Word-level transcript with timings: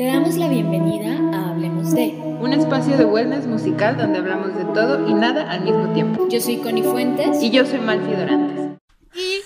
Te 0.00 0.06
damos 0.06 0.34
la 0.36 0.48
bienvenida 0.48 1.10
a 1.36 1.50
Hablemos 1.50 1.92
de, 1.92 2.06
un 2.06 2.54
espacio 2.54 2.96
de 2.96 3.04
wellness 3.04 3.46
musical 3.46 3.98
donde 3.98 4.20
hablamos 4.20 4.56
de 4.56 4.64
todo 4.72 5.06
y 5.06 5.12
nada 5.12 5.50
al 5.50 5.60
mismo 5.60 5.92
tiempo. 5.92 6.26
Yo 6.30 6.40
soy 6.40 6.56
Connie 6.56 6.82
Fuentes. 6.82 7.42
Y 7.42 7.50
yo 7.50 7.66
soy 7.66 7.80
Malfi 7.80 8.10
Dorantes. 8.10 8.78
Y 9.12 9.42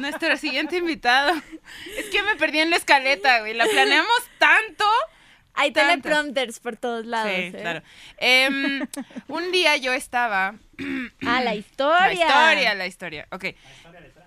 nuestro 0.00 0.36
siguiente 0.36 0.76
invitado. 0.76 1.32
Es 1.98 2.08
que 2.12 2.22
me 2.22 2.36
perdí 2.36 2.60
en 2.60 2.70
la 2.70 2.76
escaleta, 2.76 3.40
güey. 3.40 3.52
La 3.54 3.66
planeamos 3.66 4.30
tanto. 4.38 4.84
Hay 5.54 5.72
Tanto. 5.72 5.90
teleprompters 5.90 6.60
por 6.60 6.76
todos 6.76 7.04
lados. 7.04 7.32
Sí, 7.34 7.42
¿eh? 7.46 7.52
claro. 7.60 7.82
Em, 8.18 8.86
un 9.26 9.50
día 9.50 9.76
yo 9.76 9.92
estaba. 9.92 10.54
Ah, 11.26 11.42
la 11.42 11.56
historia. 11.56 11.98
La 11.98 12.12
historia, 12.12 12.74
la 12.76 12.86
historia. 12.86 13.28
Ok. 13.32 13.46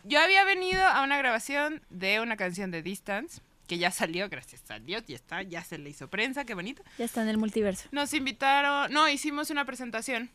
Yo 0.04 0.20
había 0.20 0.44
venido 0.44 0.84
a 0.84 1.04
una 1.04 1.18
grabación 1.18 1.82
de 1.90 2.20
una 2.20 2.36
canción 2.36 2.70
de 2.70 2.82
Distance, 2.82 3.42
que 3.74 3.80
ya 3.80 3.90
salió, 3.90 4.30
gracias 4.30 4.70
a 4.70 4.78
Dios, 4.78 5.04
ya 5.08 5.16
está, 5.16 5.42
ya 5.42 5.64
se 5.64 5.80
le 5.80 5.90
hizo 5.90 6.08
prensa, 6.08 6.46
qué 6.46 6.54
bonito. 6.54 6.84
Ya 7.00 7.06
está 7.06 7.24
en 7.24 7.30
el 7.30 7.40
multiverso. 7.40 7.90
Nos 7.92 8.14
invitaron, 8.14 8.94
no, 8.94 9.10
hicimos 9.10 9.50
una 9.50 9.66
presentación 9.66 10.30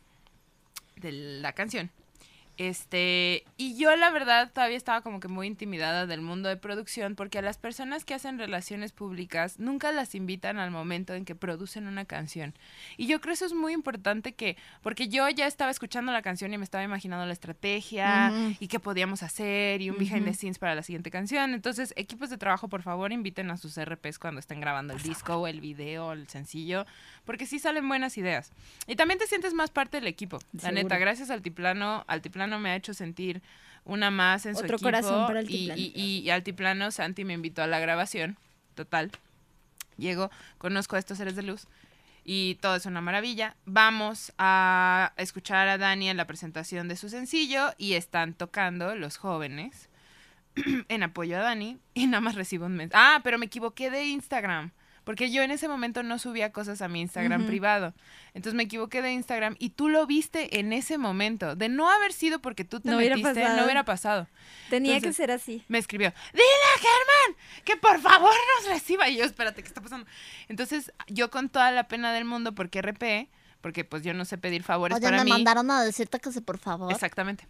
de 0.97 1.13
la 1.13 1.53
canción. 1.53 1.89
Este, 2.59 3.45
y 3.55 3.77
yo 3.77 3.95
la 3.95 4.09
verdad 4.09 4.51
todavía 4.51 4.75
estaba 4.75 4.99
como 4.99 5.21
que 5.21 5.29
muy 5.29 5.47
intimidada 5.47 6.05
del 6.05 6.19
mundo 6.19 6.49
de 6.49 6.57
producción 6.57 7.15
porque 7.15 7.37
a 7.37 7.41
las 7.41 7.57
personas 7.57 8.03
que 8.03 8.13
hacen 8.13 8.37
relaciones 8.37 8.91
públicas 8.91 9.59
nunca 9.59 9.93
las 9.93 10.13
invitan 10.13 10.57
al 10.59 10.69
momento 10.69 11.13
en 11.13 11.23
que 11.23 11.35
producen 11.35 11.87
una 11.87 12.03
canción. 12.03 12.53
Y 12.97 13.07
yo 13.07 13.21
creo 13.21 13.33
eso 13.33 13.45
es 13.45 13.53
muy 13.53 13.71
importante 13.71 14.33
que, 14.33 14.57
porque 14.81 15.07
yo 15.07 15.29
ya 15.29 15.47
estaba 15.47 15.71
escuchando 15.71 16.11
la 16.11 16.21
canción 16.21 16.53
y 16.53 16.57
me 16.57 16.65
estaba 16.65 16.83
imaginando 16.83 17.25
la 17.25 17.31
estrategia 17.31 18.33
y 18.59 18.67
qué 18.67 18.81
podíamos 18.81 19.23
hacer 19.23 19.81
y 19.81 19.89
un 19.89 19.97
behind 19.97 20.25
the 20.25 20.33
scenes 20.33 20.59
para 20.59 20.75
la 20.75 20.83
siguiente 20.83 21.11
canción. 21.11 21.53
Entonces, 21.53 21.93
equipos 21.95 22.29
de 22.29 22.37
trabajo, 22.37 22.67
por 22.67 22.81
favor, 22.81 23.13
inviten 23.13 23.51
a 23.51 23.57
sus 23.57 23.81
RPs 23.81 24.19
cuando 24.19 24.41
estén 24.41 24.59
grabando 24.59 24.91
el 24.93 25.01
disco 25.01 25.35
o 25.37 25.47
el 25.47 25.61
video, 25.61 26.11
el 26.11 26.27
sencillo, 26.27 26.85
porque 27.25 27.45
sí 27.45 27.59
salen 27.59 27.87
buenas 27.87 28.17
ideas. 28.17 28.51
Y 28.87 28.95
también 28.95 29.19
te 29.19 29.27
sientes 29.27 29.53
más 29.53 29.69
parte 29.71 29.97
del 29.97 30.07
equipo. 30.07 30.39
La 30.53 30.61
Seguro. 30.61 30.83
neta, 30.83 30.97
gracias 30.97 31.29
al 31.29 31.37
Altiplano, 31.37 32.03
Altiplano 32.07 32.59
me 32.59 32.71
ha 32.71 32.75
hecho 32.75 32.93
sentir 32.93 33.41
una 33.85 34.11
más 34.11 34.45
en 34.45 34.55
su 34.55 34.63
Otro 34.63 34.75
equipo. 34.75 34.87
corazón 34.87 35.27
para 35.27 35.41
y, 35.41 35.69
Altiplano. 35.71 35.79
y, 35.81 35.91
y, 35.95 36.19
y 36.19 36.29
Altiplano, 36.29 36.91
Santi 36.91 37.25
me 37.25 37.33
invitó 37.33 37.61
a 37.63 37.67
la 37.67 37.79
grabación, 37.79 38.37
total. 38.75 39.11
Llego, 39.97 40.29
conozco 40.57 40.95
a 40.95 40.99
estos 40.99 41.17
seres 41.17 41.35
de 41.35 41.43
luz 41.43 41.67
y 42.23 42.55
todo 42.61 42.75
es 42.75 42.85
una 42.85 43.01
maravilla. 43.01 43.55
Vamos 43.65 44.33
a 44.37 45.13
escuchar 45.17 45.67
a 45.67 45.77
Dani 45.77 46.09
en 46.09 46.17
la 46.17 46.27
presentación 46.27 46.87
de 46.87 46.95
su 46.95 47.09
sencillo 47.09 47.73
y 47.77 47.93
están 47.93 48.33
tocando 48.33 48.95
los 48.95 49.17
jóvenes 49.17 49.89
en 50.89 51.03
apoyo 51.03 51.37
a 51.37 51.41
Dani 51.41 51.79
y 51.93 52.07
nada 52.07 52.21
más 52.21 52.35
recibo 52.35 52.65
un 52.65 52.75
mensaje. 52.75 53.03
Ah, 53.03 53.21
pero 53.23 53.37
me 53.37 53.47
equivoqué 53.47 53.89
de 53.89 54.05
Instagram. 54.05 54.71
Porque 55.09 55.31
yo 55.31 55.41
en 55.41 55.49
ese 55.49 55.67
momento 55.67 56.03
no 56.03 56.19
subía 56.19 56.51
cosas 56.51 56.83
a 56.83 56.87
mi 56.87 57.01
Instagram 57.01 57.47
privado. 57.47 57.95
Entonces 58.35 58.53
me 58.53 58.61
equivoqué 58.61 59.01
de 59.01 59.11
Instagram 59.11 59.55
y 59.57 59.71
tú 59.71 59.89
lo 59.89 60.05
viste 60.05 60.59
en 60.59 60.71
ese 60.71 60.99
momento. 60.99 61.55
De 61.55 61.67
no 61.67 61.89
haber 61.89 62.13
sido 62.13 62.37
porque 62.43 62.63
tú 62.63 62.79
te 62.79 62.91
No 62.91 62.97
hubiera 62.97 63.15
metiste, 63.15 63.39
pasado. 63.41 63.57
no 63.57 63.63
hubiera 63.63 63.83
pasado. 63.85 64.27
Tenía 64.69 64.97
Entonces- 64.97 65.17
que 65.17 65.23
ser 65.23 65.31
así. 65.31 65.63
Me 65.67 65.79
escribió, 65.79 66.13
dile 66.31 66.43
a 66.75 66.77
Germán 66.77 67.41
que 67.65 67.75
por 67.75 67.99
favor 67.99 68.31
nos 68.59 68.69
reciba. 68.71 69.09
Y 69.09 69.17
yo, 69.17 69.23
espérate, 69.25 69.63
¿qué 69.63 69.67
está 69.67 69.81
pasando? 69.81 70.05
Entonces 70.47 70.91
yo 71.07 71.31
con 71.31 71.49
toda 71.49 71.71
la 71.71 71.87
pena 71.87 72.13
del 72.13 72.25
mundo, 72.25 72.53
porque 72.53 72.77
RP, 72.83 73.29
porque 73.61 73.83
pues 73.85 74.03
yo 74.03 74.13
no 74.13 74.25
sé 74.25 74.37
pedir 74.37 74.61
favores 74.61 74.95
Oye, 74.97 75.05
para 75.05 75.17
me 75.17 75.23
mí. 75.23 75.31
mandaron 75.31 75.71
a 75.71 75.81
decirte 75.83 76.19
que 76.19 76.31
se 76.31 76.41
por 76.41 76.59
favor. 76.59 76.91
Exactamente. 76.93 77.47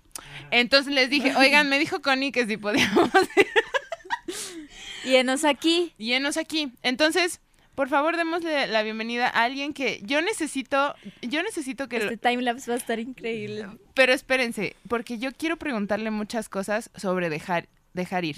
Entonces 0.50 0.94
les 0.94 1.10
dije, 1.10 1.36
oigan, 1.36 1.68
me 1.68 1.78
dijo 1.78 2.02
Connie 2.02 2.32
que 2.32 2.46
si 2.48 2.56
podíamos 2.56 3.10
Y 5.04 5.16
enos 5.16 5.44
aquí. 5.44 5.94
llenos 5.98 6.38
aquí. 6.38 6.72
Entonces, 6.84 7.42
por 7.80 7.88
favor, 7.88 8.18
démosle 8.18 8.68
la 8.68 8.84
bienvenida 8.84 9.28
a 9.28 9.44
alguien 9.44 9.74
que 9.74 10.02
yo 10.04 10.22
necesito, 10.22 10.96
yo 11.22 11.42
necesito 11.44 11.88
que... 11.88 11.96
Este 11.96 12.18
timelapse 12.18 12.70
va 12.70 12.76
a 12.76 12.78
estar 12.78 13.00
increíble. 13.00 13.70
Pero 13.94 14.12
espérense, 14.12 14.76
porque 14.90 15.18
yo 15.18 15.32
quiero 15.32 15.56
preguntarle 15.56 16.12
muchas 16.12 16.50
cosas 16.50 16.92
sobre 16.98 17.30
dejar, 17.30 17.70
dejar 17.94 18.26
ir 18.26 18.36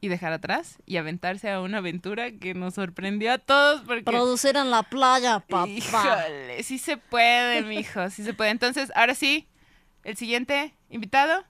y 0.00 0.08
dejar 0.08 0.32
atrás 0.32 0.78
y 0.86 0.96
aventarse 0.96 1.50
a 1.50 1.60
una 1.60 1.76
aventura 1.76 2.30
que 2.30 2.54
nos 2.54 2.72
sorprendió 2.72 3.34
a 3.34 3.36
todos 3.36 3.82
porque... 3.82 4.04
Producir 4.04 4.56
en 4.56 4.70
la 4.70 4.82
playa, 4.82 5.40
papá. 5.40 5.68
Híjole, 5.68 6.62
sí 6.62 6.78
se 6.78 6.96
puede, 6.96 7.60
mijo, 7.60 8.08
sí 8.08 8.24
se 8.24 8.32
puede. 8.32 8.48
Entonces, 8.48 8.90
ahora 8.94 9.14
sí, 9.14 9.46
el 10.04 10.16
siguiente 10.16 10.72
invitado. 10.88 11.44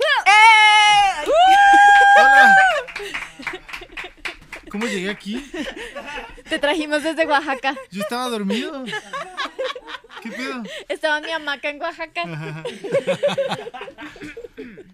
¡Eh! 0.00 1.30
Hola. 2.16 2.56
¿Cómo 4.74 4.86
llegué 4.88 5.08
aquí? 5.08 5.40
Te 6.48 6.58
trajimos 6.58 7.04
desde 7.04 7.24
Oaxaca. 7.26 7.76
Yo 7.92 8.02
estaba 8.02 8.28
dormido. 8.28 8.84
¿Qué 10.20 10.32
pedo? 10.32 10.64
Estaba 10.88 11.20
mi 11.20 11.30
hamaca 11.30 11.68
en 11.70 11.80
Oaxaca. 11.80 12.24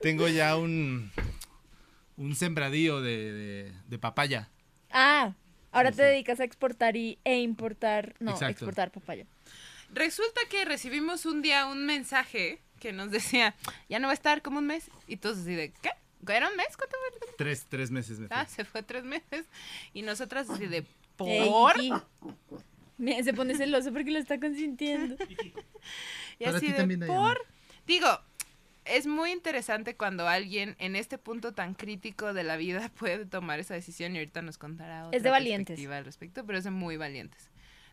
Tengo 0.03 0.29
ya 0.29 0.57
un 0.59 1.11
un 2.19 2.37
sembradío 2.37 3.01
de, 3.01 3.33
de- 3.33 3.73
de 3.89 3.99
papaya. 3.99 4.51
Ah, 4.91 5.33
ahora 5.73 5.93
Sí, 5.93 5.97
te 5.97 6.03
sí. 6.03 6.09
dedicas 6.11 6.41
a 6.41 6.45
exportar 6.45 6.95
y, 6.99 7.19
e 7.25 7.39
importar. 7.41 8.15
No, 8.21 8.33
Exacto. 8.33 8.51
exportar 8.53 8.91
papaya. 8.91 9.25
Resulta 9.95 10.43
que 10.51 10.67
recibimos 10.67 11.25
un 11.25 11.41
día 11.41 11.65
un 11.65 11.87
mensaje 11.87 12.61
que 12.81 12.93
nos 12.93 13.11
decía, 13.11 13.55
ya 13.89 13.99
no 13.99 14.09
va 14.09 14.13
a 14.13 14.15
estar 14.15 14.43
como 14.43 14.59
un 14.59 14.67
mes. 14.67 14.91
Y 15.09 15.17
todos 15.17 15.39
así 15.39 15.55
de, 15.55 15.73
¿qué? 15.81 15.91
¿Era 16.29 16.49
un 16.49 16.57
mes? 16.57 16.77
¿Cuánto 16.77 16.97
fue? 17.19 17.29
Tres, 17.37 17.67
tres 17.69 17.91
meses 17.91 18.19
me 18.21 18.29
fui. 18.29 18.37
Ah, 18.37 18.47
se 18.47 18.65
fue 18.65 18.83
tres 18.83 19.05
meses. 19.05 19.47
Y 19.95 20.03
nosotras 20.03 20.49
así 20.51 20.67
de, 20.67 20.85
¿por? 21.17 21.75
Mira, 22.99 23.23
Se 23.25 23.33
pone 23.33 23.55
celoso 23.55 23.93
porque 23.93 24.11
lo 24.11 24.19
está 24.19 24.39
consintiendo. 24.39 25.17
Y 26.39 26.45
Para 26.45 26.57
así 26.57 26.67
ti 26.73 26.73
de, 26.73 27.07
por. 27.07 27.39
Digo, 27.87 28.09
es 28.87 29.07
muy 29.07 29.31
interesante 29.31 29.95
cuando 29.95 30.27
alguien 30.27 30.75
en 30.79 30.97
este 30.97 31.19
punto 31.19 31.53
tan 31.53 31.75
crítico 31.75 32.33
de 32.33 32.45
la 32.45 32.57
vida 32.57 32.91
puede 32.99 33.27
tomar 33.27 33.61
esa 33.61 33.75
decisión 33.75 34.15
y 34.15 34.19
ahorita 34.19 34.41
nos 34.41 34.57
contará 34.57 35.07
otra 35.07 35.17
Es 35.17 35.23
de 35.23 35.29
valientes. 35.31 35.67
perspectiva 35.75 35.97
al 35.99 36.05
respecto, 36.07 36.47
pero 36.47 36.57
es 36.59 36.65
de 36.65 36.71
muy 36.71 36.97
valientes. 36.97 37.50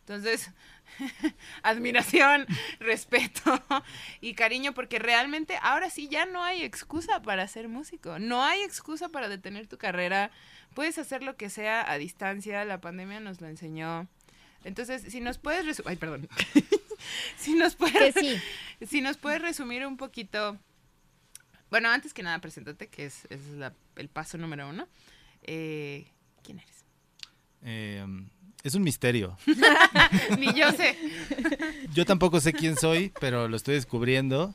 Entonces, 0.08 0.52
admiración, 1.64 2.46
respeto 2.80 3.62
y 4.22 4.36
cariño, 4.36 4.74
porque 4.74 5.00
realmente 5.00 5.58
ahora 5.62 5.90
sí 5.90 6.08
ya 6.08 6.26
no 6.26 6.44
hay 6.44 6.64
excusa 6.64 7.22
para 7.22 7.46
ser 7.50 7.68
músico, 7.68 8.18
no 8.18 8.42
hay 8.44 8.62
excusa 8.62 9.10
para 9.10 9.28
detener 9.28 9.68
tu 9.68 9.78
carrera, 9.78 10.32
puedes 10.74 10.98
hacer 10.98 11.24
lo 11.24 11.36
que 11.36 11.50
sea 11.50 11.92
a 11.92 11.98
distancia, 11.98 12.64
la 12.64 12.80
pandemia 12.80 13.20
nos 13.20 13.42
lo 13.42 13.48
enseñó. 13.48 14.08
Entonces, 14.64 15.04
si 15.12 15.20
nos 15.20 15.38
puedes 15.38 15.66
resumir, 15.66 15.90
ay, 15.92 15.96
perdón, 15.98 16.30
si 17.38 17.54
nos 17.56 17.76
Que 17.76 17.80
puedes, 17.92 18.16
sí. 18.16 18.42
si 18.88 19.02
nos 19.02 19.18
puedes 19.18 19.42
resumir 19.42 19.86
un 19.86 19.98
poquito, 19.98 20.58
bueno, 21.70 21.90
antes 21.90 22.14
que 22.14 22.24
nada, 22.24 22.40
preséntate, 22.40 22.88
que 22.88 23.06
es, 23.06 23.26
es 23.30 23.46
la- 23.50 23.74
el 23.98 24.08
paso 24.08 24.38
número 24.38 24.70
uno. 24.70 24.88
Eh, 25.44 26.08
¿Quién 26.44 26.60
eres? 26.60 26.86
Eh, 27.64 28.06
es 28.64 28.76
un 28.76 28.84
misterio. 28.84 29.38
Ni 30.38 30.54
yo 30.54 30.72
sé. 30.72 30.98
Yo 31.94 32.06
tampoco 32.06 32.40
sé 32.40 32.54
quién 32.54 32.76
soy, 32.76 33.12
pero 33.20 33.48
lo 33.48 33.56
estoy 33.56 33.76
descubriendo. 33.76 34.54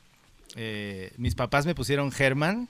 Eh, 0.55 1.13
mis 1.17 1.35
papás 1.35 1.65
me 1.65 1.75
pusieron 1.75 2.11
Germán, 2.11 2.69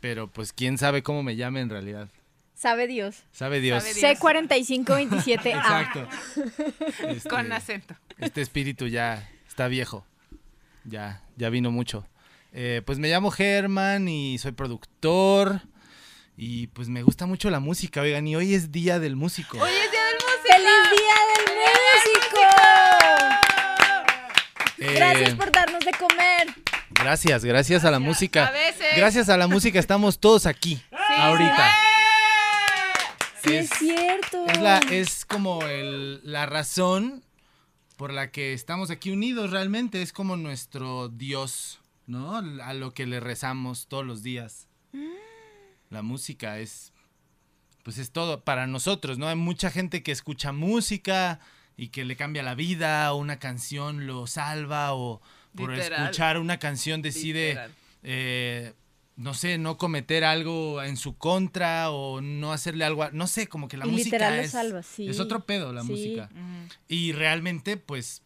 pero 0.00 0.28
pues 0.28 0.52
quién 0.52 0.78
sabe 0.78 1.02
cómo 1.02 1.22
me 1.22 1.36
llame 1.36 1.60
en 1.60 1.70
realidad. 1.70 2.08
Sabe 2.54 2.86
Dios. 2.88 3.22
Sabe 3.30 3.60
Dios. 3.60 3.84
Sabe 3.84 3.94
Dios. 3.94 4.20
C4527A. 4.20 5.46
Exacto. 5.46 6.08
Este, 7.08 7.28
Con 7.28 7.52
acento. 7.52 7.94
Este 8.18 8.40
espíritu 8.40 8.88
ya 8.88 9.30
está 9.46 9.68
viejo. 9.68 10.04
Ya, 10.84 11.22
ya 11.36 11.50
vino 11.50 11.70
mucho. 11.70 12.06
Eh, 12.52 12.82
pues 12.84 12.98
me 12.98 13.08
llamo 13.08 13.30
Germán 13.30 14.08
y 14.08 14.38
soy 14.38 14.52
productor. 14.52 15.62
Y 16.36 16.68
pues 16.68 16.88
me 16.88 17.02
gusta 17.02 17.26
mucho 17.26 17.50
la 17.50 17.60
música, 17.60 18.00
oigan, 18.00 18.26
y 18.26 18.36
hoy 18.36 18.54
es 18.54 18.70
Día 18.72 18.98
del 19.00 19.16
Músico. 19.16 19.58
Hoy 19.58 19.70
es 19.70 19.90
Día 19.90 20.04
del 20.04 20.14
Músico. 20.14 20.28
¡Feliz 20.54 20.90
Día 20.98 21.16
del 21.34 21.44
Músico! 21.58 22.40
Eh, 24.80 24.94
Gracias 24.94 25.34
por 25.34 25.50
darnos 25.52 25.84
de 25.84 25.92
comer. 25.92 26.54
Gracias, 26.90 27.44
gracias 27.44 27.84
a 27.84 27.90
la 27.90 27.98
música. 27.98 28.46
A 28.46 28.50
veces. 28.50 28.96
Gracias 28.96 29.28
a 29.28 29.36
la 29.36 29.46
música 29.48 29.78
estamos 29.78 30.18
todos 30.20 30.46
aquí, 30.46 30.80
ahorita. 31.18 31.70
Sí, 33.44 33.54
es, 33.56 33.70
cierto. 33.70 34.46
Es, 34.46 34.60
la, 34.60 34.78
es 34.90 35.24
como 35.24 35.62
el- 35.62 36.20
la 36.24 36.46
razón 36.46 37.24
por 37.96 38.12
la 38.12 38.30
que 38.30 38.52
estamos 38.52 38.90
aquí 38.90 39.10
unidos 39.10 39.50
realmente. 39.50 40.02
Es 40.02 40.12
como 40.12 40.36
nuestro 40.36 41.08
Dios, 41.08 41.80
¿no? 42.06 42.36
A 42.36 42.74
lo 42.74 42.94
que 42.94 43.06
le 43.06 43.20
rezamos 43.20 43.86
todos 43.88 44.04
los 44.06 44.22
días. 44.22 44.66
La 45.90 46.02
música 46.02 46.58
es, 46.58 46.92
pues 47.82 47.96
es 47.98 48.10
todo 48.12 48.44
para 48.44 48.66
nosotros, 48.66 49.18
¿no? 49.18 49.26
Hay 49.28 49.36
mucha 49.36 49.70
gente 49.70 50.02
que 50.02 50.12
escucha 50.12 50.52
música 50.52 51.40
y 51.78 51.88
que 51.88 52.04
le 52.04 52.16
cambia 52.16 52.42
la 52.42 52.54
vida, 52.54 53.10
o 53.14 53.16
una 53.16 53.38
canción 53.38 54.06
lo 54.06 54.26
salva, 54.26 54.92
o 54.92 55.22
por 55.56 55.70
Literal. 55.70 56.02
escuchar 56.02 56.38
una 56.38 56.58
canción 56.58 57.00
decide 57.00 57.58
eh, 58.02 58.74
no 59.16 59.34
sé, 59.34 59.58
no 59.58 59.78
cometer 59.78 60.22
algo 60.24 60.80
en 60.82 60.96
su 60.96 61.16
contra 61.18 61.90
o 61.90 62.20
no 62.20 62.52
hacerle 62.52 62.84
algo, 62.84 63.02
a- 63.04 63.10
no 63.10 63.26
sé, 63.26 63.48
como 63.48 63.66
que 63.66 63.76
la 63.76 63.86
Y 63.86 63.90
música 63.90 64.04
literal 64.16 64.36
lo 64.36 64.42
es, 64.42 64.50
salva, 64.52 64.82
sí. 64.84 65.08
es 65.08 65.18
otro 65.18 65.40
pedo 65.46 65.72
la 65.72 65.82
Sí. 65.82 65.88
música. 65.90 66.30
Y 66.86 67.12
realmente, 67.12 67.76
pues, 67.76 68.22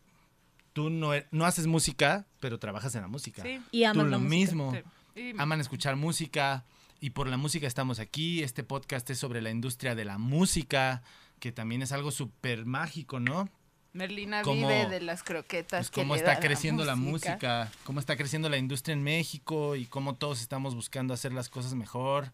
tú 0.74 0.90
no, 0.90 1.14
e- 1.14 1.26
no 1.30 1.46
haces 1.46 1.66
música, 1.66 2.26
pero 2.40 2.58
trabajas 2.58 2.94
en 2.94 3.02
la 3.02 3.08
música. 3.08 3.42
Sí. 3.42 3.60
Y 3.70 3.84
amas 3.84 4.04
Tú 4.04 4.10
la 4.10 4.16
lo 4.18 4.22
música. 4.22 4.34
mismo. 4.36 4.74
sí. 5.14 5.20
Y- 5.20 5.34
Aman 5.38 5.60
escuchar 5.60 5.96
música 5.96 6.64
y 7.00 7.10
por 7.10 7.26
la 7.28 7.36
música 7.38 7.66
estamos 7.66 7.98
aquí. 7.98 8.42
Este 8.42 8.62
podcast 8.62 9.08
es 9.10 9.18
sobre 9.18 9.40
la 9.40 9.50
industria 9.50 9.94
de 9.94 10.04
la 10.04 10.18
música, 10.18 11.02
que 11.42 11.50
también 11.50 11.82
es 11.82 11.90
algo 11.90 12.12
súper 12.12 12.66
mágico, 12.66 13.18
¿no? 13.18 13.48
Merlina 13.94 14.42
Cómo- 14.42 14.68
vive 14.68 14.86
de 14.88 15.00
las 15.00 15.24
croquetas. 15.24 15.80
Pues 15.80 15.90
que 15.90 16.00
cómo 16.02 16.14
le 16.14 16.20
está 16.20 16.34
da 16.34 16.40
creciendo 16.40 16.84
la 16.84 16.94
música, 16.94 17.68
cómo 17.82 17.98
está 17.98 18.16
creciendo 18.16 18.48
la 18.48 18.58
industria 18.58 18.92
en 18.92 19.02
México 19.02 19.74
y 19.74 19.86
cómo 19.86 20.14
todos 20.14 20.40
estamos 20.40 20.76
buscando 20.76 21.12
hacer 21.12 21.32
las 21.32 21.48
cosas 21.48 21.74
mejor. 21.74 22.30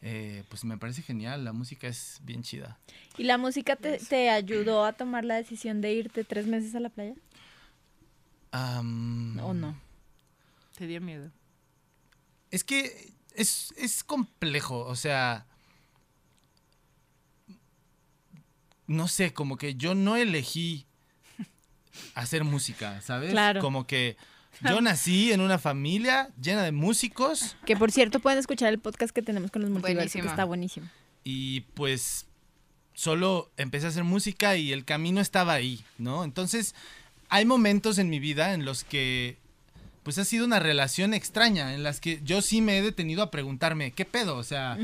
Eh, 0.00 0.42
pues 0.48 0.64
me 0.64 0.78
parece 0.78 1.02
genial, 1.02 1.44
la 1.44 1.52
música 1.52 1.86
es 1.86 2.18
bien 2.22 2.42
chida. 2.42 2.78
¿Y 3.18 3.24
la 3.24 3.36
música 3.36 3.76
te, 3.76 3.98
te 3.98 4.30
ayudó 4.30 4.86
a 4.86 4.94
tomar 4.94 5.26
la 5.26 5.34
decisión 5.34 5.82
de 5.82 5.92
irte 5.92 6.24
tres 6.24 6.46
meses 6.46 6.74
a 6.74 6.80
la 6.80 6.88
playa? 6.88 7.12
Am, 8.52 9.38
¿O 9.40 9.52
no? 9.52 9.78
Te 10.78 10.86
dio 10.86 11.02
miedo. 11.02 11.30
Es 12.50 12.64
que 12.64 13.12
es, 13.34 13.74
es 13.76 14.02
complejo, 14.02 14.78
o 14.86 14.96
sea... 14.96 15.44
No 18.86 19.08
sé, 19.08 19.32
como 19.32 19.56
que 19.56 19.74
yo 19.74 19.94
no 19.94 20.16
elegí 20.16 20.86
hacer 22.14 22.44
música, 22.44 23.00
¿sabes? 23.00 23.30
Claro. 23.30 23.60
Como 23.60 23.86
que 23.86 24.16
yo 24.68 24.80
nací 24.80 25.32
en 25.32 25.40
una 25.40 25.58
familia 25.58 26.30
llena 26.40 26.62
de 26.62 26.72
músicos 26.72 27.56
Que 27.66 27.76
por 27.76 27.92
cierto 27.92 28.20
pueden 28.20 28.38
escuchar 28.38 28.68
el 28.72 28.78
podcast 28.78 29.14
que 29.14 29.22
tenemos 29.22 29.50
con 29.50 29.62
los 29.62 29.70
multiversos, 29.70 30.12
que 30.12 30.18
Buenísimo. 30.18 30.30
está 30.30 30.44
buenísimo. 30.44 30.88
y 31.24 31.60
pues 31.74 32.26
solo 32.94 33.50
empecé 33.58 33.86
a 33.86 33.88
hacer 33.90 34.04
música 34.04 34.56
y 34.56 34.72
el 34.72 34.84
camino 34.86 35.20
estaba 35.20 35.52
ahí, 35.52 35.84
¿no? 35.98 36.24
Entonces 36.24 36.74
hay 37.28 37.44
momentos 37.44 37.98
en 37.98 38.08
mi 38.08 38.20
vida 38.20 38.54
en 38.54 38.64
los 38.64 38.84
que 38.84 39.36
pues 40.02 40.16
ha 40.18 40.24
sido 40.24 40.46
una 40.46 40.60
relación 40.60 41.12
extraña, 41.12 41.74
en 41.74 41.82
las 41.82 42.00
que 42.00 42.20
yo 42.24 42.40
sí 42.40 42.62
me 42.62 42.78
he 42.78 42.82
detenido 42.82 43.22
a 43.24 43.30
preguntarme, 43.32 43.90
¿qué 43.90 44.04
pedo? 44.04 44.36
O 44.36 44.44
sea, 44.44 44.78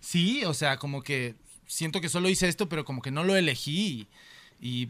sí, 0.00 0.44
o 0.44 0.54
sea, 0.54 0.76
como 0.78 1.02
que 1.02 1.34
siento 1.70 2.00
que 2.00 2.08
solo 2.08 2.28
hice 2.28 2.48
esto, 2.48 2.68
pero 2.68 2.84
como 2.84 3.00
que 3.02 3.10
no 3.10 3.22
lo 3.24 3.36
elegí. 3.36 4.08
Y 4.60 4.88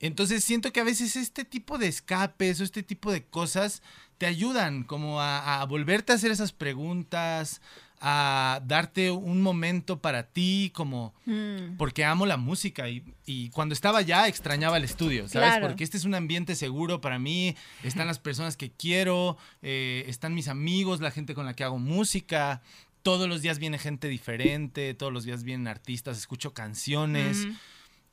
entonces 0.00 0.44
siento 0.44 0.72
que 0.72 0.80
a 0.80 0.84
veces 0.84 1.16
este 1.16 1.44
tipo 1.44 1.78
de 1.78 1.88
escapes 1.88 2.60
o 2.60 2.64
este 2.64 2.82
tipo 2.82 3.10
de 3.12 3.24
cosas 3.24 3.82
te 4.18 4.26
ayudan 4.26 4.84
como 4.84 5.20
a, 5.20 5.60
a 5.60 5.64
volverte 5.66 6.12
a 6.12 6.16
hacer 6.16 6.30
esas 6.30 6.52
preguntas, 6.52 7.60
a 8.06 8.60
darte 8.66 9.10
un 9.10 9.40
momento 9.40 9.98
para 9.98 10.24
ti, 10.24 10.70
como 10.74 11.14
Mm. 11.26 11.78
porque 11.78 12.04
amo 12.04 12.26
la 12.26 12.36
música 12.36 12.86
y, 12.90 13.02
y 13.24 13.48
cuando 13.48 13.72
estaba 13.72 14.00
allá 14.00 14.28
extrañaba 14.28 14.76
el 14.76 14.84
estudio, 14.84 15.26
¿sabes? 15.26 15.48
Claro. 15.48 15.66
Porque 15.68 15.84
este 15.84 15.96
es 15.96 16.04
un 16.04 16.14
ambiente 16.14 16.54
seguro 16.54 17.00
para 17.00 17.18
mí, 17.18 17.56
están 17.82 18.06
las 18.06 18.18
personas 18.18 18.58
que 18.58 18.70
quiero, 18.70 19.38
eh, 19.62 20.04
están 20.06 20.34
mis 20.34 20.48
amigos, 20.48 21.00
la 21.00 21.10
gente 21.10 21.34
con 21.34 21.46
la 21.46 21.54
que 21.54 21.64
hago 21.64 21.78
música, 21.78 22.60
todos 23.04 23.28
los 23.28 23.40
días 23.42 23.60
viene 23.60 23.78
gente 23.78 24.08
diferente, 24.08 24.94
todos 24.94 25.12
los 25.12 25.22
días 25.24 25.44
vienen 25.44 25.68
artistas, 25.68 26.18
escucho 26.18 26.52
canciones 26.54 27.46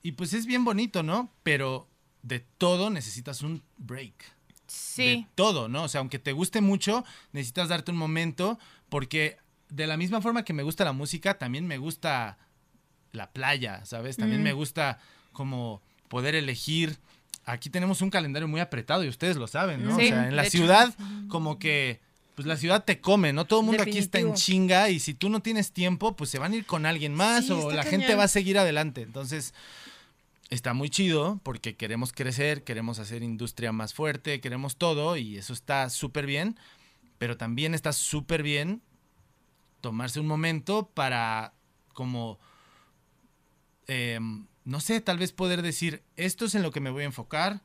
y 0.04 0.12
pues 0.12 0.34
es 0.34 0.46
bien 0.46 0.64
bonito, 0.64 1.02
¿no? 1.02 1.34
Pero 1.42 1.88
de 2.22 2.40
todo 2.42 2.92
necesitas 2.92 3.42
un 3.42 3.64
break. 3.78 4.14
De 4.18 4.34
Sí. 4.68 5.28
todo, 5.36 5.68
¿no? 5.68 5.84
O 5.84 5.88
sea, 5.88 6.00
aunque 6.00 6.20
te 6.20 6.32
guste 6.34 6.62
mucho, 6.62 7.04
necesitas 7.32 7.70
darte 7.70 7.92
un 7.92 7.98
momento 7.98 8.60
porque 8.90 9.38
de 9.70 9.88
la 9.88 9.98
misma 9.98 10.22
forma 10.22 10.44
que 10.44 10.54
me 10.54 10.64
gusta 10.64 10.84
la 10.86 10.94
música, 10.94 11.38
también 11.38 11.66
me 11.66 11.78
gusta 11.78 12.38
la 13.14 13.32
playa, 13.32 13.84
¿sabes? 13.86 14.18
También 14.18 14.42
Mm. 14.42 14.44
me 14.46 14.54
gusta 14.54 15.00
como 15.32 15.82
poder 16.10 16.36
elegir. 16.36 16.98
Aquí 17.46 17.70
tenemos 17.70 18.02
un 18.02 18.10
calendario 18.10 18.48
muy 18.48 18.60
apretado 18.62 19.04
y 19.04 19.08
ustedes 19.10 19.38
lo 19.38 19.48
saben, 19.48 19.84
¿no? 19.84 19.96
Sí, 19.98 20.06
o 20.06 20.08
sea, 20.10 20.28
en 20.28 20.36
la 20.36 20.42
de 20.44 20.48
hecho. 20.50 20.58
ciudad 20.60 20.94
como 21.30 21.58
que 21.60 22.02
pues 22.42 22.48
la 22.48 22.58
ciudad 22.58 22.84
te 22.86 23.00
come, 23.00 23.34
¿no? 23.34 23.46
Todo 23.46 23.60
el 23.60 23.68
mundo 23.68 23.84
aquí 23.84 24.00
está 24.00 24.20
en 24.20 24.34
chinga 24.34 24.90
y 24.90 25.00
si 25.00 25.14
tú 25.14 25.30
no 25.30 25.42
tienes 25.42 25.74
tiempo, 25.74 26.16
pues 26.16 26.32
se 26.32 26.40
van 26.40 26.54
a 26.54 26.56
ir 26.56 26.66
con 26.66 26.88
alguien 26.88 27.14
más 27.14 27.46
Sí, 27.46 27.52
o 27.52 27.70
la 27.72 27.84
gente 27.84 28.16
va 28.16 28.24
a 28.24 28.28
seguir 28.28 28.58
adelante. 28.58 29.04
Entonces, 29.04 29.54
está 30.50 30.74
muy 30.74 30.90
chido 30.90 31.40
porque 31.44 31.76
queremos 31.76 32.14
crecer, 32.14 32.64
queremos 32.64 32.98
hacer 32.98 33.22
industria 33.22 33.72
más 33.72 33.94
fuerte, 33.94 34.42
queremos 34.42 34.76
todo 34.78 35.18
y 35.18 35.38
eso 35.38 35.54
está 35.54 35.88
súper 35.92 36.26
bien, 36.26 36.58
pero 37.20 37.38
también 37.38 37.76
está 37.76 37.94
súper 37.94 38.42
bien 38.42 38.82
tomarse 39.80 40.20
un 40.20 40.28
momento 40.28 40.90
para 40.94 41.54
como, 41.94 42.40
em, 43.86 44.48
no 44.66 44.80
sé, 44.80 45.00
tal 45.00 45.20
vez 45.20 45.32
poder 45.32 45.62
decir, 45.62 46.02
esto 46.16 46.46
es 46.46 46.56
en 46.56 46.64
lo 46.64 46.72
que 46.72 46.80
me 46.80 46.90
voy 46.90 47.04
a 47.04 47.06
enfocar, 47.06 47.62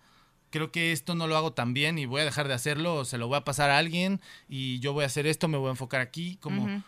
creo 0.56 0.73
que 0.73 0.93
esto 0.93 1.14
no 1.14 1.26
lo 1.26 1.37
hago 1.37 1.53
tan 1.53 1.75
bien 1.75 1.99
y 1.99 2.06
voy 2.06 2.23
a 2.23 2.25
dejar 2.25 2.49
de 2.49 2.55
hacerlo, 2.55 2.94
o 2.94 3.05
se 3.05 3.19
lo 3.19 3.29
voy 3.29 3.37
a 3.37 3.44
pasar 3.44 3.69
a 3.69 3.76
alguien 3.76 4.23
y 4.49 4.79
yo 4.81 4.94
voy 4.94 5.03
a 5.03 5.06
hacer 5.06 5.26
esto, 5.26 5.49
me 5.49 5.58
voy 5.58 5.69
a 5.69 5.73
enfocar 5.73 6.00
aquí, 6.00 6.37
como 6.41 6.82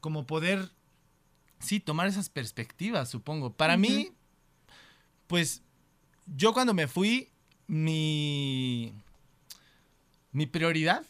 como 0.00 0.26
poder, 0.26 0.70
sí, 1.58 1.80
tomar 1.80 2.08
esas 2.08 2.28
perspectivas, 2.28 3.08
supongo. 3.08 3.52
Para 3.52 3.76
mí, 3.76 4.12
pues, 5.26 5.62
yo 6.26 6.52
cuando 6.52 6.74
me 6.74 6.88
fui, 6.88 7.28
mi, 7.66 8.92
mi 10.32 10.46
prioridad 10.46 11.04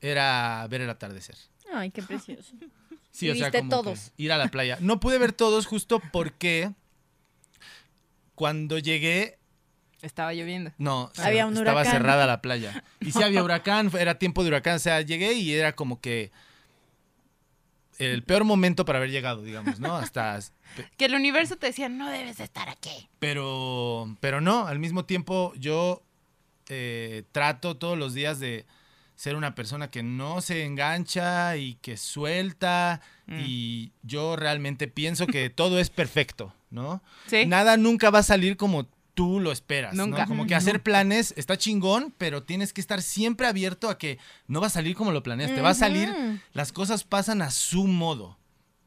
era 0.00 0.66
ver 0.68 0.80
el 0.80 0.90
atardecer. 0.90 1.36
Ay, 1.72 1.90
qué 1.90 2.02
precioso. 2.02 2.54
Sí, 3.12 3.28
¿Y 3.28 3.30
o 3.30 3.34
sea, 3.34 3.50
como 3.50 3.70
todos? 3.70 4.12
ir 4.18 4.30
a 4.30 4.36
la 4.36 4.48
playa. 4.48 4.76
No 4.82 5.00
pude 5.00 5.16
ver 5.16 5.32
todos 5.32 5.64
justo 5.64 6.02
porque 6.12 6.74
cuando 8.34 8.78
llegué, 8.78 9.38
Estaba 10.06 10.32
lloviendo. 10.32 10.72
no, 10.78 11.10
Había 11.18 11.46
un 11.46 11.54
estaba 11.56 11.80
huracán. 11.80 11.92
cerrada 11.92 12.26
la 12.26 12.40
playa. 12.40 12.84
Y 13.00 13.12
sí 13.12 13.22
había 13.22 13.42
huracán, 13.42 13.90
era 13.98 14.18
tiempo 14.18 14.42
de 14.42 14.48
huracán. 14.48 14.76
O 14.76 14.78
sea, 14.78 15.00
llegué 15.02 15.32
y 15.34 15.52
era 15.52 15.74
como 15.74 16.00
que 16.00 16.30
el 17.98 18.22
peor 18.22 18.44
momento 18.44 18.84
para 18.84 18.98
haber 18.98 19.10
llegado, 19.10 19.42
digamos, 19.42 19.80
¿no? 19.80 19.96
Hasta 19.96 20.38
Que 20.98 21.06
el 21.06 21.14
universo 21.14 21.56
te 21.56 21.66
decía, 21.68 21.88
no 21.88 22.10
debes 22.10 22.36
de 22.38 22.44
estar 22.44 22.68
aquí. 22.68 23.08
Pero, 23.18 24.16
pero 24.20 24.40
no, 24.40 24.66
al 24.66 24.78
mismo 24.78 25.04
tiempo 25.06 25.52
yo 25.56 26.02
eh, 26.68 27.22
trato 27.32 27.76
todos 27.76 27.96
los 27.96 28.12
días 28.12 28.38
de 28.38 28.66
ser 29.14 29.34
una 29.34 29.54
persona 29.54 29.90
que 29.90 30.02
no 30.02 30.42
se 30.42 30.64
engancha 30.64 31.56
y 31.56 31.74
que 31.76 31.96
suelta 31.96 33.00
Mm. 33.28 33.40
y 33.44 33.90
yo 34.04 34.36
realmente 34.36 34.86
pienso 34.86 35.26
que 35.26 35.50
todo 35.50 35.80
es 35.80 35.90
perfecto, 35.90 36.54
¿no? 36.70 37.02
Sí. 37.26 37.44
Nada 37.44 37.76
nunca 37.76 38.10
va 38.10 38.20
a 38.20 38.22
salir 38.22 38.56
como 38.56 38.86
tú 39.16 39.40
lo 39.40 39.50
esperas, 39.50 39.94
¿no? 39.94 40.06
Nunca. 40.06 40.26
Como 40.26 40.46
que 40.46 40.54
hacer 40.54 40.82
planes 40.82 41.32
está 41.36 41.56
chingón, 41.56 42.14
pero 42.18 42.42
tienes 42.44 42.72
que 42.72 42.80
estar 42.80 43.00
siempre 43.02 43.46
abierto 43.48 43.88
a 43.88 43.96
que 43.98 44.18
no 44.46 44.60
va 44.60 44.68
a 44.68 44.70
salir 44.70 44.94
como 44.94 45.10
lo 45.10 45.22
planeas, 45.24 45.52
te 45.54 45.62
va 45.62 45.70
a 45.70 45.74
salir, 45.74 46.14
las 46.52 46.70
cosas 46.70 47.02
pasan 47.02 47.40
a 47.42 47.50
su 47.50 47.86
modo, 47.86 48.38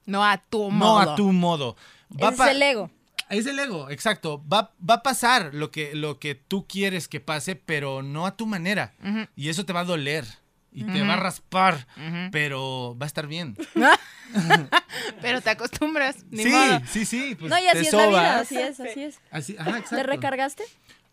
No 0.06 0.24
a 0.24 0.38
tu 0.38 0.64
no 0.66 0.72
modo. 0.72 1.00
a 1.12 1.16
tu 1.16 1.32
modo. 1.34 1.76
Va 2.24 2.30
es 2.30 2.40
el 2.40 2.62
ego. 2.62 2.92
es 3.30 3.46
el 3.48 3.58
ego, 3.60 3.90
exacto. 3.90 4.42
Va, 4.48 4.72
va 4.88 4.94
a 4.96 5.04
pasar 5.04 5.50
lo 5.54 5.72
que, 5.72 5.94
lo 5.96 6.20
que 6.20 6.36
tú 6.36 6.66
quieres 6.68 7.08
que 7.08 7.20
pase, 7.20 7.56
pero 7.56 8.02
no 8.04 8.26
a 8.28 8.38
tu 8.38 8.46
manera. 8.46 8.94
Y 9.36 9.50
eso 9.50 9.66
te 9.66 9.74
va 9.74 9.82
a 9.82 9.86
doler. 9.86 10.26
Y 10.72 10.84
te 10.84 11.02
va 11.02 11.14
a 11.14 11.18
raspar. 11.18 11.88
Pero 12.32 12.96
va 13.00 13.06
a 13.06 13.08
estar 13.08 13.28
bien. 13.28 13.56
Pero 15.22 15.42
te 15.42 15.50
acostumbras, 15.50 16.24
ni 16.30 16.44
sí, 16.44 16.50
modo. 16.50 16.82
sí, 16.88 17.06
sí. 17.06 17.36
pues 17.40 17.50
no, 17.50 17.58
y 17.58 17.64
te 17.64 17.70
así 17.70 17.88
es 17.88 17.94
la 17.94 18.08
vida, 18.08 18.20
sobas. 18.20 18.42
así 18.42 18.58
es, 18.58 18.80
así 18.80 19.04
es. 19.04 19.20
Así- 19.32 19.56
ajá, 19.58 19.72
¿Te 19.74 19.78
exacto. 19.80 20.04
recargaste? 20.08 20.64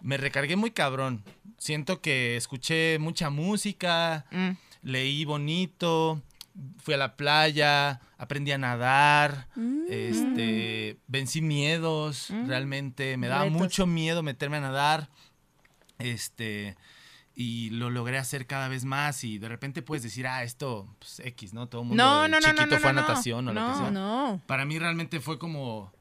Me 0.00 0.16
recargué 0.18 0.56
muy 0.56 0.70
cabrón. 0.70 1.24
Siento 1.58 2.00
que 2.02 2.36
escuché 2.36 2.98
mucha 2.98 3.30
música, 3.30 4.26
Mm. 4.30 4.50
leí 4.82 5.24
bonito, 5.24 6.22
fui 6.82 6.92
a 6.94 6.98
la 6.98 7.16
playa, 7.16 8.00
aprendí 8.18 8.52
a 8.52 8.58
nadar, 8.58 9.48
Mm. 9.56 9.84
este, 9.88 10.98
vencí 11.06 11.40
miedos, 11.40 12.30
Mm. 12.30 12.48
realmente 12.48 13.16
me 13.16 13.28
daba 13.28 13.44
Retos. 13.44 13.58
mucho 13.58 13.86
miedo 13.86 14.22
meterme 14.22 14.58
a 14.58 14.60
nadar, 14.60 15.08
este, 15.98 16.76
y 17.38 17.68
lo 17.68 17.90
logré 17.90 18.16
hacer 18.16 18.46
cada 18.46 18.66
vez 18.66 18.86
más 18.86 19.22
y 19.22 19.36
de 19.36 19.48
repente 19.48 19.82
puedes 19.82 20.02
decir, 20.02 20.26
ah, 20.26 20.42
esto, 20.42 20.88
pues, 20.98 21.20
X, 21.20 21.52
¿no? 21.52 21.68
Todo 21.68 21.82
el 21.82 21.88
mundo 21.88 22.02
No, 22.02 22.26
no, 22.26 22.40
no, 22.40 22.48
no, 22.48 22.54
chiquito 22.54 22.74
no, 22.76 22.80
fue 22.80 22.90
a 22.90 22.92
no, 22.94 23.00
natación 23.02 23.48
o 23.48 23.52
lo 23.52 23.60
que 23.60 23.66
no, 23.66 23.78
sea. 23.78 23.90
No. 23.90 24.42
Para 24.46 24.64
mí 24.64 24.78
realmente 24.78 25.20
fue 25.20 25.38
como... 25.38 25.92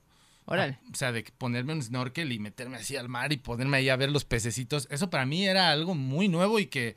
Órale. 0.45 0.79
ah, 0.81 0.89
O 0.93 0.95
sea, 0.95 1.11
de 1.11 1.23
ponerme 1.37 1.73
un 1.73 1.83
snorkel 1.83 2.31
y 2.31 2.39
meterme 2.39 2.77
así 2.77 2.95
al 2.95 3.09
mar 3.09 3.33
y 3.33 3.37
ponerme 3.37 3.77
ahí 3.77 3.89
a 3.89 3.97
ver 3.97 4.11
los 4.11 4.23
pececitos. 4.23 4.87
Eso 4.89 5.09
para 5.09 5.25
mí 5.25 5.45
era 5.45 5.71
algo 5.71 5.93
muy 5.93 6.29
nuevo 6.29 6.57
y 6.57 6.67
que 6.67 6.95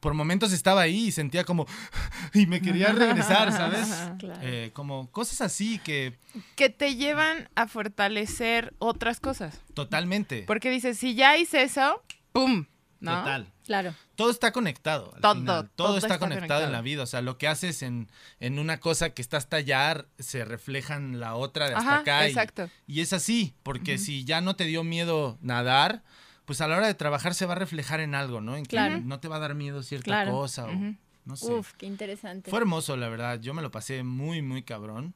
por 0.00 0.12
momentos 0.14 0.52
estaba 0.52 0.80
ahí 0.80 1.06
y 1.06 1.12
sentía 1.12 1.44
como... 1.44 1.66
Y 2.34 2.46
me 2.46 2.60
quería 2.60 2.88
regresar, 2.92 3.52
¿sabes? 3.52 3.88
Claro. 4.18 4.40
Eh, 4.42 4.70
como 4.72 5.08
cosas 5.12 5.40
así 5.40 5.78
que 5.78 6.18
Que 6.56 6.68
te 6.68 6.96
llevan 6.96 7.48
a 7.54 7.68
fortalecer 7.68 8.74
otras 8.80 9.20
cosas. 9.20 9.60
totalmente. 9.74 10.42
Porque 10.48 10.68
dices, 10.68 10.98
si 10.98 11.14
ya 11.14 11.36
hice 11.38 11.62
eso, 11.62 12.02
¡pum! 12.32 12.66
¿no? 13.00 13.18
Total. 13.18 13.52
Claro. 13.68 13.94
Todo 14.16 14.30
está 14.30 14.50
conectado. 14.50 15.12
al 15.14 15.20
Todo, 15.20 15.34
final. 15.36 15.46
todo, 15.76 15.86
todo 15.88 15.98
está, 15.98 16.14
está 16.14 16.18
conectado, 16.18 16.64
en 16.64 16.72
la 16.72 16.80
vida. 16.80 17.02
O 17.02 17.06
sea, 17.06 17.20
lo 17.22 17.38
que 17.38 17.46
haces 17.48 17.82
en, 17.82 18.08
en 18.40 18.58
una 18.58 18.80
cosa 18.80 19.10
que 19.10 19.22
está 19.22 19.36
hasta 19.36 19.58
allá 19.58 20.06
se 20.18 20.44
refleja 20.44 20.96
en 20.96 21.20
la 21.20 21.36
otra 21.36 21.68
de 21.68 21.74
hasta 21.76 21.90
Ajá, 21.90 21.98
acá. 22.00 22.26
y- 22.26 22.30
exacto. 22.30 22.70
Y, 22.86 23.02
es 23.02 23.12
así, 23.12 23.54
porque 23.62 23.98
si 23.98 24.24
ya 24.24 24.40
no 24.40 24.56
te 24.56 24.64
dio 24.64 24.82
miedo 24.84 25.38
nadar, 25.42 26.02
pues 26.46 26.60
a 26.62 26.66
la 26.66 26.78
hora 26.78 26.86
de 26.86 26.94
trabajar 26.94 27.34
se 27.34 27.44
va 27.44 27.52
a 27.52 27.58
reflejar 27.58 28.00
en 28.00 28.14
algo, 28.14 28.40
¿no? 28.40 28.56
En 28.56 28.64
que 28.64 28.70
Claro. 28.70 29.00
no 29.04 29.20
te 29.20 29.28
va 29.28 29.36
a 29.36 29.40
dar 29.40 29.54
miedo 29.54 29.82
cierta 29.82 30.06
Claro. 30.06 30.32
cosa 30.32 30.64
o 30.64 30.72
Ujú. 30.72 30.94
no 31.26 31.36
sé. 31.36 31.52
Uf, 31.52 31.74
qué 31.74 31.84
interesante. 31.84 32.50
Fue 32.50 32.58
hermoso, 32.60 32.96
la 32.96 33.08
verdad. 33.10 33.38
Yo 33.38 33.52
me 33.52 33.60
lo 33.60 33.70
pasé 33.70 34.02
muy, 34.02 34.40
muy 34.40 34.62
cabrón. 34.62 35.14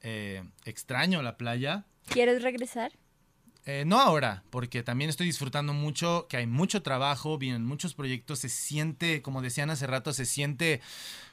Eh, 0.00 0.42
extraño 0.64 1.22
la 1.22 1.36
playa. 1.36 1.84
¿Quieres 2.08 2.42
regresar? 2.42 2.90
Eh, 3.64 3.84
no 3.86 4.00
ahora, 4.00 4.42
porque 4.50 4.82
también 4.82 5.08
estoy 5.08 5.26
disfrutando 5.26 5.72
mucho, 5.72 6.26
que 6.28 6.36
hay 6.36 6.46
mucho 6.48 6.82
trabajo, 6.82 7.38
vienen 7.38 7.64
muchos 7.64 7.94
proyectos, 7.94 8.40
se 8.40 8.48
siente, 8.48 9.22
como 9.22 9.40
decían 9.40 9.70
hace 9.70 9.86
rato, 9.86 10.12
se 10.12 10.26
siente 10.26 10.80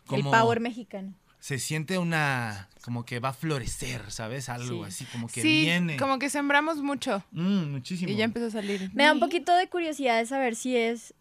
como... 0.05 0.31
El 0.33 0.39
power 0.39 0.59
mexicano. 0.59 1.13
Se 1.39 1.57
siente 1.57 1.97
una, 1.97 2.67
como 2.83 3.05
que 3.05 3.19
va 3.19 3.29
a 3.29 3.33
florecer, 3.33 4.11
¿sabes? 4.11 4.49
Algo 4.49 4.83
Sí. 4.85 4.87
así, 4.89 5.05
como 5.05 5.27
que 5.27 5.41
Sí, 5.41 5.61
viene. 5.61 5.95
como 5.97 6.19
que 6.19 6.29
sembramos 6.29 6.77
mucho 6.83 7.23
Mm, 7.31 7.71
muchísimo. 7.71 8.11
y 8.11 8.15
ya 8.17 8.25
empezó 8.25 8.47
a 8.47 8.51
salir. 8.51 8.91
Me 8.93 9.05
da 9.05 9.13
un 9.13 9.19
poquito 9.21 9.55
de 9.55 9.67
curiosidad 9.69 10.17
de 10.19 10.25
saber 10.25 10.55
si 10.55 10.75
es 10.75 11.13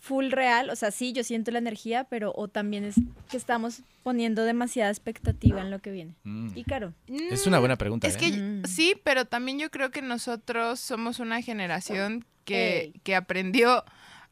full 0.00 0.30
real, 0.30 0.70
o 0.70 0.76
sea, 0.76 0.90
sí, 0.90 1.12
yo 1.12 1.22
siento 1.22 1.50
la 1.50 1.58
energía, 1.58 2.04
pero 2.04 2.32
o 2.34 2.48
también 2.48 2.84
es 2.84 2.94
que 3.30 3.36
estamos 3.36 3.82
poniendo 4.02 4.42
demasiada 4.44 4.90
expectativa 4.90 5.60
en 5.60 5.70
lo 5.70 5.78
que 5.80 5.90
viene. 5.90 6.14
Mm. 6.24 6.52
Y 6.56 6.64
claro, 6.64 6.94
Es 7.06 7.46
una 7.46 7.58
buena 7.58 7.76
pregunta. 7.76 8.08
Es 8.08 8.16
¿eh? 8.16 8.18
que 8.18 8.30
Mm. 8.32 8.64
sí, 8.64 8.94
pero 9.04 9.26
también 9.26 9.58
yo 9.58 9.70
creo 9.70 9.90
que 9.90 10.00
nosotros 10.02 10.80
somos 10.80 11.18
una 11.20 11.42
generación 11.42 12.24
que, 12.44 12.94
que 13.04 13.14
aprendió 13.14 13.84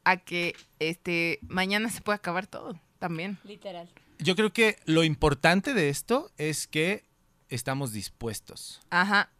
a 0.04 0.16
que 0.16 0.56
este 0.78 1.38
mañana 1.42 1.90
se 1.90 2.00
puede 2.00 2.16
acabar 2.16 2.46
todo 2.46 2.80
también. 2.98 3.38
literal. 3.44 3.88
Yo 4.18 4.34
creo 4.34 4.52
que 4.52 4.78
lo 4.86 5.04
importante 5.04 5.74
de 5.74 5.90
esto 5.90 6.30
es 6.38 6.66
que 6.66 7.04
estamos 7.50 7.92
dispuestos. 7.92 8.80
Ajá, 8.90 9.30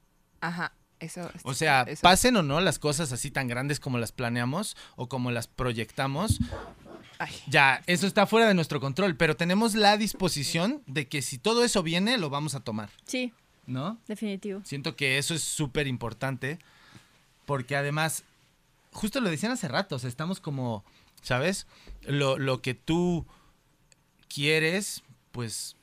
ajá, 0.41 0.73
eso. 1.01 1.31
O 1.43 1.55
sea, 1.55 1.83
eso. 1.89 2.03
pasen 2.03 2.37
o 2.37 2.43
no 2.43 2.61
las 2.61 2.79
cosas 2.79 3.13
así 3.13 3.31
tan 3.31 3.49
grandes 3.49 3.81
como 3.81 3.99
las 3.99 4.13
planeamos 4.13 4.77
o 4.97 5.09
como 5.09 5.31
las 5.31 5.47
proyectamos, 5.47 6.41
Ay, 7.21 7.35
ya, 7.49 7.83
eso 7.87 8.07
está 8.07 8.27
fuera 8.27 8.47
de 8.47 8.55
nuestro 8.55 8.79
control, 8.81 9.17
pero 9.17 9.37
tenemos 9.37 9.75
la 9.75 9.97
disposición 9.97 10.83
de 10.87 11.09
que 11.09 11.21
si 11.21 11.37
todo 11.39 11.65
eso 11.65 11.83
viene, 11.83 12.17
lo 12.17 12.31
vamos 12.31 12.55
a 12.55 12.61
tomar, 12.61 12.91
Sí, 13.07 13.33
¿no? 13.67 13.99
definitivo. 14.07 14.61
Siento 14.65 14.95
que 14.95 15.19
eso 15.19 15.35
es 15.35 15.43
súper 15.43 15.89
importante 15.89 16.59
porque 17.45 17.75
además, 17.75 18.23
justo 18.93 19.21
lo 19.21 19.31
decían 19.31 19.51
hace 19.53 19.67
rato, 19.69 19.97
o 19.97 19.99
sea, 19.99 20.09
estamos 20.09 20.39
como, 20.39 20.85
¿sabes? 21.23 21.67
Lo, 22.03 22.39
lo 22.39 22.63
que 22.63 22.75
tú 22.75 23.27
quieres, 24.33 25.03
pues 25.33 25.77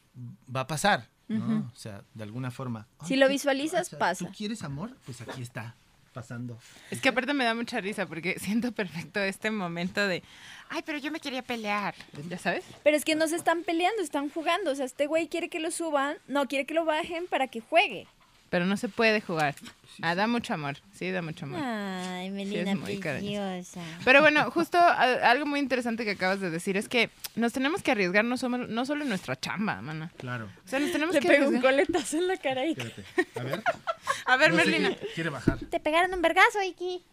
va 0.54 0.62
a 0.62 0.68
pasar, 0.68 1.10
¿no? 1.28 1.72
O 1.74 1.76
sea, 1.76 2.04
de 2.14 2.24
alguna 2.24 2.52
forma. 2.52 2.88
Si 3.06 3.16
lo 3.16 3.28
¿qué 3.28 3.34
visualizas, 3.34 3.90
pasa. 3.90 4.26
¿Tú 4.26 4.32
quieres 4.32 4.64
amor? 4.64 4.92
Pues 5.06 5.22
aquí 5.22 5.42
está, 5.42 5.76
pasando. 6.14 6.58
es 6.92 7.02
que 7.02 7.10
aparte 7.10 7.34
me 7.34 7.44
da 7.44 7.54
mucha 7.54 7.82
risa 7.82 8.06
porque 8.06 8.40
siento 8.40 8.72
perfecto 8.72 9.20
este 9.20 9.52
momento 9.52 10.08
de, 10.08 10.24
ay, 10.70 10.82
pero 10.86 10.98
yo 10.98 11.12
me 11.12 11.20
quería 11.20 11.42
pelear, 11.42 11.96
¿ya 12.30 12.38
sabes? 12.38 12.64
Pero 12.84 12.96
es 12.96 13.06
que 13.06 13.16
no 13.16 13.28
se 13.28 13.36
están 13.36 13.64
peleando, 13.64 14.02
están 14.02 14.30
jugando. 14.30 14.72
O 14.72 14.76
sea, 14.76 14.86
este 14.86 15.08
güey 15.08 15.28
quiere 15.28 15.50
que 15.50 15.60
lo 15.60 15.72
suban, 15.72 16.18
no, 16.28 16.48
quiere 16.48 16.66
que 16.66 16.74
lo 16.74 16.86
bajen 16.86 17.28
para 17.28 17.48
que 17.48 17.62
juegue. 17.62 18.08
Pero 18.50 18.66
no 18.66 18.78
se 18.78 18.90
puede 18.90 19.22
jugar. 19.22 19.56
Ah, 20.02 20.14
da 20.14 20.28
mucho 20.28 20.54
amor, 20.54 20.78
sí, 20.94 21.10
da 21.10 21.22
mucho 21.22 21.46
amor. 21.46 21.62
Ay, 21.64 22.30
Melina 22.30 22.76
muy 22.76 22.98
preciosa. 22.98 23.82
Pero 24.04 24.20
bueno, 24.22 24.52
justo 24.52 24.78
a- 24.78 25.30
algo 25.32 25.46
muy 25.46 25.60
interesante 25.60 26.04
que 26.04 26.12
acabas 26.12 26.42
de 26.42 26.50
decir 26.50 26.76
es 26.76 26.90
que 26.90 27.10
nos 27.36 27.54
tenemos 27.54 27.82
que 27.82 27.92
arriesgar 27.92 28.26
no, 28.26 28.36
somos- 28.38 28.68
no 28.68 28.86
solo 28.86 29.04
en 29.04 29.10
nuestra 29.10 29.40
chamba, 29.40 29.82
mana. 29.82 30.12
Claro. 30.18 30.50
O 30.66 30.68
sea, 30.68 30.80
nos 30.80 30.92
tenemos 30.92 31.16
Le 31.16 31.22
que 31.22 31.28
pegó 31.30 31.48
un 31.50 31.62
coletazo 31.62 32.18
en 32.18 32.28
la 32.28 32.38
cara 32.38 32.66
Espérate. 32.66 33.04
A 33.40 33.44
ver. 33.44 33.64
A 34.26 34.38
ver, 34.38 34.50
No 34.52 34.58
Merlina. 34.58 34.96
quiere 35.16 35.30
bajar. 35.30 35.60
te 35.60 35.80
pegaron 35.80 36.14
un 36.14 36.22
vergazo, 36.22 36.62
Iki. 36.62 37.04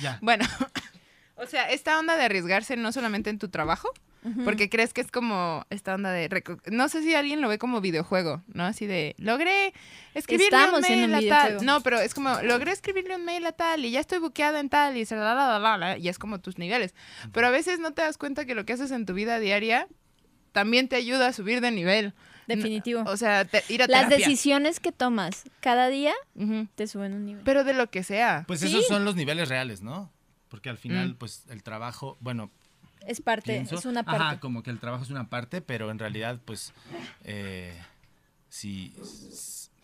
Ya. 0.00 0.18
Bueno, 0.22 0.44
o 1.36 1.46
sea, 1.46 1.70
esta 1.70 1.98
onda 1.98 2.16
de 2.16 2.24
arriesgarse 2.24 2.76
no 2.76 2.92
solamente 2.92 3.28
en 3.30 3.38
tu 3.40 3.48
trabajo, 3.48 3.92
porque 4.44 4.68
crees 4.68 4.92
que 4.92 5.00
es 5.00 5.10
como 5.10 5.64
esta 5.70 5.94
onda 5.94 6.10
de... 6.12 6.28
No 6.70 6.88
sé 6.88 7.02
si 7.02 7.14
alguien 7.14 7.40
lo 7.40 7.48
ve 7.48 7.58
como 7.58 7.80
videojuego, 7.80 8.42
¿no? 8.52 8.64
Así 8.64 8.86
de, 8.86 9.14
logré 9.18 9.72
escribirle 10.14 10.56
Estamos 10.56 10.80
un 10.80 10.84
en 10.86 11.00
mail 11.00 11.08
un 11.10 11.14
a 11.14 11.18
videojuego. 11.20 11.56
tal. 11.58 11.66
No, 11.66 11.80
pero 11.82 12.00
es 12.00 12.14
como, 12.14 12.40
logré 12.42 12.72
escribirle 12.72 13.16
un 13.16 13.24
mail 13.24 13.44
a 13.46 13.52
tal 13.52 13.84
y 13.84 13.90
ya 13.90 14.00
estoy 14.00 14.18
buqueada 14.18 14.60
en 14.60 14.68
tal 14.68 14.96
y 14.96 15.04
se 15.04 15.16
la, 15.16 15.34
la, 15.34 15.46
la, 15.46 15.58
la, 15.58 15.76
la, 15.78 15.98
y 15.98 16.08
es 16.08 16.18
como 16.18 16.40
tus 16.40 16.58
niveles. 16.58 16.94
Pero 17.32 17.46
a 17.46 17.50
veces 17.50 17.78
no 17.80 17.92
te 17.92 18.02
das 18.02 18.18
cuenta 18.18 18.44
que 18.44 18.54
lo 18.54 18.64
que 18.64 18.72
haces 18.72 18.90
en 18.90 19.06
tu 19.06 19.14
vida 19.14 19.38
diaria 19.38 19.88
también 20.52 20.88
te 20.88 20.96
ayuda 20.96 21.28
a 21.28 21.32
subir 21.32 21.60
de 21.60 21.70
nivel. 21.70 22.14
Definitivo. 22.46 23.02
O 23.06 23.16
sea, 23.18 23.44
te- 23.44 23.62
ir 23.68 23.82
a 23.82 23.86
Las 23.86 24.04
terapia. 24.08 24.26
decisiones 24.26 24.80
que 24.80 24.90
tomas 24.90 25.44
cada 25.60 25.88
día 25.88 26.14
Ujú. 26.34 26.66
te 26.74 26.86
suben 26.86 27.12
un 27.12 27.26
nivel. 27.26 27.42
Pero 27.44 27.62
de 27.62 27.74
lo 27.74 27.90
que 27.90 28.02
sea. 28.02 28.44
Pues 28.46 28.60
Sí. 28.60 28.68
esos 28.68 28.86
son 28.86 29.04
los 29.04 29.16
niveles 29.16 29.50
reales, 29.50 29.82
¿no? 29.82 30.10
Porque 30.48 30.70
al 30.70 30.78
final, 30.78 31.10
Mm. 31.10 31.16
pues 31.16 31.44
el 31.50 31.62
trabajo, 31.62 32.16
bueno, 32.20 32.50
es 33.08 33.20
parte, 33.20 33.52
pienso, 33.54 33.76
es 33.76 33.84
una 33.84 34.02
parte. 34.02 34.22
Ajá, 34.22 34.40
como 34.40 34.62
que 34.62 34.70
el 34.70 34.78
trabajo 34.78 35.02
es 35.02 35.10
una 35.10 35.28
parte, 35.28 35.60
pero 35.60 35.90
en 35.90 35.98
realidad, 35.98 36.38
pues, 36.44 36.72
eh, 37.24 37.76
si, 38.48 38.94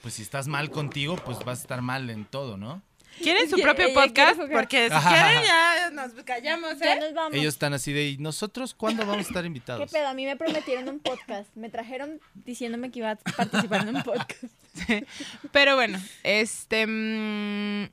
pues 0.02 0.14
si 0.14 0.22
estás 0.22 0.46
mal 0.48 0.70
contigo, 0.70 1.16
pues 1.16 1.38
vas 1.44 1.58
a 1.58 1.62
estar 1.62 1.82
mal 1.82 2.08
en 2.10 2.24
todo, 2.24 2.56
¿no? 2.56 2.82
¿Quieren 3.22 3.48
su 3.48 3.56
propio 3.60 3.86
ella 3.86 3.94
podcast? 3.94 4.40
Porque 4.52 4.88
si 4.88 4.94
Ajá, 4.94 5.08
quieren 5.08 5.38
ajá. 5.38 5.76
ya 5.76 5.90
nos 5.90 6.12
callamos, 6.24 6.78
Ya 6.80 6.94
¿eh? 6.94 7.00
nos 7.00 7.14
vamos. 7.14 7.34
Ellos 7.38 7.54
están 7.54 7.72
así 7.72 7.92
de, 7.92 8.08
¿y 8.10 8.16
nosotros 8.18 8.74
cuándo 8.74 9.06
vamos 9.06 9.26
a 9.26 9.28
estar 9.28 9.42
¿Qué 9.42 9.46
invitados? 9.46 9.90
pedo? 9.92 10.08
A 10.08 10.14
mí 10.14 10.24
me 10.26 10.36
prometieron 10.36 10.88
un 10.88 10.98
podcast. 10.98 11.48
Me 11.54 11.70
trajeron 11.70 12.20
diciéndome 12.34 12.90
que 12.90 12.98
iba 12.98 13.12
a 13.12 13.16
participar 13.16 13.86
en 13.88 13.96
un 13.96 14.02
podcast. 14.02 14.52
Pero 15.52 15.76
bueno, 15.76 16.00
este... 16.24 16.86
mm, 16.88 17.88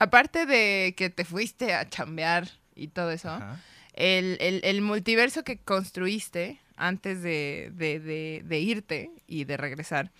aparte 0.00 0.44
de 0.46 0.94
que 0.96 1.10
te 1.10 1.24
fuiste 1.24 1.74
a 1.74 1.88
chambear 1.88 2.48
y 2.74 2.88
todo 2.88 3.10
eso, 3.12 3.30
Ajá. 3.30 3.60
El, 3.94 4.36
el- 4.40 4.60
el 4.64 4.82
multiverso 4.82 5.42
que 5.44 5.58
construiste 5.58 6.60
antes 6.76 7.22
de, 7.22 7.70
de- 7.74 8.00
de- 8.00 8.42
de 8.44 8.58
irte 8.60 9.10
y 9.26 9.44
de 9.44 9.56
regresar, 9.56 10.10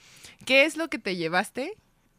¿qué 0.45 0.65
es 0.65 0.77
lo 0.77 0.89
que 0.89 0.99
te 0.99 1.17
llevaste 1.17 1.73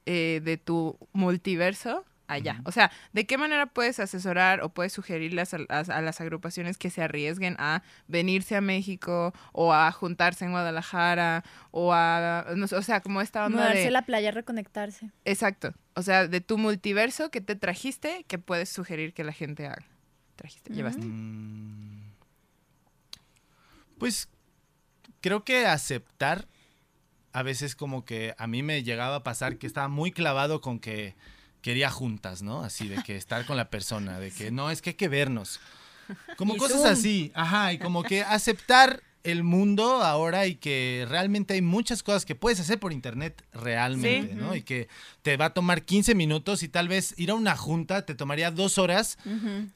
eh, 0.05 0.41
de 0.43 0.58
tu 0.58 0.98
multiverso 1.13 2.05
allá? 2.27 2.62
O 2.65 2.72
sea, 2.72 2.91
¿de 3.13 3.25
qué 3.27 3.38
manera 3.38 3.65
puedes 3.67 4.00
asesorar 4.00 4.62
o 4.62 4.70
puedes 4.70 4.93
sugerirles 4.93 5.53
a, 5.53 5.58
a- 5.70 5.79
a 5.81 6.01
las 6.01 6.22
agrupaciones 6.22 6.77
que 6.77 6.89
se 6.89 7.03
arriesguen 7.03 7.55
a 7.60 7.84
venirse 8.08 8.55
a 8.55 8.62
México 8.62 9.34
o 9.51 9.74
a 9.74 9.91
juntarse 9.91 10.46
en 10.46 10.51
Guadalajara 10.51 11.43
o 11.72 11.93
a, 11.93 12.46
no 12.55 12.67
sé, 12.67 12.75
o 12.77 12.81
sea, 12.81 13.01
como 13.01 13.22
esta 13.22 13.46
onda 13.46 13.58
Mudarse 13.60 13.79
de... 13.81 13.88
a 13.89 13.91
la 13.91 14.05
playa, 14.05 14.31
reconectarse. 14.31 15.10
Exacto. 15.25 15.74
O 15.93 16.01
sea, 16.03 16.27
de 16.27 16.39
tu 16.41 16.58
multiverso 16.58 17.29
que 17.31 17.41
te 17.41 17.55
trajiste, 17.55 18.24
que 18.27 18.38
puedes 18.39 18.70
sugerir 18.70 19.13
que 19.13 19.24
la 19.25 19.34
gente 19.34 19.67
haga. 19.67 19.86
Trajiste, 20.36 20.74
llevaste. 20.74 21.06
Pues 23.98 24.30
creo 25.22 25.44
que 25.44 25.68
aceptar 25.68 26.48
a 27.34 27.44
veces 27.44 27.76
como 27.76 28.04
que 28.04 28.36
a 28.38 28.48
mí 28.48 28.64
me 28.64 28.84
llegaba 28.84 29.18
a 29.18 29.24
pasar 29.24 29.58
que 29.58 29.68
estaba 29.68 29.88
muy 29.88 30.12
clavado 30.12 30.62
con 30.62 30.80
que 30.80 31.16
quería 31.62 31.90
juntas, 31.90 32.42
¿no? 32.42 32.64
Así 32.64 32.88
de 32.88 33.02
que 33.04 33.16
estar 33.16 33.46
con 33.46 33.58
la 33.58 33.70
persona, 33.70 34.20
de 34.20 34.32
que 34.32 34.52
no, 34.52 34.70
es 34.70 34.82
que 34.82 34.92
hay 34.92 34.96
que 34.96 35.08
vernos. 35.08 35.60
Como 36.36 36.58
cosas 36.58 36.84
así, 36.84 37.32
ajá, 37.36 37.72
y 37.72 37.80
como 37.80 38.04
que 38.04 38.24
aceptar 38.24 39.02
el 39.24 39.44
mundo 39.44 40.04
ahora 40.04 40.48
y 40.48 40.56
que 40.56 41.06
realmente 41.10 41.54
hay 41.54 41.62
muchas 41.62 42.04
cosas 42.04 42.25
que 42.25 42.36
puedes 42.36 42.60
hacer 42.60 42.80
por 42.80 42.92
internet 42.94 43.44
realmente, 43.54 44.34
Sí. 44.34 44.40
¿no? 44.40 44.56
Y 44.56 44.63
que 44.63 44.88
te 45.22 45.38
va 45.38 45.46
a 45.46 45.54
tomar 45.54 45.84
15 45.84 46.16
minutos 46.16 46.63
y 46.63 46.68
tal 46.70 46.88
vez 46.88 47.13
ir 47.18 47.32
a 47.32 47.36
una 47.36 47.56
junta 47.56 48.06
te 48.06 48.16
tomaría 48.16 48.51
dos 48.51 48.78
horas 48.78 49.18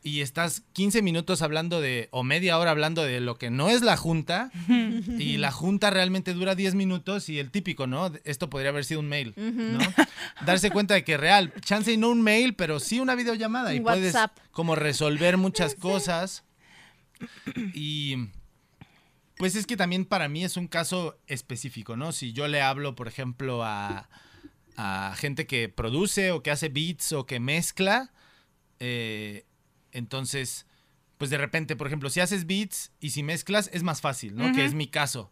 y 0.04 0.22
estás 0.22 0.64
15 0.74 1.02
minutos 1.02 1.42
hablando 1.42 1.82
de, 1.82 2.08
o 2.12 2.24
media 2.24 2.58
hora 2.58 2.72
hablando 2.72 3.04
de 3.04 3.20
lo 3.20 3.38
que 3.38 3.50
no 3.50 3.70
es 3.70 3.82
la 3.82 3.98
junta, 3.98 4.52
y 4.68 5.38
la 5.38 5.52
junta 5.52 5.90
realmente 5.90 6.34
dura 6.34 6.56
10 6.56 6.75
minutos 6.75 7.30
y 7.30 7.40
el 7.40 7.52
típico, 7.52 7.88
¿no? 7.88 8.12
Esto 8.24 8.50
podría 8.50 8.70
haber 8.70 8.86
sido 8.86 9.00
un 9.00 9.08
mail, 9.08 9.34
¿no? 9.38 9.80
Darse 10.46 10.72
cuenta 10.72 10.94
de 10.96 11.04
que 11.04 11.18
real, 11.18 11.54
chance 11.62 11.92
y 11.92 11.98
no 11.98 12.10
un 12.10 12.22
mail, 12.22 12.56
pero 12.56 12.80
sí 12.80 13.00
una 13.00 13.16
videollamada 13.16 13.74
y 13.74 13.80
puedes 13.80 14.16
como 14.52 14.75
resolver 14.75 15.38
muchas 15.38 15.75
cosas. 15.80 16.44
Y 17.74 18.28
pues 19.38 19.56
es 19.56 19.65
que 19.65 19.77
también 19.77 20.06
para 20.06 20.30
mí 20.30 20.44
es 20.44 20.58
un 20.58 20.68
caso 20.68 21.20
específico, 21.27 21.96
¿no? 21.98 22.12
Si 22.12 22.34
yo 22.34 22.48
le 22.48 22.62
hablo, 22.62 22.96
por 22.96 23.08
ejemplo, 23.08 23.63
a, 23.63 24.10
a 24.77 25.13
gente 25.18 25.46
que 25.46 25.70
produce 25.70 26.32
o 26.32 26.42
que 26.42 26.51
hace 26.51 26.70
beats 26.70 27.12
o 27.12 27.25
que 27.25 27.39
mezcla, 27.39 28.12
eh, 28.80 29.46
entonces, 29.92 30.65
pues 31.18 31.30
de 31.30 31.38
repente, 31.38 31.75
por 31.75 31.88
ejemplo, 31.88 32.10
si 32.10 32.20
haces 32.20 32.46
beats 32.46 32.92
y 33.00 33.12
si 33.12 33.24
mezclas, 33.24 33.70
es 33.74 33.84
más 33.84 34.01
fácil, 34.01 34.36
¿no? 34.36 34.54
Que 34.54 34.65
es 34.65 34.74
mi 34.74 34.88
caso. 34.88 35.32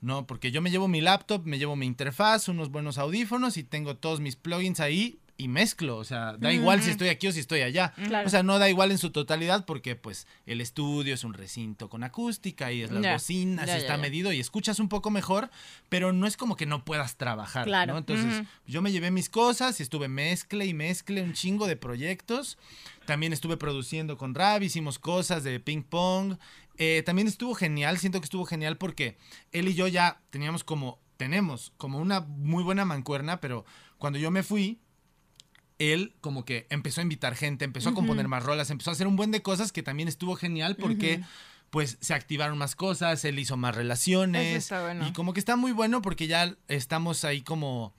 ¿no? 0.00 0.26
Porque 0.26 0.50
yo 0.50 0.62
me 0.62 0.70
llevo 0.70 0.88
mi 0.88 1.00
laptop, 1.00 1.44
me 1.44 1.58
llevo 1.58 1.76
mi 1.76 1.86
interfaz, 1.86 2.48
unos 2.48 2.70
buenos 2.70 2.98
audífonos 2.98 3.56
y 3.56 3.64
tengo 3.64 3.96
todos 3.96 4.20
mis 4.20 4.36
plugins 4.36 4.80
ahí 4.80 5.20
y 5.38 5.48
mezclo. 5.48 5.96
O 5.98 6.04
sea, 6.04 6.36
da 6.38 6.52
igual 6.52 6.82
si 6.82 6.90
estoy 6.90 7.08
aquí 7.08 7.26
o 7.28 7.32
si 7.32 7.40
estoy 7.40 7.60
allá. 7.62 7.92
Claro. 8.06 8.26
O 8.26 8.30
sea, 8.30 8.42
no 8.42 8.58
da 8.58 8.68
igual 8.70 8.90
en 8.90 8.98
su 8.98 9.10
totalidad 9.10 9.64
porque 9.66 9.96
pues 9.96 10.26
el 10.46 10.60
estudio 10.60 11.14
es 11.14 11.24
un 11.24 11.34
recinto 11.34 11.88
con 11.88 12.04
acústica 12.04 12.72
y 12.72 12.82
es 12.82 12.90
las 12.90 13.02
Ya, 13.02 13.12
bocinas, 13.12 13.66
ya, 13.66 13.72
y 13.72 13.76
ya, 13.76 13.82
está 13.82 13.96
ya. 13.96 14.02
medido 14.02 14.32
y 14.32 14.40
escuchas 14.40 14.78
un 14.80 14.88
poco 14.88 15.10
mejor, 15.10 15.50
pero 15.88 16.12
no 16.12 16.26
es 16.26 16.36
como 16.36 16.56
que 16.56 16.66
no 16.66 16.84
puedas 16.84 17.16
trabajar, 17.16 17.64
Claro. 17.66 17.92
¿no? 17.92 17.98
Entonces, 17.98 18.42
yo 18.66 18.82
me 18.82 18.92
llevé 18.92 19.10
mis 19.10 19.28
cosas 19.28 19.78
y 19.80 19.82
estuve 19.82 20.08
mezcle 20.08 20.64
y 20.66 20.74
mezcle 20.74 21.22
un 21.22 21.32
chingo 21.34 21.66
de 21.66 21.76
proyectos. 21.76 22.58
También 23.04 23.32
estuve 23.32 23.56
produciendo 23.56 24.16
con 24.16 24.34
Rab, 24.34 24.62
hicimos 24.62 24.98
cosas 24.98 25.44
de 25.44 25.60
ping 25.60 25.82
pong. 25.82 26.36
Eh, 26.78 27.02
también 27.06 27.28
estuvo 27.28 27.54
genial, 27.54 27.98
siento 27.98 28.20
que 28.20 28.24
estuvo 28.24 28.44
genial 28.44 28.76
porque 28.76 29.16
él 29.52 29.68
y 29.68 29.74
yo 29.74 29.86
ya 29.88 30.20
teníamos 30.30 30.64
como, 30.64 30.98
tenemos 31.16 31.72
como 31.78 31.98
una 31.98 32.20
muy 32.20 32.62
buena 32.64 32.84
mancuerna, 32.84 33.40
pero 33.40 33.64
cuando 33.98 34.18
yo 34.18 34.30
me 34.30 34.42
fui, 34.42 34.78
él 35.78 36.14
como 36.20 36.44
que 36.44 36.66
empezó 36.70 37.00
a 37.00 37.02
invitar 37.02 37.34
gente, 37.34 37.64
empezó 37.64 37.90
a 37.90 37.94
componer 37.94 38.28
más 38.28 38.42
rolas, 38.42 38.70
empezó 38.70 38.90
a 38.90 38.94
hacer 38.94 39.06
un 39.06 39.16
buen 39.16 39.30
de 39.30 39.42
cosas 39.42 39.72
que 39.72 39.82
también 39.82 40.08
estuvo 40.08 40.34
genial 40.36 40.76
porque 40.76 41.22
pues 41.70 41.98
se 42.00 42.14
activaron 42.14 42.56
más 42.58 42.74
cosas, 42.76 43.24
él 43.24 43.38
hizo 43.38 43.56
más 43.56 43.74
relaciones 43.74 44.46
Eso 44.46 44.56
está 44.76 44.82
bueno. 44.84 45.06
y 45.08 45.12
como 45.12 45.32
que 45.32 45.40
está 45.40 45.56
muy 45.56 45.72
bueno 45.72 46.00
porque 46.00 46.26
ya 46.28 46.54
estamos 46.68 47.24
ahí 47.24 47.42
como 47.42 47.92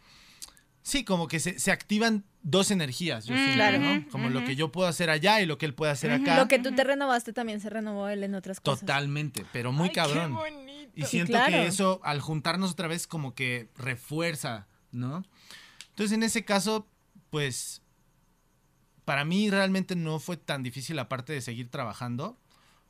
sí, 0.82 1.04
como 1.04 1.28
que 1.28 1.40
se, 1.40 1.60
se 1.60 1.72
activan 1.72 2.24
dos 2.44 2.72
energías, 2.72 3.26
yo 3.26 3.34
Mm, 3.36 3.38
siento, 3.38 3.54
claro. 3.56 3.80
¿no? 3.80 4.08
Como 4.10 4.30
lo 4.30 4.46
que 4.46 4.56
yo 4.56 4.72
puedo 4.72 4.88
hacer 4.88 5.10
allá 5.10 5.42
y 5.42 5.46
lo 5.46 5.58
que 5.58 5.66
él 5.66 5.74
puede 5.74 5.92
hacer 5.92 6.12
acá. 6.12 6.38
Lo 6.38 6.48
que 6.48 6.60
tú 6.60 6.74
te 6.74 6.84
renovaste 6.86 7.34
también 7.34 7.60
se 7.60 7.70
renovó 7.70 8.08
él 8.08 8.24
en 8.24 8.36
otras 8.36 8.62
cosas. 8.62 8.80
Totalmente, 8.80 9.46
pero 9.52 9.74
muy 9.74 9.90
cabrón. 9.92 10.34
bonito. 10.34 10.94
Y 10.96 11.02
Sí, 11.04 11.08
siento 11.10 11.34
claro. 11.34 11.52
que 11.52 11.68
eso, 11.68 12.00
al 12.04 12.22
juntarnos 12.22 12.72
otra 12.72 12.88
vez, 12.88 13.06
como 13.06 13.36
que 13.36 13.70
refuerza, 13.76 14.66
¿no? 14.94 15.26
Entonces, 15.90 16.14
en 16.16 16.24
ese 16.24 16.46
caso, 16.46 16.88
pues, 17.30 17.82
para 19.06 19.24
mí 19.26 19.50
realmente 19.50 19.96
no 19.96 20.20
fue 20.20 20.38
tan 20.38 20.64
difícil 20.64 21.00
aparte 21.00 21.34
de 21.34 21.42
seguir 21.42 21.70
trabajando, 21.70 22.38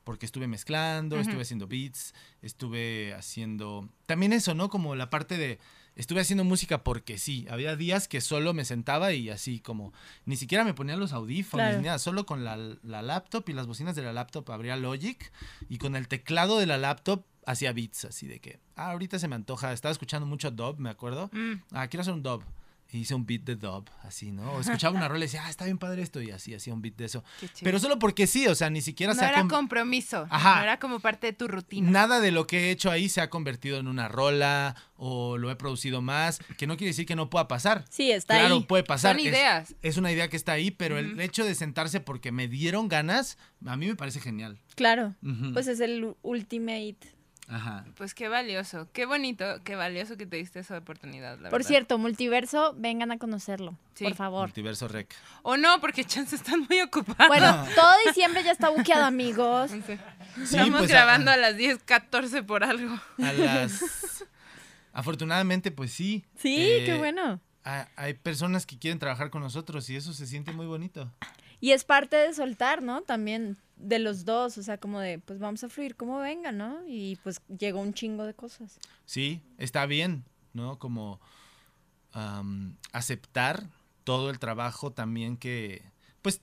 porque 0.04 0.26
estuve 0.26 0.48
mezclando, 0.48 1.20
estuve 1.20 1.42
haciendo 1.42 1.68
beats, 1.68 2.14
estuve 2.42 3.14
haciendo... 3.14 3.90
También 4.06 4.32
eso, 4.34 4.54
¿no? 4.56 4.70
Como 4.70 4.96
la 4.96 5.10
parte 5.10 5.38
de... 5.38 5.60
Estuve 5.96 6.22
haciendo 6.22 6.44
música 6.44 6.84
porque 6.84 7.18
sí, 7.18 7.48
había 7.50 7.76
días 7.76 8.08
que 8.08 8.22
solo 8.22 8.54
me 8.54 8.66
sentaba 8.66 9.14
y 9.14 9.32
así 9.32 9.60
como, 9.60 9.94
ni 10.26 10.38
siquiera 10.38 10.64
me 10.64 10.76
ponía 10.76 10.96
los 10.96 11.12
audífonos, 11.12 11.66
Claro. 11.66 11.78
ni 11.80 11.86
nada, 11.86 11.98
solo 11.98 12.26
con 12.28 12.44
la, 12.46 12.56
la 12.84 13.02
laptop 13.02 13.50
y 13.50 13.54
las 13.54 13.66
bocinas 13.66 13.96
de 13.96 14.04
la 14.04 14.14
laptop 14.14 14.50
abría 14.52 14.76
Logic 14.76 15.32
y 15.70 15.80
con 15.80 15.96
el 15.96 16.08
teclado 16.08 16.60
de 16.60 16.68
la 16.68 16.78
laptop 16.78 17.26
hacía 17.48 17.74
beats, 17.74 18.06
así 18.06 18.28
de 18.28 18.40
que, 18.40 18.60
ah, 18.76 18.92
ahorita 18.92 19.18
se 19.18 19.28
me 19.28 19.34
antoja, 19.36 19.74
estaba 19.74 19.92
escuchando 19.92 20.28
mucho 20.28 20.52
dub, 20.52 20.78
me 20.78 20.92
acuerdo, 20.92 21.32
Mm. 21.34 21.54
ah, 21.72 21.88
quiero 21.88 22.02
hacer 22.02 22.14
un 22.14 22.22
dub. 22.22 22.44
Hice 22.92 23.14
un 23.16 23.26
beat 23.26 23.42
de 23.42 23.56
dub, 23.56 23.90
así, 24.04 24.32
¿no? 24.32 24.54
O 24.54 24.60
escuchaba 24.62 24.96
una 24.96 25.08
rola 25.08 25.20
y 25.20 25.28
decía, 25.28 25.44
ah, 25.46 25.50
está 25.50 25.66
bien 25.66 25.78
padre 25.78 26.02
esto, 26.02 26.22
y 26.22 26.32
así 26.32 26.54
hacía 26.54 26.74
un 26.74 26.82
beat 26.82 26.96
de 26.96 27.06
eso. 27.06 27.24
Qué 27.40 27.48
chido. 27.48 27.60
Pero 27.64 27.80
solo 27.80 28.00
porque 28.00 28.28
sí, 28.28 28.48
o 28.48 28.56
sea, 28.56 28.70
ni 28.70 28.82
siquiera 28.82 29.14
no 29.14 29.20
se 29.20 29.26
era 29.26 29.46
compromiso. 29.48 30.26
Ajá. 30.30 30.58
No 30.58 30.64
era 30.64 30.80
como 30.80 31.00
parte 31.00 31.28
de 31.28 31.34
tu 31.34 31.48
rutina. 31.48 31.92
Nada 31.92 32.20
de 32.20 32.32
lo 32.32 32.48
que 32.48 32.68
he 32.68 32.72
hecho 32.72 32.90
ahí 32.90 33.10
se 33.10 33.20
ha 33.22 33.30
convertido 33.30 33.78
en 33.78 33.88
una 33.88 34.08
rola 34.08 34.76
o 34.96 35.38
lo 35.38 35.52
he 35.52 35.56
producido 35.56 36.02
más, 36.02 36.40
que 36.58 36.66
no 36.66 36.78
quiere 36.78 36.90
decir 36.92 37.06
que 37.06 37.16
no 37.16 37.30
pueda 37.30 37.48
pasar. 37.48 37.86
Sí, 37.90 38.12
está 38.12 38.40
claro, 38.40 38.56
ahí. 38.56 38.64
puede 38.64 38.84
pasar. 38.84 39.16
Son 39.16 39.20
Es- 39.20 39.34
ideas. 39.34 39.76
Es, 39.82 39.98
una 39.98 40.12
idea 40.12 40.30
que 40.30 40.38
está 40.38 40.54
ahí, 40.54 40.72
pero 40.72 40.98
el 40.98 41.20
hecho 41.20 41.44
de 41.46 41.56
sentarse 41.56 42.00
porque 42.00 42.32
me 42.32 42.48
dieron 42.48 42.88
ganas, 42.88 43.38
a 43.66 43.76
mí 43.76 43.88
me 43.88 43.96
parece 43.96 44.20
genial. 44.20 44.60
Claro. 44.76 45.16
Pues 45.54 45.68
es 45.68 45.80
el 45.80 46.16
ultimate. 46.22 47.17
Ajá. 47.50 47.86
Pues 47.96 48.14
qué 48.14 48.28
valioso, 48.28 48.90
qué 48.92 49.06
bonito, 49.06 49.46
qué 49.64 49.76
valioso 49.78 50.18
que 50.18 50.26
te 50.26 50.36
diste 50.36 50.60
esa 50.60 50.78
oportunidad, 50.80 51.38
la 51.40 51.50
Por 51.50 51.60
verdad. 51.60 51.68
cierto, 51.68 51.98
multiverso, 51.98 52.74
vengan 52.78 53.10
a 53.12 53.18
conocerlo, 53.18 53.78
Sí. 53.94 54.04
por 54.04 54.16
favor. 54.16 54.48
Multiverso 54.48 54.90
Rec. 54.90 55.16
O 55.44 55.56
no, 55.56 55.80
porque 55.80 56.04
chance 56.04 56.36
están 56.36 56.66
muy 56.70 56.82
ocupados. 56.82 57.28
Bueno, 57.30 57.66
todo 57.76 57.90
diciembre 58.06 58.44
ya 58.44 58.52
está 58.52 58.68
buqueado, 58.70 59.06
amigos. 59.06 59.72
Sí, 59.72 59.82
Estamos 60.44 60.80
pues, 60.80 60.90
grabando 60.92 61.32
a- 61.32 61.36
a, 61.36 61.38
las 61.38 61.56
10:14 61.56 62.46
por 62.46 62.64
algo. 62.66 62.94
A 63.24 63.32
las... 63.32 64.26
Afortunadamente, 64.94 65.72
pues 65.72 65.92
sí. 65.94 66.26
Sí, 66.38 66.58
Eh, 66.60 66.84
qué 66.86 66.98
bueno. 66.98 67.40
ha- 67.64 67.88
Hay 67.96 68.14
personas 68.16 68.66
que 68.66 68.78
quieren 68.78 69.00
trabajar 69.00 69.30
con 69.30 69.42
nosotros 69.42 69.90
y 69.90 69.96
eso 69.96 70.12
se 70.14 70.26
siente 70.28 70.52
muy 70.52 70.66
bonito. 70.66 71.12
Y 71.60 71.72
es 71.72 71.84
parte 71.84 72.16
de 72.16 72.34
soltar, 72.34 72.82
¿no? 72.84 73.02
También 73.02 73.58
de 73.78 74.00
los 74.00 74.26
dos, 74.26 74.58
o 74.58 74.64
sea, 74.64 74.78
como 74.78 75.00
de, 75.00 75.20
pues 75.20 75.40
vamos 75.40 75.64
a 75.64 75.70
fluir 75.70 75.96
como 75.96 76.20
venga, 76.20 76.52
¿no? 76.52 76.80
Y 76.88 77.18
pues 77.24 77.42
llegó 77.60 77.80
un 77.82 77.94
chingo 77.94 78.26
de 78.26 78.34
cosas. 78.34 78.80
Sí, 79.06 79.42
está 79.58 79.86
bien, 79.86 80.24
¿no? 80.54 80.78
Como 80.80 81.20
am, 82.14 82.76
aceptar 82.92 83.68
todo 84.04 84.30
el 84.30 84.40
trabajo 84.40 84.92
también 84.92 85.38
que, 85.38 85.84
pues, 86.22 86.42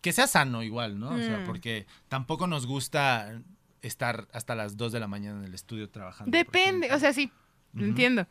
que 0.00 0.12
sea 0.12 0.26
sano 0.26 0.62
igual, 0.62 0.98
¿no? 0.98 1.10
O 1.10 1.18
sea, 1.18 1.40
Mm. 1.40 1.46
porque 1.46 1.86
tampoco 2.08 2.46
nos 2.46 2.66
gusta 2.66 3.42
estar 3.82 4.28
hasta 4.32 4.54
las 4.54 4.76
2 4.76 4.92
de 4.92 5.00
la 5.00 5.08
mañana 5.08 5.38
en 5.40 5.44
el 5.44 5.54
estudio 5.54 5.90
trabajando. 5.90 6.36
Depende, 6.36 6.92
o 6.94 6.98
sea, 6.98 7.12
sí, 7.12 7.30
entiendo. 7.76 8.26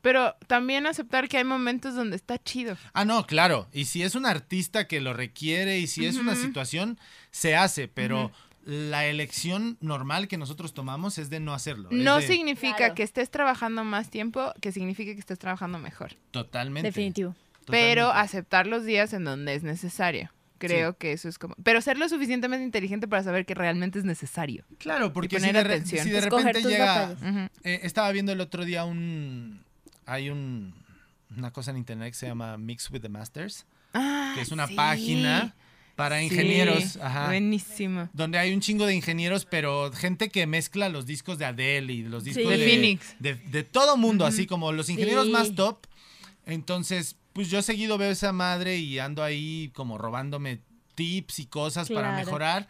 Pero 0.00 0.36
también 0.46 0.86
aceptar 0.86 1.28
que 1.28 1.38
hay 1.38 1.44
momentos 1.44 1.94
donde 1.94 2.16
está 2.16 2.38
chido. 2.38 2.76
Ah, 2.92 3.04
no, 3.04 3.26
claro. 3.26 3.68
Y 3.72 3.86
si 3.86 4.02
es 4.02 4.14
un 4.14 4.26
artista 4.26 4.86
que 4.86 5.00
lo 5.00 5.12
requiere 5.12 5.78
y 5.78 5.86
si 5.86 6.06
es 6.06 6.16
una 6.16 6.34
situación, 6.36 6.98
se 7.30 7.56
hace, 7.56 7.88
pero 7.88 8.30
la 8.64 9.06
elección 9.06 9.76
normal 9.80 10.28
que 10.28 10.36
nosotros 10.36 10.74
tomamos 10.74 11.18
es 11.18 11.30
de 11.30 11.40
no 11.40 11.54
hacerlo. 11.54 11.88
No 11.90 12.16
de- 12.18 12.26
significa 12.26 12.76
Claro. 12.76 12.94
que 12.94 13.02
estés 13.02 13.30
trabajando 13.30 13.82
más 13.82 14.10
tiempo, 14.10 14.52
que 14.60 14.72
signifique 14.72 15.14
que 15.14 15.20
estés 15.20 15.38
trabajando 15.38 15.78
mejor. 15.78 16.14
Totalmente. 16.30 16.88
Definitivo. 16.88 17.34
Pero 17.66 18.10
aceptar 18.10 18.66
los 18.66 18.84
días 18.84 19.12
en 19.12 19.24
donde 19.24 19.54
es 19.54 19.62
necesario. 19.62 20.30
Creo 20.58 20.96
que 20.98 21.12
eso 21.12 21.28
es 21.28 21.38
como... 21.38 21.54
Pero 21.62 21.80
ser 21.80 21.98
lo 21.98 22.08
suficientemente 22.08 22.64
inteligente 22.64 23.06
para 23.06 23.22
saber 23.22 23.46
que 23.46 23.54
realmente 23.54 23.98
es 24.00 24.04
necesario. 24.04 24.64
Claro, 24.78 25.12
porque 25.12 25.38
si 25.38 25.46
poner 25.46 25.54
de, 25.62 25.68
re- 25.68 25.74
atención. 25.74 26.04
si 26.04 26.10
de 26.10 26.18
Escoger 26.18 26.46
repente 26.46 26.68
llega... 26.68 27.48
Eh, 27.62 27.80
estaba 27.84 28.10
viendo 28.10 28.32
el 28.32 28.40
otro 28.40 28.64
día 28.64 28.84
un. 28.84 29.64
Hay 30.08 30.30
un. 30.30 30.74
Una 31.36 31.50
cosa 31.52 31.70
en 31.72 31.76
internet 31.76 32.12
que 32.12 32.18
se 32.18 32.26
llama 32.26 32.56
Mix 32.56 32.90
with 32.90 33.00
the 33.02 33.08
Masters, 33.10 33.66
Ah, 33.92 34.32
que 34.34 34.40
es 34.40 34.50
una 34.50 34.66
sí. 34.66 34.74
página 34.74 35.54
para 35.94 36.18
Sí, 36.20 36.24
ingenieros. 36.24 36.96
Ajá. 36.96 37.26
Buenísimo. 37.26 38.08
Donde 38.14 38.38
hay 38.38 38.54
un 38.54 38.60
chingo 38.60 38.86
de 38.86 38.94
ingenieros, 38.94 39.44
pero 39.44 39.92
gente 39.92 40.30
que 40.30 40.46
mezcla 40.46 40.88
los 40.88 41.04
discos 41.04 41.36
de 41.38 41.44
Adele 41.44 41.92
y 41.92 42.02
los 42.04 42.24
discos 42.24 42.44
Sí. 42.44 42.48
de, 42.50 42.56
De 42.56 42.64
Phoenix. 42.66 43.16
De, 43.18 43.34
de 43.34 43.62
todo 43.62 43.96
mundo, 43.98 44.24
así 44.24 44.46
como 44.46 44.72
los 44.72 44.88
ingenieros 44.88 45.26
Sí. 45.26 45.32
más 45.32 45.54
top. 45.54 45.86
Entonces, 46.46 47.16
pues 47.34 47.50
yo 47.50 47.60
seguido 47.62 47.98
veo 47.98 48.10
esa 48.10 48.32
madre 48.32 48.78
y 48.78 48.98
ando 48.98 49.22
ahí 49.22 49.70
como 49.74 49.98
robándome 49.98 50.60
tips 50.94 51.40
y 51.40 51.46
cosas 51.46 51.88
para 51.88 52.08
Claro. 52.08 52.16
mejorar. 52.24 52.68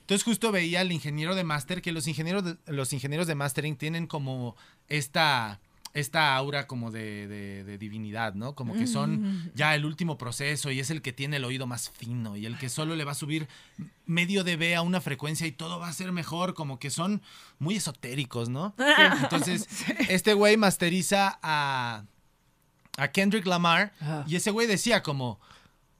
Entonces 0.00 0.22
justo 0.22 0.52
veía 0.52 0.80
al 0.80 0.92
ingeniero 0.92 1.34
de 1.34 1.42
máster, 1.42 1.82
que 1.82 1.90
los 1.90 2.06
ingenieros 2.06 2.44
de, 2.44 2.56
los 2.66 2.92
ingenieros 2.92 3.26
de 3.26 3.34
mastering 3.34 3.76
tienen 3.76 4.06
como 4.06 4.54
esta, 4.88 5.60
esta 5.98 6.36
aura 6.36 6.66
como 6.66 6.90
de, 6.90 7.26
de- 7.26 7.64
de 7.64 7.78
divinidad, 7.78 8.34
¿no? 8.34 8.54
Como 8.54 8.74
que 8.74 8.86
son 8.86 9.50
ya 9.54 9.74
el 9.74 9.84
último 9.84 10.18
proceso 10.18 10.70
y 10.70 10.78
es 10.80 10.90
el 10.90 11.00
que 11.02 11.12
tiene 11.12 11.36
el 11.38 11.44
oído 11.44 11.66
más 11.66 11.88
fino 11.90 12.36
y 12.36 12.44
el 12.46 12.58
que 12.58 12.68
solo 12.68 12.94
le 12.96 13.04
va 13.04 13.12
a 13.12 13.14
subir 13.14 13.48
medio 14.04 14.44
dB 14.44 14.76
a 14.76 14.82
una 14.82 15.00
frecuencia 15.00 15.46
y 15.46 15.52
todo 15.52 15.78
va 15.78 15.88
a 15.88 15.92
ser 15.92 16.12
mejor, 16.12 16.54
como 16.54 16.78
que 16.78 16.90
son 16.90 17.22
muy 17.58 17.76
esotéricos, 17.76 18.48
¿no? 18.48 18.74
Entonces, 19.22 19.66
este 20.08 20.34
güey 20.34 20.56
masteriza 20.56 21.38
a, 21.42 22.04
a 22.98 23.08
Kendrick 23.08 23.46
Lamar 23.46 23.92
y 24.26 24.36
ese 24.36 24.50
güey 24.50 24.66
decía 24.66 25.02
como, 25.02 25.40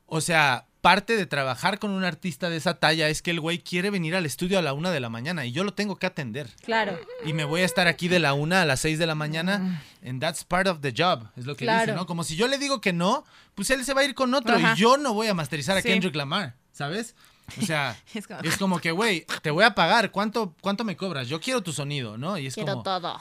o 0.06 0.20
sea, 0.20 0.65
parte 0.86 1.16
de 1.16 1.26
trabajar 1.26 1.80
con 1.80 1.90
un 1.90 2.04
artista 2.04 2.48
de 2.48 2.56
esa 2.58 2.74
talla 2.74 3.08
es 3.08 3.20
que 3.20 3.32
el 3.32 3.40
güey 3.40 3.58
quiere 3.58 3.90
venir 3.90 4.14
al 4.14 4.24
estudio 4.24 4.56
a 4.56 4.62
la 4.62 4.72
una 4.72 4.92
de 4.92 5.00
la 5.00 5.08
mañana 5.08 5.44
y 5.44 5.50
yo 5.50 5.64
lo 5.64 5.74
tengo 5.74 5.96
que 5.96 6.06
atender. 6.06 6.48
Claro. 6.64 6.96
Y 7.24 7.32
me 7.32 7.42
voy 7.44 7.62
a 7.62 7.64
estar 7.64 7.88
aquí 7.88 8.06
de 8.06 8.20
la 8.20 8.34
una 8.34 8.62
a 8.62 8.66
las 8.66 8.78
seis 8.80 8.96
de 9.00 9.06
la 9.06 9.16
mañana. 9.16 9.82
And 10.06 10.20
that's 10.20 10.44
part 10.44 10.68
of 10.68 10.80
the 10.82 10.94
job. 10.96 11.24
Es 11.36 11.44
lo 11.44 11.56
que 11.56 11.64
Claro. 11.64 11.86
dice, 11.86 11.96
¿no? 11.96 12.06
Como 12.06 12.22
si 12.22 12.36
yo 12.36 12.46
le 12.46 12.56
digo 12.58 12.80
que 12.80 12.92
no, 12.92 13.24
pues 13.56 13.68
él 13.70 13.84
se 13.84 13.94
va 13.94 14.02
a 14.02 14.04
ir 14.04 14.14
con 14.14 14.32
otro 14.32 14.54
Ajá. 14.54 14.74
y 14.76 14.80
yo 14.80 14.96
no 14.96 15.12
voy 15.12 15.26
a 15.26 15.34
masterizar 15.34 15.76
a 15.76 15.82
Sí. 15.82 15.88
Kendrick 15.88 16.14
Lamar, 16.14 16.54
¿sabes? 16.72 17.16
O 17.60 17.66
sea, 17.66 17.96
Es 18.14 18.28
como- 18.28 18.40
es 18.42 18.56
como 18.56 18.78
que, 18.78 18.92
güey, 18.92 19.26
te 19.42 19.50
voy 19.50 19.64
a 19.64 19.74
pagar. 19.74 20.12
¿Cuánto, 20.12 20.54
¿Cuánto 20.60 20.84
me 20.84 20.96
cobras? 20.96 21.26
Yo 21.26 21.40
quiero 21.40 21.62
tu 21.64 21.72
sonido, 21.72 22.16
¿no? 22.16 22.38
Y 22.38 22.46
es 22.46 22.54
Quiero 22.54 22.70
como... 22.74 22.82
todo. 22.84 23.20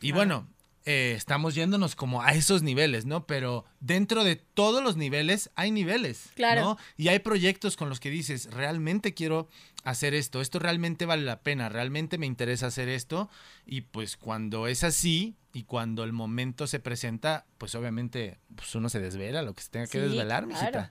Y 0.00 0.10
bueno, 0.10 0.48
eh, 0.86 1.14
estamos 1.16 1.54
yéndonos 1.54 1.96
como 1.96 2.22
a 2.22 2.32
esos 2.32 2.62
niveles, 2.62 3.06
¿no? 3.06 3.26
Pero 3.26 3.64
dentro 3.80 4.22
de 4.24 4.36
todos 4.36 4.82
los 4.82 4.96
niveles 4.96 5.50
hay 5.54 5.70
niveles, 5.70 6.30
Claro. 6.34 6.60
¿no? 6.60 6.78
Y 6.96 7.08
hay 7.08 7.20
proyectos 7.20 7.76
con 7.76 7.88
los 7.88 8.00
que 8.00 8.10
dices, 8.10 8.50
realmente 8.52 9.14
quiero 9.14 9.48
hacer 9.82 10.14
esto, 10.14 10.40
esto 10.40 10.58
realmente 10.58 11.06
vale 11.06 11.22
la 11.24 11.42
pena, 11.42 11.68
realmente 11.68 12.18
me 12.18 12.26
interesa 12.26 12.66
hacer 12.66 12.88
esto. 12.88 13.28
Y 13.66 13.82
pues 13.82 14.16
cuando 14.16 14.66
es 14.66 14.84
así 14.84 15.36
y 15.52 15.64
cuando 15.64 16.04
el 16.04 16.12
momento 16.12 16.66
se 16.66 16.80
presenta, 16.80 17.46
pues 17.58 17.74
obviamente 17.74 18.38
pues 18.56 18.74
uno 18.74 18.88
se 18.88 19.00
desvela, 19.00 19.42
lo 19.42 19.54
que 19.54 19.62
se 19.62 19.70
tenga 19.70 19.86
que 19.86 19.92
Sí, 19.98 20.04
desvelar, 20.04 20.46
claro. 20.46 20.46
mijita. 20.60 20.90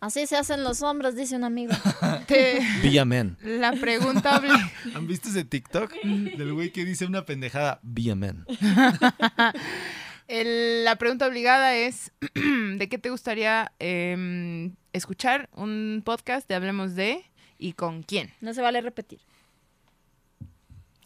Así 0.00 0.26
se 0.26 0.36
hacen 0.36 0.64
los 0.64 0.80
hombres, 0.82 1.14
dice 1.14 1.36
un 1.36 1.44
amigo. 1.44 1.72
Te- 2.26 2.60
Be. 3.04 3.36
La 3.42 3.72
pregunta 3.72 4.40
¿Han 4.94 5.06
visto 5.06 5.28
ese 5.28 5.44
TikTok 5.44 5.92
del 6.02 6.52
güey 6.54 6.72
que 6.72 6.84
dice 6.86 7.04
una 7.04 7.26
pendejada? 7.26 7.80
Be 7.82 8.10
a 8.10 8.14
man. 8.14 8.46
El- 10.28 10.84
la 10.84 10.96
pregunta 10.96 11.26
obligada 11.26 11.74
es, 11.74 12.12
¿de 12.34 12.88
qué 12.88 12.98
te 12.98 13.10
gustaría 13.10 13.72
em, 13.78 14.74
escuchar 14.94 15.50
un 15.54 16.02
podcast 16.04 16.48
de 16.48 16.54
Hablemos 16.54 16.94
de 16.94 17.24
y 17.58 17.74
con 17.74 18.02
quién? 18.02 18.32
No 18.40 18.54
se 18.54 18.62
vale 18.62 18.80
repetir. 18.80 19.20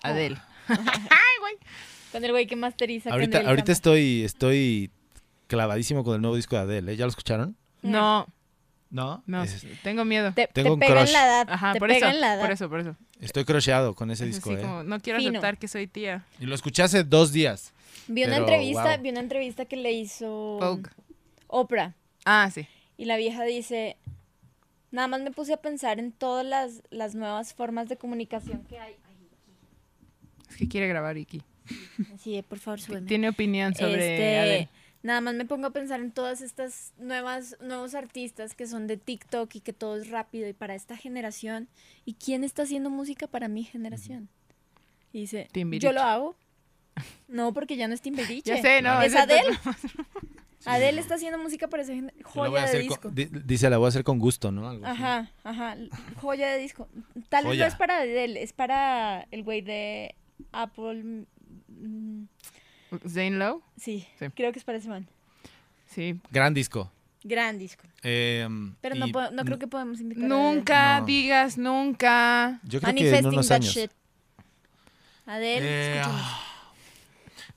Adele. 0.03 0.37
Con 2.13 2.25
el 2.25 2.31
güey 2.31 2.47
que 2.47 2.55
masteriza. 2.55 3.11
Ahorita, 3.11 3.41
ahorita 3.41 3.73
estoy, 3.73 4.23
estoy 4.23 4.91
clavadísimo 5.49 6.05
con 6.05 6.15
el 6.15 6.21
nuevo 6.21 6.37
disco 6.37 6.55
de 6.55 6.63
Adele. 6.63 6.93
¿eh? 6.93 6.97
¿Ya 6.97 7.07
lo 7.07 7.11
escucharon? 7.11 7.57
No, 7.83 8.29
No. 8.95 9.23
no, 9.27 9.43
Es- 9.43 9.67
tengo 9.83 10.05
miedo. 10.05 10.33
Te, 10.33 10.47
Tengo 10.47 10.69
te 10.69 10.73
un 10.75 10.79
pega 10.79 10.95
crush. 10.95 11.07
en 11.09 11.13
la 11.13 11.25
edad. 11.27 11.47
Ajá, 11.51 11.73
te 11.73 11.79
por 11.81 11.89
pega 11.89 12.07
eso, 12.09 12.15
en 12.15 12.21
la 12.21 12.35
edad. 12.35 12.43
por 12.43 12.51
eso, 12.53 12.69
por 12.71 12.81
eso. 12.81 12.97
estoy 13.21 13.45
crocheado 13.45 13.95
con 13.95 14.11
ese 14.13 14.25
Es 14.29 14.37
disco. 14.37 14.53
¿eh? 14.53 14.61
como, 14.61 14.85
no 14.85 15.01
quiero 15.01 15.19
Fino. 15.19 15.31
aceptar 15.31 15.59
que 15.59 15.67
soy 15.67 15.87
tía. 15.89 16.25
Y 16.39 16.47
lo 16.47 16.55
escuché 16.55 16.83
hace 16.85 17.03
dos 17.03 17.33
días. 17.33 17.73
Vi 18.07 18.23
una 18.23 18.35
Pero, 18.35 18.45
entrevista, 18.45 18.95
wow. 18.95 19.03
vi 19.03 19.11
una 19.11 19.21
entrevista 19.21 19.65
que 19.65 19.77
le 19.77 19.93
hizo 19.93 20.29
Vogue. 20.61 20.89
Oprah. 21.49 21.95
Ah, 22.25 22.49
sí. 22.55 22.67
Y 22.97 23.07
la 23.07 23.17
vieja 23.17 23.43
dice, 23.45 23.97
nada 24.93 25.09
más 25.09 25.23
me 25.23 25.33
puse 25.33 25.53
a 25.55 25.57
pensar 25.57 25.99
en 25.99 26.13
todas 26.13 26.47
las, 26.47 26.83
las 26.91 27.15
nuevas 27.17 27.53
formas 27.55 27.89
de 27.89 27.97
comunicación 27.97 28.63
que 28.65 28.79
hay. 28.79 28.95
Ay, 29.09 29.17
Es 30.49 30.57
que 30.57 30.69
quiere 30.69 30.87
grabar 30.87 31.17
Iki. 31.19 31.43
así 32.15 32.35
de, 32.37 32.43
por 32.45 32.59
favor, 32.61 32.81
súbeme. 32.81 33.09
Tiene 33.09 33.29
opinión 33.29 33.75
sobre 33.75 34.61
Este. 34.61 34.69
Nada 35.05 35.21
más 35.21 35.35
me 35.35 35.45
pongo 35.45 35.67
a 35.69 35.71
pensar 35.71 36.01
en 36.01 36.11
todas 36.11 36.41
estas 36.41 36.93
nuevas 36.99 37.57
nuevos 37.61 37.95
artistas 37.95 38.55
que 38.55 38.67
son 38.67 38.89
de 38.89 38.97
TikTok 38.97 39.55
y 39.55 39.61
que 39.61 39.73
todo 39.73 39.97
es 39.99 40.09
rápido 40.11 40.49
y 40.49 40.53
para 40.55 40.75
esta 40.75 40.97
generación. 40.97 41.69
¿Y 42.05 42.15
quién 42.15 42.43
está 42.43 42.63
haciendo 42.63 42.91
música 42.91 43.29
para 43.29 43.47
mi 43.47 43.63
generación? 43.63 44.29
Y 45.13 45.21
dice, 45.21 45.49
Timbiriche. 45.53 45.87
yo 45.87 45.93
lo 45.93 46.01
hago. 46.01 46.35
No, 47.29 47.53
porque 47.53 47.77
ya 47.77 47.87
no 47.87 47.95
es 47.95 48.01
Timbiriche. 48.01 48.51
Ya 48.57 48.61
sé, 48.63 48.83
no. 48.83 49.01
Es 49.03 49.15
Adele. 49.15 49.57
Adele 50.67 50.99
está 51.03 51.17
haciendo 51.17 51.39
música 51.39 51.69
para 51.69 51.83
esa 51.83 51.93
joya 52.23 52.51
a 52.59 52.61
de 52.63 52.67
hacer 52.69 52.81
disco. 52.83 53.01
con- 53.03 53.15
di- 53.15 53.27
dice, 53.27 53.69
la 53.69 53.77
voy 53.77 53.85
a 53.85 53.89
hacer 53.91 54.03
con 54.03 54.19
gusto, 54.19 54.51
¿no? 54.51 54.67
Algo 54.67 54.87
así. 54.87 55.03
Ajá, 55.03 55.31
ajá, 55.45 55.77
joya 56.23 56.49
de 56.53 56.59
disco. 56.59 56.89
Tal 57.29 57.47
vez 57.47 57.59
no 57.59 57.67
es 57.67 57.75
para 57.75 57.99
Adele, 57.99 58.43
es 58.43 58.55
para 58.55 59.29
el 59.31 59.43
güey 59.43 59.61
de 59.61 60.15
Apple. 60.53 61.27
Zane 63.09 63.33
Lowe. 63.33 63.63
Sí, 63.81 64.07
Sí. 64.19 64.27
creo 64.35 64.53
que 64.53 64.59
es 64.59 64.65
para 64.65 64.79
ese 64.79 64.89
man. 64.89 65.07
Sí. 65.87 66.19
Gran 66.31 66.55
disco. 66.55 66.91
Gran 67.23 67.59
disco. 67.59 67.85
Em, 68.03 68.75
Pero 68.83 68.95
no, 68.97 69.07
y 69.07 69.13
puedo- 69.13 69.31
no 69.31 69.45
creo 69.45 69.59
que 69.59 69.67
podemos 69.67 70.01
invitar 70.01 70.25
a 70.25 70.29
Nunca 70.29 71.01
No. 71.01 71.07
digas 71.07 71.57
nunca. 71.57 72.61
Yo 72.65 72.81
creo 72.81 72.93
que 72.95 73.01
en 73.01 73.05
Manifesting 73.07 73.27
unos 73.33 73.49
that 73.49 73.55
años. 73.57 73.75
shit. 73.75 73.91
Adele, 75.27 75.67
Eh, 75.67 76.01
escúchanos. 76.01 76.27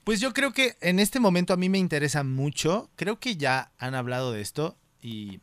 Pues 0.04 0.20
yo 0.20 0.32
creo 0.32 0.52
que 0.52 0.76
en 0.80 0.98
este 1.00 1.20
momento 1.20 1.52
a 1.52 1.58
mí 1.58 1.68
me 1.68 1.76
interesa 1.78 2.24
mucho. 2.24 2.88
Creo 2.96 3.20
que 3.20 3.36
ya 3.36 3.70
han 3.78 3.94
hablado 3.94 4.32
de 4.32 4.40
esto 4.40 4.74
y... 5.02 5.40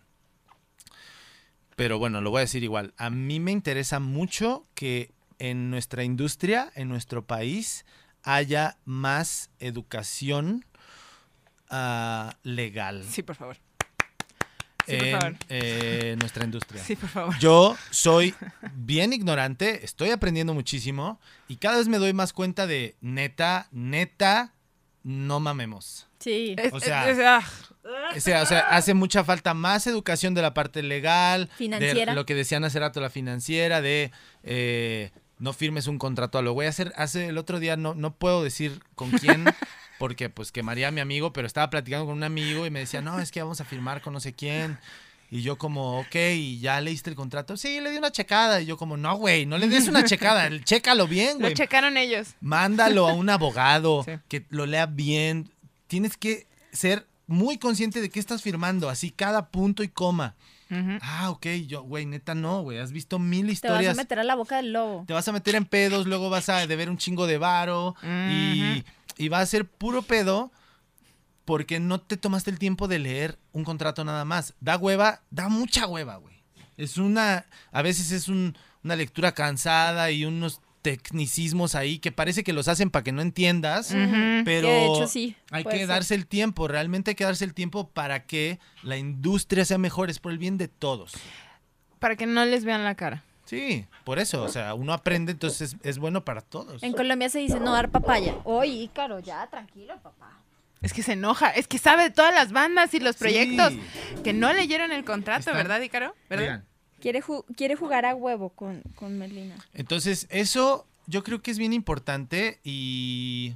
Pero 1.76 2.00
bueno, 2.00 2.22
lo 2.22 2.32
voy 2.32 2.40
a 2.40 2.42
decir 2.42 2.64
igual. 2.64 2.94
A 2.98 3.10
mí 3.10 3.40
me 3.40 3.52
interesa 3.52 4.00
mucho 4.00 4.66
que 4.76 5.12
en 5.40 5.70
nuestra 5.70 6.04
industria, 6.04 6.72
en 6.76 6.88
nuestro 6.88 7.26
país, 7.28 7.86
haya 8.26 8.78
más 8.86 9.50
educación 9.60 10.66
ah, 11.70 12.36
legal 12.44 13.04
Sí, 13.10 13.24
por 13.24 13.36
favor. 13.36 13.58
Sí, 14.88 14.98
por 14.98 15.06
en 15.08 15.20
favor. 15.20 15.36
eh, 15.50 16.16
nuestra 16.20 16.46
industria. 16.46 16.84
Sí, 16.84 16.96
por 16.96 17.10
favor. 17.10 17.38
Yo 17.40 17.76
soy 17.90 18.36
bien 18.76 19.14
ignorante, 19.14 19.84
estoy 19.84 20.12
aprendiendo 20.12 20.54
muchísimo 20.54 21.20
y 21.48 21.56
cada 21.58 21.78
vez 21.78 21.88
me 21.88 21.98
doy 21.98 22.14
más 22.14 22.34
cuenta 22.34 22.68
de 22.68 22.96
neta, 23.02 23.68
neta, 23.72 24.54
no 25.02 25.40
mamemos. 25.40 26.08
Sí, 26.20 26.56
Es- 26.58 26.72
o 26.74 26.80
sea- 26.80 27.10
es- 27.10 27.20
ah, 27.20 27.42
O 28.16 28.20
sea, 28.20 28.42
o 28.42 28.46
sea, 28.48 28.60
hace 28.62 28.94
mucha 28.96 29.24
falta 29.24 29.54
más 29.54 29.86
educación 29.88 30.34
de 30.34 30.42
la 30.42 30.54
parte 30.56 30.82
legal, 30.82 31.50
Financiera. 31.56 32.12
de 32.14 32.16
lo 32.16 32.26
que 32.26 32.34
decían 32.34 32.64
hace 32.64 32.80
rato 32.80 33.00
la 33.02 33.10
financiera, 33.12 33.80
de 33.82 34.12
eh, 34.44 35.12
no 35.40 35.54
firmes 35.54 35.88
un 35.88 35.98
contrato 36.00 36.38
a 36.38 36.42
lo 36.42 36.54
voy 36.54 36.66
a 36.66 36.70
hacer. 36.70 36.94
Hace 36.96 37.28
el 37.28 37.38
otro 37.38 37.60
día 37.60 37.78
no, 37.78 37.94
no 37.96 38.14
puedo 38.14 38.44
decir 38.44 38.82
con 38.96 39.12
quién, 39.12 39.46
porque 40.00 40.30
pues 40.30 40.52
quemaría 40.52 40.90
a 40.90 40.92
mi 40.92 41.02
amigo, 41.02 41.34
pero 41.34 41.48
estaba 41.48 41.70
platicando 41.70 42.06
con 42.06 42.16
un 42.16 42.24
amigo 42.24 42.66
y 42.66 42.70
me 42.70 42.80
decía, 42.80 43.02
no, 43.02 43.20
es 43.20 43.32
que 43.32 43.42
vamos 43.42 43.62
a 43.62 43.66
firmar 43.66 44.02
con 44.02 44.14
no 44.14 44.20
sé 44.20 44.34
quién. 44.34 44.78
Y 45.32 45.42
yo 45.42 45.58
como, 45.58 46.00
ok, 46.02 46.16
¿y 46.36 46.60
ya 46.60 46.80
leíste 46.80 47.10
el 47.10 47.16
contrato? 47.16 47.58
Sí, 47.58 47.82
le 47.82 47.90
di 47.92 47.98
una 47.98 48.12
checada. 48.12 48.62
Y 48.62 48.68
yo 48.68 48.78
como, 48.78 48.96
no, 48.96 49.16
güey, 49.18 49.46
no 49.46 49.58
le 49.58 49.68
des 49.68 49.88
una 49.88 50.04
checada, 50.06 50.50
chécalo 50.64 51.08
bien, 51.08 51.34
lo 51.40 51.46
güey. 51.46 51.54
checaron 51.56 51.98
ellos. 51.98 52.36
Mándalo 52.42 53.08
a 53.08 53.14
un 53.14 53.30
abogado 53.30 54.04
Sí. 54.06 54.12
que 54.30 54.46
lo 54.50 54.66
lea 54.66 54.86
bien. 54.86 55.50
Tienes 55.88 56.16
que 56.16 56.48
ser 56.72 57.08
muy 57.28 57.58
consciente 57.58 58.02
de 58.02 58.10
qué 58.10 58.20
estás 58.20 58.44
firmando, 58.44 58.88
así 58.88 59.10
cada 59.10 59.48
punto 59.48 59.82
y 59.84 59.88
coma. 59.88 60.36
Ah, 61.02 61.30
ok, 61.30 61.46
yo, 61.68 61.84
güey, 61.84 62.06
neta 62.06 62.34
no, 62.36 62.62
güey, 62.62 62.80
has 62.80 62.92
visto 62.92 63.20
mil 63.20 63.42
te 63.42 63.46
vas 63.46 63.50
a 63.50 63.54
historias. 63.54 63.98
meter 63.98 64.20
a 64.20 64.24
la 64.24 64.36
boca 64.36 64.58
del 64.58 64.74
lobo. 64.74 65.04
Te 65.08 65.14
vas 65.14 65.28
a 65.28 65.32
meter 65.32 65.56
en 65.56 65.66
pedos, 65.66 66.08
luego 66.08 66.30
vas 66.30 66.50
a 66.50 66.66
deber 66.68 66.90
un 66.90 66.98
chingo 66.98 67.28
de 67.28 67.38
varo 67.38 67.96
y, 68.04 68.84
y 69.18 69.28
va 69.30 69.40
a 69.42 69.46
ser 69.46 69.66
puro 69.66 70.02
pedo 70.02 70.52
porque 71.46 71.80
no 71.80 72.00
te 72.02 72.18
tomaste 72.18 72.50
el 72.50 72.58
tiempo 72.60 72.88
de 72.88 73.00
leer 73.00 73.38
un 73.52 73.64
contrato 73.64 74.04
nada 74.04 74.26
más. 74.26 74.54
Da 74.60 74.78
hueva, 74.78 75.22
da 75.30 75.48
mucha 75.50 75.86
hueva, 75.88 76.16
güey. 76.16 76.36
Es 76.78 76.98
una, 76.98 77.46
a 77.72 77.82
veces 77.82 78.12
es 78.12 78.28
un- 78.28 78.58
una 78.84 78.96
lectura 78.96 79.32
cansada 79.34 80.12
y 80.12 80.26
unos 80.26 80.62
tecnicismos 80.86 81.74
ahí 81.74 81.98
que 81.98 82.12
parece 82.12 82.44
que 82.44 82.54
los 82.54 82.68
hacen 82.68 82.92
para 82.92 83.04
que 83.04 83.12
no 83.12 83.22
entiendas, 83.24 83.90
pero 84.46 84.68
Que 84.68 84.74
de 84.74 84.86
hecho 84.86 85.08
sí. 85.08 85.36
hay 85.50 85.64
que 85.64 85.78
ser. 85.80 85.88
darse 85.88 86.14
el 86.14 86.28
tiempo, 86.28 86.68
realmente 86.68 87.12
hay 87.12 87.16
que 87.16 87.24
darse 87.24 87.44
el 87.44 87.56
tiempo 87.56 87.90
para 87.90 88.26
que 88.28 88.60
la 88.84 88.96
industria 88.98 89.66
sea 89.66 89.80
mejor, 89.80 90.12
es 90.12 90.20
por 90.20 90.32
el 90.32 90.38
bien 90.38 90.58
de 90.60 90.68
todos. 90.68 91.14
Para 91.98 92.16
que 92.16 92.28
no 92.28 92.46
les 92.46 92.66
vean 92.66 92.84
la 92.84 92.94
cara. 92.94 93.24
Sí, 93.46 93.86
por 94.04 94.20
eso, 94.20 94.44
o 94.44 94.50
sea, 94.50 94.76
uno 94.76 94.94
aprende, 94.94 95.32
entonces 95.32 95.74
es, 95.74 95.78
es 95.84 95.98
bueno 95.98 96.24
para 96.24 96.42
todos. 96.42 96.84
En 96.84 96.94
Colombia 96.94 97.30
se 97.30 97.40
dice 97.40 97.60
no 97.60 97.74
dar 97.74 97.90
papaya. 97.90 98.36
Oye, 98.44 98.72
Ícaro, 98.74 99.20
ya, 99.20 99.48
tranquilo, 99.48 99.96
papá. 100.04 100.40
Es 100.82 100.94
que 100.94 101.02
se 101.02 101.14
enoja. 101.14 101.50
Es 101.50 101.68
que 101.68 101.80
sabe 101.80 102.04
de 102.04 102.10
todas 102.12 102.34
las 102.34 102.52
bandas 102.52 102.94
y 102.94 103.00
los 103.00 103.16
Sí. 103.16 103.20
proyectos 103.22 103.74
que 104.24 104.34
no 104.34 104.54
leyeron 104.54 104.92
el 104.92 105.04
contrato, 105.04 105.52
¿verdad, 105.54 105.82
Ícaro? 105.82 106.14
¿Verdad? 106.30 106.44
Oigan, 106.46 106.66
Quiere, 107.06 107.22
ju- 107.22 107.46
quiere 107.56 107.76
jugar 107.76 108.04
a 108.04 108.16
huevo 108.16 108.50
con, 108.50 108.82
con 108.96 109.16
Melina. 109.20 109.56
entonces 109.76 110.26
eso 110.32 110.88
yo 111.06 111.24
creo 111.24 111.40
que 111.40 111.52
es 111.52 111.60
bien 111.60 111.72
importante 111.72 112.60
y 112.64 113.54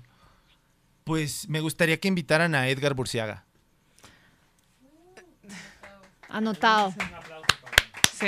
pues 1.04 1.50
me 1.50 1.60
gustaría 1.60 2.00
que 2.00 2.08
invitaran 2.08 2.54
a 2.54 2.68
Edgar 2.70 2.94
Burciaga. 2.94 3.46
Anotado. 6.28 6.94
Sí, 8.14 8.28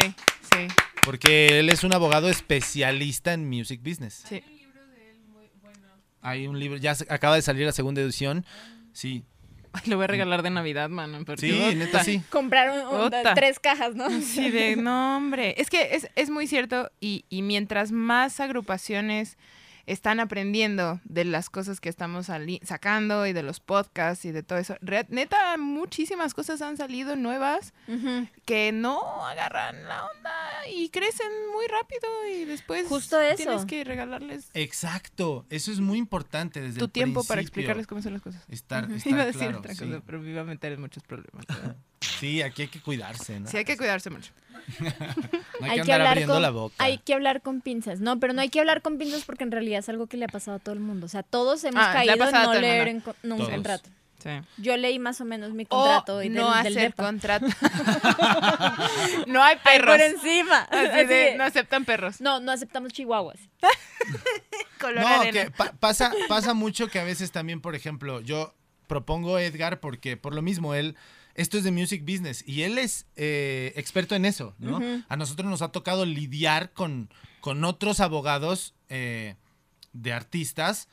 sí, 0.52 0.68
Porque 1.06 1.60
él 1.60 1.70
es 1.70 1.84
un 1.84 1.94
abogado 1.94 2.28
especialista 2.28 3.34
en 3.34 3.48
music 3.48 3.82
business. 3.84 4.24
sí. 4.28 4.44
Hay 6.24 6.48
un 6.48 6.58
libro, 6.60 6.78
ya 6.78 6.96
se- 6.96 7.06
acaba 7.14 7.36
de 7.36 7.42
salir 7.44 7.66
la 7.68 7.72
segunda 7.74 8.02
edición. 8.02 8.44
Sí, 8.94 9.24
Ay, 9.74 9.82
Lo 9.86 9.96
voy 9.98 10.06
a 10.06 10.08
regalar 10.08 10.44
de 10.44 10.50
Navidad, 10.50 10.90
mano. 10.90 11.24
porque 11.26 11.42
sí, 11.42 11.52
puta. 11.54 11.76
neta 11.76 12.04
sí. 12.04 12.22
Compraron 12.30 13.12
tres 13.36 13.60
cajas, 13.60 13.96
¿no? 13.96 14.10
Sí, 14.22 14.50
de 14.50 14.76
no, 14.78 15.18
hombre. 15.18 15.56
Es 15.58 15.70
que 15.70 15.96
es, 15.96 16.10
es 16.16 16.30
muy 16.30 16.48
cierto 16.48 16.92
y, 17.00 17.26
y 17.30 17.42
mientras 17.42 17.92
más 17.92 18.40
agrupaciones 18.40 19.38
están 19.86 20.20
aprendiendo 20.20 21.00
de 21.04 21.26
las 21.26 21.50
cosas 21.50 21.80
que 21.80 21.90
estamos 21.90 22.28
sali- 22.28 22.60
sacando 22.64 23.26
y 23.28 23.34
de 23.34 23.44
los 23.44 23.60
podcasts 23.60 24.26
y 24.26 24.32
de 24.32 24.44
todo 24.44 24.60
eso, 24.60 24.76
re- 24.82 25.06
neta, 25.10 25.58
muchísimas 25.58 26.34
cosas 26.34 26.62
han 26.62 26.78
salido 26.78 27.16
nuevas 27.16 27.74
que 28.46 28.72
no 28.72 29.26
agarran 29.26 29.84
la 29.88 30.06
onda 30.06 30.32
y 30.72 30.90
crecen 30.90 31.28
muy 31.54 31.66
rápido 31.68 32.10
y 32.34 32.46
después 32.46 32.88
Justo 32.88 33.20
eso. 33.20 33.38
tienes 33.38 33.66
que 33.66 33.84
regalarles 33.84 34.50
Exacto, 34.54 35.46
eso 35.50 35.72
es 35.72 35.80
muy 35.80 35.98
importante 35.98 36.62
desde 36.62 36.80
tu 36.80 36.86
el 36.86 36.92
tiempo 36.92 37.24
para 37.24 37.42
explicarles 37.42 37.88
cómo 37.88 38.02
son 38.02 38.14
las 38.14 38.22
cosas. 38.22 38.44
Estar, 38.50 38.86
Ujú. 38.86 38.94
estar 38.96 39.12
Iba 39.14 39.22
a 39.22 39.26
decir 39.26 39.42
claro, 39.42 39.60
otra 39.60 39.74
sí. 39.74 39.86
cosa, 39.86 40.02
pero 40.06 40.20
me 40.20 40.30
iba 40.32 40.42
a 40.42 40.46
meter 40.46 40.72
en 40.74 40.82
muchos 40.82 41.04
problemas. 41.04 41.46
Sí, 42.02 42.42
aquí 42.42 42.64
hay 42.64 42.68
que 42.68 42.82
cuidarse, 42.82 43.40
¿no? 43.40 43.48
Sí, 43.48 43.58
hay 43.58 43.66
que 43.66 43.78
cuidarse 43.78 44.10
mucho. 44.10 44.32
No 44.80 45.68
hay, 45.72 45.82
que 45.82 45.92
andar 45.94 46.02
abriendo 46.08 46.34
con, 46.34 46.42
la 46.42 46.50
boca. 46.50 46.76
hay 46.80 46.98
que 46.98 47.14
hablar 47.14 47.42
con 47.42 47.62
pinzas. 47.62 48.00
No, 48.00 48.20
pero 48.20 48.34
no 48.34 48.42
hay 48.42 48.50
que 48.50 48.60
hablar 48.60 48.82
con 48.82 48.98
pinzas 48.98 49.24
porque 49.26 49.44
en 49.44 49.52
realidad 49.52 49.80
es 49.80 49.90
algo 49.90 50.08
que 50.08 50.18
le 50.18 50.26
ha 50.26 50.28
pasado 50.28 50.58
a 50.58 50.60
todo 50.60 50.74
el 50.74 50.80
mundo. 50.80 51.06
O 51.06 51.10
sea, 51.10 51.22
todos 51.24 51.64
hemos 51.64 51.84
Ah, 51.86 51.94
caído 51.94 52.14
en 52.28 52.32
no 52.32 52.54
leer 52.56 52.88
en 52.88 53.04
no, 53.24 53.36
un 53.36 53.46
contrato. 53.50 53.90
Sí. 54.24 54.30
Yo 54.58 54.78
leí 54.78 54.98
más 55.00 55.20
o 55.22 55.26
menos 55.26 55.52
mi 55.54 55.64
O 55.64 55.68
contrato 55.68 56.22
y 56.24 56.30
del, 56.30 56.38
no 56.38 56.50
del 56.64 56.78
hacer 56.78 56.92
depa. 56.92 57.04
contrato. 57.06 57.46
no 59.28 59.44
hay 59.44 59.56
Ay, 59.56 59.80
perros. 59.80 59.96
por 59.98 60.02
encima. 60.02 60.60
Así 60.72 60.86
Así 60.88 60.98
de, 60.98 61.14
de- 61.14 61.38
no 61.38 61.44
aceptan 61.44 61.86
perros. 61.86 62.22
no, 62.22 62.40
no 62.40 62.52
aceptamos 62.52 62.94
chihuahuas. 62.94 63.40
Color 64.80 65.02
No, 65.02 65.08
arena. 65.08 65.32
que 65.46 65.52
pa- 65.52 65.74
pasa, 65.80 66.12
pasa 66.28 66.54
mucho 66.54 66.88
que 66.88 67.00
a 67.00 67.04
veces 67.04 67.32
también, 67.32 67.62
por 67.62 67.76
ejemplo, 67.76 68.22
yo 68.22 68.54
propongo 68.88 69.36
a 69.38 69.44
Edgar 69.44 69.80
porque 69.80 70.18
por 70.18 70.34
lo 70.36 70.42
mismo 70.42 70.74
él, 70.76 70.96
esto 71.36 71.58
es 71.58 71.64
de 71.64 71.72
music 71.72 72.02
business 72.06 72.44
y 72.48 72.62
él 72.64 72.78
es 72.78 73.06
eh, 73.16 73.74
experto 73.76 74.16
en 74.16 74.26
eso, 74.26 74.56
¿no? 74.60 74.80
A 75.10 75.16
nosotros 75.18 75.50
nos 75.50 75.62
ha 75.62 75.70
tocado 75.72 76.06
lidiar 76.06 76.72
con, 76.74 77.10
con 77.40 77.64
otros 77.64 78.00
abogados 78.00 78.74
eh, 78.90 79.36
de 79.94 80.14
artistas 80.14 80.88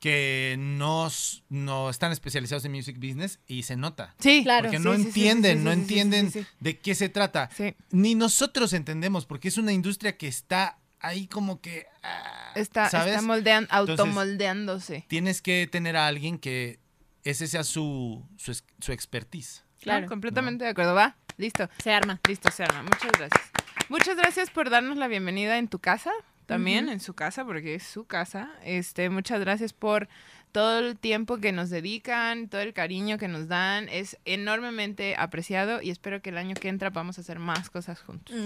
que 0.00 0.56
no, 0.58 1.10
no 1.50 1.90
están 1.90 2.10
especializados 2.10 2.64
en 2.64 2.72
music 2.72 2.96
business 2.98 3.38
y 3.46 3.64
se 3.64 3.76
nota. 3.76 4.14
Sí, 4.18 4.42
Claro. 4.42 4.64
Porque 4.64 4.78
no 4.78 4.94
entienden, 4.94 5.62
no 5.62 5.72
entienden 5.72 6.32
de 6.58 6.78
qué 6.78 6.94
se 6.94 7.10
trata. 7.10 7.50
Sí. 7.54 7.74
Ni 7.90 8.14
nosotros 8.14 8.72
entendemos, 8.72 9.26
porque 9.26 9.48
es 9.48 9.58
una 9.58 9.72
industria 9.72 10.16
que 10.16 10.26
está 10.26 10.78
ahí 11.00 11.26
como 11.26 11.60
que... 11.60 11.86
ah, 12.02 12.52
Está, 12.54 12.88
¿sabes? 12.88 13.14
está 13.14 13.22
moldean, 13.22 13.64
Entonces- 13.64 13.90
automoldeándose. 14.00 15.04
Tienes 15.08 15.42
que 15.42 15.68
tener 15.70 15.96
a 15.96 16.06
alguien 16.06 16.38
que 16.38 16.79
ese 17.24 17.46
sea 17.46 17.64
su, 17.64 18.24
su, 18.36 18.60
su 18.80 18.92
expertise. 18.92 19.64
Claro. 19.80 20.02
No, 20.02 20.08
completamente 20.08 20.64
de 20.64 20.70
acuerdo. 20.70 20.94
Va, 20.94 21.16
listo. 21.36 21.68
Se 21.82 21.92
arma. 21.92 22.20
Listo, 22.28 22.50
se 22.50 22.62
arma. 22.62 22.82
Muchas 22.82 23.12
gracias. 23.12 23.50
Muchas 23.88 24.16
gracias 24.16 24.50
por 24.50 24.70
darnos 24.70 24.96
la 24.96 25.08
bienvenida 25.08 25.58
en 25.58 25.68
tu 25.68 25.80
casa, 25.80 26.12
también 26.46 26.88
en 26.88 27.00
su 27.00 27.14
casa, 27.14 27.44
porque 27.44 27.74
es 27.74 27.82
su 27.82 28.04
casa. 28.04 28.50
Este, 28.62 29.10
muchas 29.10 29.40
gracias 29.40 29.72
por 29.72 30.08
todo 30.52 30.78
el 30.80 30.96
tiempo 30.96 31.38
que 31.38 31.52
nos 31.52 31.70
dedican, 31.70 32.48
todo 32.48 32.60
el 32.60 32.72
cariño 32.72 33.18
que 33.18 33.28
nos 33.28 33.48
dan. 33.48 33.88
Es 33.88 34.16
enormemente 34.24 35.16
apreciado 35.16 35.82
y 35.82 35.90
espero 35.90 36.22
que 36.22 36.30
el 36.30 36.38
año 36.38 36.54
que 36.54 36.68
entra 36.68 36.90
vamos 36.90 37.18
a 37.18 37.22
hacer 37.22 37.38
más 37.38 37.70
cosas 37.70 38.00
juntos. 38.00 38.36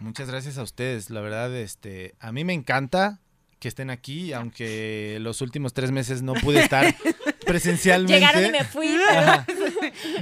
Muchas 0.00 0.28
gracias 0.28 0.58
a 0.58 0.62
ustedes, 0.62 1.10
la 1.10 1.20
verdad, 1.20 1.54
este, 1.56 2.14
a 2.20 2.30
mí 2.32 2.44
me 2.44 2.52
encanta 2.52 3.20
que 3.64 3.68
estén 3.68 3.88
aquí, 3.88 4.34
aunque 4.34 5.16
los 5.22 5.40
últimos 5.40 5.72
tres 5.72 5.90
meses 5.90 6.20
no 6.20 6.34
pude 6.34 6.60
estar 6.60 6.94
presencialmente. 7.46 8.12
Llegaron 8.12 8.44
y 8.44 8.50
me 8.50 8.62
fui, 8.62 8.94
pero. 9.08 9.22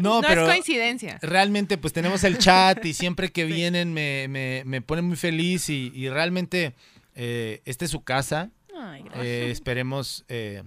No, 0.00 0.20
No, 0.20 0.20
pero 0.20 0.42
es 0.42 0.48
coincidencia. 0.48 1.18
realmente 1.20 1.76
pues 1.76 1.92
tenemos 1.92 2.22
el 2.22 2.38
chat 2.38 2.84
y 2.84 2.94
siempre 2.94 3.32
que 3.32 3.44
vienen 3.58 3.92
me, 3.92 4.28
me, 4.28 4.62
me 4.64 4.80
pone 4.80 5.02
muy 5.02 5.16
feliz 5.16 5.68
y, 5.70 5.90
y 5.92 6.08
realmente 6.08 6.76
eh, 7.16 7.62
esta 7.64 7.84
es 7.84 7.90
su 7.90 8.04
casa. 8.04 8.50
Ay, 8.78 9.02
gracias. 9.02 9.26
Eh, 9.26 9.50
esperemos 9.50 10.24
eh, 10.28 10.62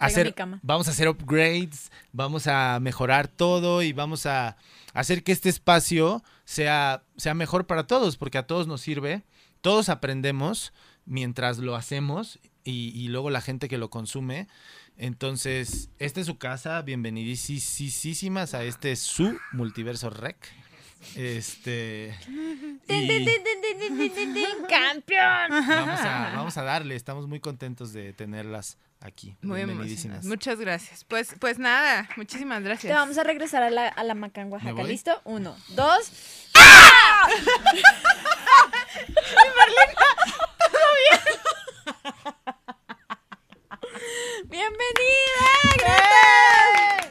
hacer, 0.00 0.26
mi 0.26 0.32
cama. 0.32 0.58
vamos 0.64 0.88
a 0.88 0.90
hacer 0.90 1.08
upgrades, 1.08 1.92
vamos 2.10 2.48
a 2.48 2.80
mejorar 2.80 3.28
todo 3.28 3.82
y 3.82 3.92
vamos 3.92 4.26
a 4.26 4.56
hacer 4.94 5.22
que 5.22 5.30
este 5.30 5.48
espacio 5.48 6.24
sea, 6.44 7.04
sea 7.16 7.34
mejor 7.34 7.68
para 7.68 7.86
todos, 7.86 8.16
porque 8.16 8.38
a 8.38 8.48
todos 8.48 8.66
nos 8.66 8.80
sirve, 8.80 9.22
todos 9.60 9.88
aprendemos 9.90 10.72
mientras 11.06 11.58
lo 11.58 11.74
hacemos 11.76 12.38
y, 12.64 13.08
luego 13.08 13.30
la 13.30 13.40
gente 13.40 13.68
que 13.68 13.78
lo 13.78 13.90
consume. 13.90 14.48
Entonces, 14.98 15.90
esta 15.98 16.20
es 16.20 16.26
su 16.26 16.38
casa, 16.38 16.82
bienvenidísimas 16.82 18.54
a 18.54 18.64
este 18.64 18.96
su 18.96 19.38
multiverso 19.52 20.10
rec. 20.10 20.36
Este. 21.14 22.18
¡Campeón! 24.68 25.50
Vamos 25.50 26.00
a, 26.00 26.32
vamos 26.34 26.54
darle, 26.54 26.96
estamos 26.96 27.28
muy 27.28 27.38
contentos 27.38 27.92
de 27.92 28.12
tenerlas 28.12 28.78
aquí. 29.00 29.36
Muy 29.42 29.64
bienvenidísimas. 29.64 30.24
Muchas 30.24 30.58
gracias. 30.58 31.04
Pues, 31.04 31.36
pues 31.38 31.58
nada, 31.58 32.08
muchísimas 32.16 32.62
gracias. 32.62 32.90
Te 32.90 32.98
vamos 32.98 33.18
a 33.18 33.24
regresar 33.24 33.62
a 33.62 33.70
la, 33.70 33.86
a 33.86 34.02
la 34.02 34.14
Macan 34.14 34.50
Oaxaca. 34.52 34.82
¿Listo? 34.82 35.20
Uno, 35.24 35.54
dos. 35.68 36.10
¡Ah! 36.54 37.28
¡Bienvenida! 44.44 45.48
¡Gracias! 45.78 47.10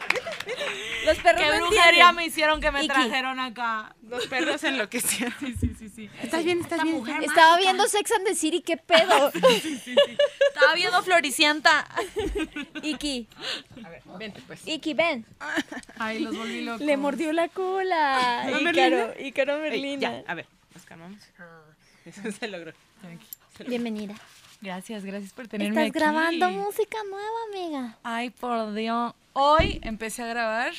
Los 1.05 1.17
perros 1.19 1.41
¿Qué 1.43 1.49
no 1.59 1.67
brujería 1.67 2.11
me 2.13 2.25
hicieron 2.25 2.59
que 2.61 2.71
me 2.71 2.79
Iki. 2.83 2.87
trajeron 2.93 3.39
acá? 3.39 3.95
Los 4.03 4.25
perros 4.27 4.63
enloquecieron. 4.63 5.33
Sí, 5.39 5.53
sí, 5.59 5.75
sí, 5.77 5.89
sí. 5.89 6.09
¿Estás 6.23 6.43
bien? 6.43 6.61
¿Estás 6.61 6.81
bien? 6.81 6.95
mujer 6.95 7.23
Estaba 7.23 7.57
viendo 7.57 7.87
Sex 7.87 8.11
and 8.13 8.25
the 8.25 8.33
City, 8.35 8.61
¿qué 8.61 8.77
pedo? 8.87 9.31
Estaba 9.33 10.73
viendo 10.73 11.03
Floricienta. 11.03 11.87
Iki, 12.81 13.27
A 13.83 13.89
ver, 13.89 14.01
vente 14.17 14.41
pues. 14.47 14.67
Iki, 14.67 14.93
ven. 14.95 15.25
Ay, 15.99 16.19
los 16.19 16.35
volví 16.35 16.61
locos. 16.63 16.81
Le 16.81 16.97
mordió 16.97 17.33
la 17.33 17.49
cola. 17.49 18.45
¿No, 18.49 18.59
Ícaro, 19.19 19.59
Merlina. 19.59 20.01
ya, 20.01 20.23
a 20.27 20.33
ver, 20.33 20.47
nos 20.73 20.83
calmamos. 20.85 21.21
Eso 22.05 22.31
se 22.31 22.47
logró. 22.47 22.73
Bienvenida. 23.67 24.15
Gracias, 24.61 25.03
gracias 25.05 25.33
por 25.33 25.47
tenerme 25.47 25.87
Estás 25.87 25.89
aquí. 25.89 25.99
grabando 25.99 26.49
música 26.51 26.97
nueva, 27.09 27.37
amiga. 27.49 27.97
Ay, 28.03 28.29
por 28.31 28.73
Dios. 28.73 29.13
Hoy 29.33 29.79
empecé 29.83 30.23
a 30.23 30.27
grabar 30.27 30.73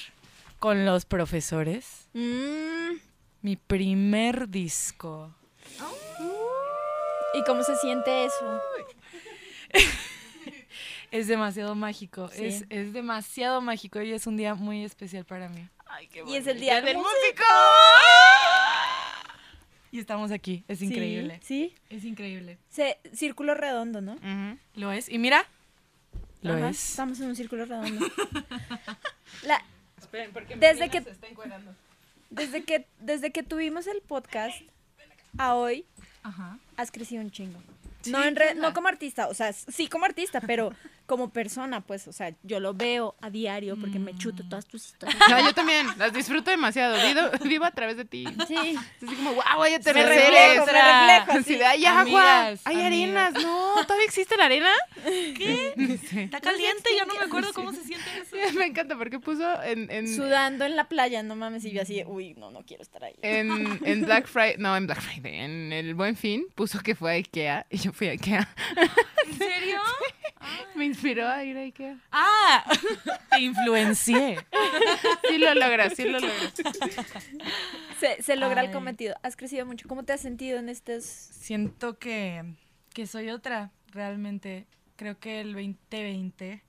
con 0.58 0.84
los 0.84 1.04
profesores 1.04 2.08
Mm, 2.14 2.96
mi 3.42 3.56
primer 3.56 4.48
disco. 4.48 5.34
¿Y 7.34 7.44
cómo 7.44 7.62
se 7.62 7.76
siente 7.76 8.24
eso? 8.24 8.60
Es 11.12 11.28
demasiado 11.28 11.74
mágico. 11.76 12.28
Sí. 12.28 12.46
Es, 12.46 12.64
es 12.68 12.92
demasiado 12.92 13.60
mágico 13.60 14.02
y 14.02 14.12
es 14.12 14.26
un 14.26 14.36
día 14.36 14.54
muy 14.54 14.84
especial 14.84 15.24
para 15.24 15.48
mí. 15.48 15.66
Ay, 15.86 16.08
qué 16.08 16.24
Y 16.26 16.34
es 16.34 16.46
el 16.48 16.58
día 16.58 16.80
del 16.82 16.96
músico. 16.96 17.44
Y 19.96 20.00
estamos 20.00 20.30
aquí. 20.30 20.62
Es 20.68 20.82
increíble. 20.82 21.40
Sí. 21.42 21.74
Es 21.88 22.04
increíble. 22.04 22.58
Se- 22.68 22.98
círculo 23.14 23.54
redondo, 23.54 24.02
¿no? 24.02 24.12
Ujú. 24.16 24.58
Lo 24.74 24.92
es. 24.92 25.08
Y 25.08 25.16
mira, 25.18 25.42
lo 26.42 26.52
Ajá, 26.52 26.68
es. 26.68 26.90
Estamos 26.90 27.18
en 27.20 27.28
un 27.28 27.36
círculo 27.36 27.64
redondo. 27.64 28.06
La- 29.42 29.64
Esperen, 29.98 30.32
porque 30.34 30.54
Desde 30.56 30.90
que- 30.90 31.00
se 31.02 31.10
está 31.12 31.26
desde, 32.28 32.62
que, 32.64 32.84
desde 33.00 33.30
que 33.32 33.42
tuvimos 33.42 33.86
el 33.86 34.02
podcast 34.02 34.60
a 35.38 35.54
hoy, 35.54 35.86
Ajá. 36.22 36.58
has 36.76 36.90
crecido 36.90 37.22
un 37.22 37.30
chingo. 37.30 37.58
Sí, 38.02 38.10
no, 38.12 38.22
en 38.22 38.34
¿qué 38.34 38.40
re- 38.50 38.54
no 38.54 38.74
como 38.74 38.88
artista, 38.88 39.28
o 39.28 39.34
sea, 39.34 39.50
sí 39.54 39.88
como 39.88 40.04
artista, 40.04 40.42
pero 40.42 40.72
como 41.06 41.30
persona, 41.30 41.80
pues, 41.82 42.08
o 42.08 42.12
sea, 42.12 42.34
yo 42.42 42.58
lo 42.60 42.74
veo 42.74 43.14
a 43.20 43.30
diario 43.30 43.76
porque 43.80 43.98
me 43.98 44.16
chuto 44.16 44.42
todas 44.48 44.66
tus 44.66 44.86
historias. 44.86 45.16
No, 45.28 45.40
yo 45.40 45.52
también, 45.54 45.86
las 45.98 46.12
disfruto 46.12 46.50
demasiado. 46.50 46.96
Vivo, 47.06 47.20
vivo 47.48 47.64
a 47.64 47.70
través 47.70 47.96
de 47.96 48.04
ti. 48.04 48.26
Sí, 48.48 48.56
Es 48.56 49.06
así 49.08 49.14
como, 49.16 49.34
wow, 49.34 49.62
hay 49.62 49.70
me 49.72 49.76
atardeceres. 49.76 50.18
reflejo, 50.18 50.66
me 50.66 50.72
reflejo. 50.72 51.30
Así 51.32 51.38
así. 51.40 51.54
de, 51.56 51.64
ay, 51.64 51.84
agua, 51.86 52.00
Amigas, 52.46 52.60
hay 52.64 52.74
amigas. 52.74 52.86
arenas. 53.34 53.34
No, 53.44 53.74
¿todavía 53.84 54.04
existe 54.06 54.36
la 54.36 54.44
arena? 54.46 54.70
¿Qué? 55.04 55.98
Sí. 56.08 56.20
Está 56.20 56.40
caliente, 56.40 56.90
ya 56.96 57.04
no 57.04 57.14
me 57.14 57.24
acuerdo 57.24 57.52
cómo 57.52 57.72
se 57.72 57.82
siente 57.84 58.06
eso. 58.20 58.36
Me 58.58 58.66
encanta 58.66 58.96
porque 58.96 59.18
puso 59.20 59.62
en, 59.62 59.90
en, 59.90 60.12
Sudando 60.14 60.64
en 60.64 60.76
la 60.76 60.88
playa, 60.88 61.22
no 61.22 61.36
mames, 61.36 61.64
y 61.64 61.70
yo 61.70 61.82
así, 61.82 62.02
uy, 62.06 62.34
no, 62.34 62.50
no 62.50 62.64
quiero 62.64 62.82
estar 62.82 63.04
ahí. 63.04 63.14
en, 63.22 63.78
en 63.84 64.02
Black 64.04 64.26
Friday, 64.26 64.56
no, 64.58 64.76
en 64.76 64.86
Black 64.86 65.00
Friday, 65.00 65.36
en 65.40 65.72
el 65.72 65.94
Buen 65.94 66.16
Fin, 66.16 66.46
puso 66.54 66.80
que 66.80 66.94
fue 66.94 67.12
a 67.12 67.14
Ikea 67.14 67.66
y 67.70 67.78
yo 67.78 67.92
fui 67.92 68.08
a 68.08 68.12
Ikea. 68.12 68.48
¿En 69.26 69.38
serio? 69.38 69.80
Me 70.74 70.84
inspiró 70.96 71.28
a 71.28 71.44
ir 71.44 71.56
a 71.56 71.60
Ikea. 71.60 71.98
Ah, 72.10 72.64
te 73.30 73.40
influencié. 73.40 74.38
Sí 75.28 75.38
lo 75.38 75.54
logras, 75.54 75.92
sí 75.94 76.04
lo 76.04 76.18
logras. 76.18 76.54
Se, 78.00 78.22
se 78.22 78.36
logra 78.36 78.62
el 78.62 78.72
cometido. 78.72 79.14
Has 79.22 79.36
crecido 79.36 79.66
mucho. 79.66 79.86
¿Cómo 79.88 80.04
te 80.04 80.12
has 80.12 80.20
sentido 80.20 80.58
en 80.58 80.68
estos...? 80.68 81.04
Siento 81.04 81.98
que, 81.98 82.44
que 82.94 83.06
soy 83.06 83.30
otra, 83.30 83.70
realmente. 83.92 84.66
Creo 84.96 85.18
que 85.18 85.40
el 85.40 85.52
2020 85.52 86.62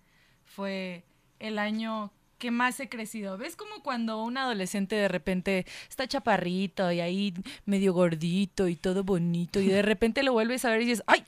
fue 0.45 1.03
el 1.39 1.57
año 1.59 2.11
que 2.37 2.51
más 2.51 2.79
he 2.79 2.89
crecido. 2.89 3.37
¿Ves 3.37 3.55
como 3.55 3.81
cuando 3.81 4.23
un 4.23 4.37
adolescente 4.37 4.95
de 4.95 5.07
repente 5.07 5.65
está 5.89 6.07
chaparrito 6.07 6.91
y 6.91 6.99
ahí 6.99 7.33
medio 7.65 7.93
gordito 7.93 8.67
y 8.67 8.75
todo 8.75 9.03
bonito 9.03 9.59
y 9.59 9.67
de 9.67 9.81
repente 9.81 10.23
lo 10.23 10.33
vuelves 10.33 10.65
a 10.65 10.69
ver 10.69 10.81
y 10.81 10.85
dices, 10.85 11.03
¡ay! 11.07 11.23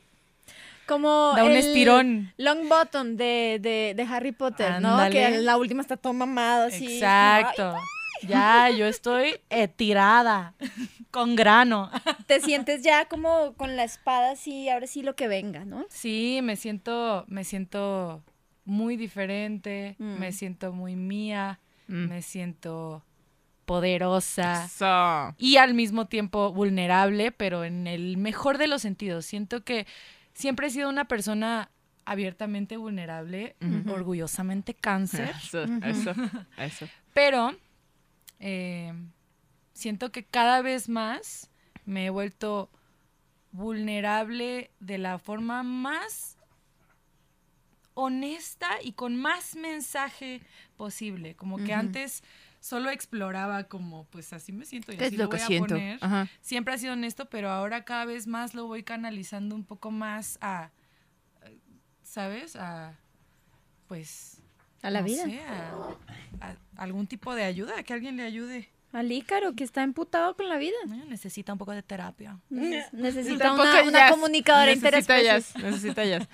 Como 0.89 1.33
Da 1.35 1.43
un 1.45 1.51
el 1.51 1.57
estirón. 1.57 2.33
Long 2.37 2.67
Bottom 2.67 3.15
de, 3.15 3.59
de, 3.61 3.93
de 3.95 4.03
Harry 4.11 4.31
Potter, 4.33 4.81
¿no? 4.81 4.97
Que 5.11 5.27
en 5.27 5.45
la 5.45 5.55
última 5.57 5.81
está 5.81 5.95
todo 5.97 6.13
mamado, 6.13 6.65
así. 6.67 6.95
Exacto. 6.95 7.75
Ya, 8.27 8.69
yo 8.71 8.85
estoy 8.87 9.35
eh, 9.49 9.67
tirada, 9.69 10.53
con 11.11 11.35
grano. 11.37 11.89
te 12.27 12.41
sientes 12.41 12.81
ya 12.81 13.05
como 13.05 13.53
con 13.53 13.77
la 13.77 13.83
espada 13.85 14.31
así, 14.31 14.67
ahora 14.67 14.87
sí 14.87 15.03
lo 15.03 15.15
que 15.15 15.27
venga, 15.29 15.63
¿no? 15.63 15.85
Sí, 15.89 16.39
me 16.43 16.55
siento, 16.57 17.23
me 17.27 17.43
siento 17.45 18.21
muy 18.65 18.97
diferente, 18.97 19.95
Mm. 19.99 20.19
me 20.19 20.31
siento 20.33 20.73
muy 20.73 20.95
mía, 20.97 21.59
Mm. 21.87 22.07
me 22.09 22.21
siento 22.21 23.03
poderosa 23.65 24.67
So, 24.67 25.35
y 25.37 25.57
al 25.57 25.73
mismo 25.73 26.07
tiempo 26.07 26.51
vulnerable, 26.51 27.31
pero 27.31 27.63
en 27.63 27.87
el 27.87 28.17
mejor 28.17 28.57
de 28.57 28.67
los 28.67 28.81
sentidos. 28.81 29.25
Siento 29.25 29.63
que 29.63 29.85
siempre 30.39 30.67
he 30.67 30.69
sido 30.69 30.87
una 30.87 31.05
persona 31.05 31.69
abiertamente 32.05 32.77
vulnerable, 32.77 33.57
orgullosamente 33.89 34.73
cáncer, 34.73 35.35
eso, 35.43 35.63
eso, 35.83 36.13
eso. 36.57 36.87
pero 37.13 37.53
eh, 38.39 38.93
siento 39.73 40.13
que 40.13 40.23
cada 40.23 40.61
vez 40.61 40.87
más 40.87 41.51
me 41.85 42.05
he 42.05 42.09
vuelto 42.09 42.69
vulnerable 43.51 44.71
de 44.79 44.97
la 44.97 45.19
forma 45.19 45.61
más 45.63 46.37
honesta 47.93 48.69
y 48.81 48.93
con 48.93 49.17
más 49.17 49.57
mensaje 49.57 50.41
posible. 50.77 51.35
Como 51.35 51.57
que 51.57 51.73
antes 51.73 52.23
solo 52.59 52.89
exploraba 52.89 53.63
como, 53.65 54.05
pues 54.05 54.33
así 54.33 54.51
me 54.51 54.65
siento 54.65 54.91
y 54.91 54.97
¿Qué 54.97 55.05
así 55.05 55.15
es 55.15 55.19
lo 55.19 55.29
que 55.29 55.37
voy 55.37 55.43
a 55.43 55.47
siento? 55.47 55.75
poner. 55.75 55.97
Ajá. 56.01 56.27
Siempre 56.41 56.73
ha 56.73 56.77
sido 56.77 56.93
honesto, 56.93 57.25
pero 57.29 57.49
ahora 57.49 57.85
cada 57.85 58.05
vez 58.05 58.27
más 58.27 58.53
lo 58.53 58.67
voy 58.67 58.83
canalizando 58.83 59.55
un 59.55 59.63
poco 59.63 59.91
más 59.91 60.37
a, 60.41 60.71
¿sabes? 62.03 62.55
A 62.55 62.97
pues, 63.87 64.37
A 64.81 64.89
la 64.91 64.99
no 65.01 65.05
vida. 65.07 65.23
sé, 65.25 65.39
a- 65.41 65.73
a 66.41 66.55
algún 66.77 67.07
tipo 67.07 67.33
de 67.33 67.43
ayuda, 67.43 67.81
que 67.83 67.93
alguien 67.93 68.17
le 68.17 68.23
ayude. 68.23 68.69
Al 68.91 69.11
Ícaro, 69.11 69.53
que 69.53 69.63
está 69.63 69.83
emputado 69.83 70.35
con 70.35 70.49
la 70.49 70.57
vida. 70.57 70.75
Eh, 70.85 71.05
Necesita 71.07 71.53
un 71.53 71.59
poco 71.59 71.71
de 71.73 71.83
terapia. 71.83 72.39
Ne- 72.49 72.85
Necesita 72.91 73.53
una, 73.53 73.83
una 73.83 74.09
comunicadora 74.09 74.65
Necesita 74.73 74.97
interespecies. 74.99 75.53
jazz, 75.53 75.55
Necesita 75.63 76.05
jazz. 76.05 76.27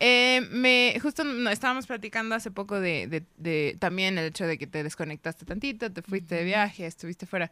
Eh, 0.00 0.42
me, 0.50 0.98
justo 1.00 1.24
no, 1.24 1.48
estábamos 1.50 1.86
platicando 1.86 2.34
hace 2.34 2.50
poco 2.50 2.78
de, 2.80 3.06
de- 3.06 3.24
de 3.38 3.76
también 3.78 4.18
el 4.18 4.26
hecho 4.26 4.46
de 4.46 4.58
que 4.58 4.66
te 4.66 4.82
desconectaste 4.82 5.44
tantito, 5.46 5.90
te 5.90 6.02
fuiste 6.02 6.34
de 6.34 6.44
viaje, 6.44 6.86
estuviste 6.86 7.26
fuera. 7.26 7.50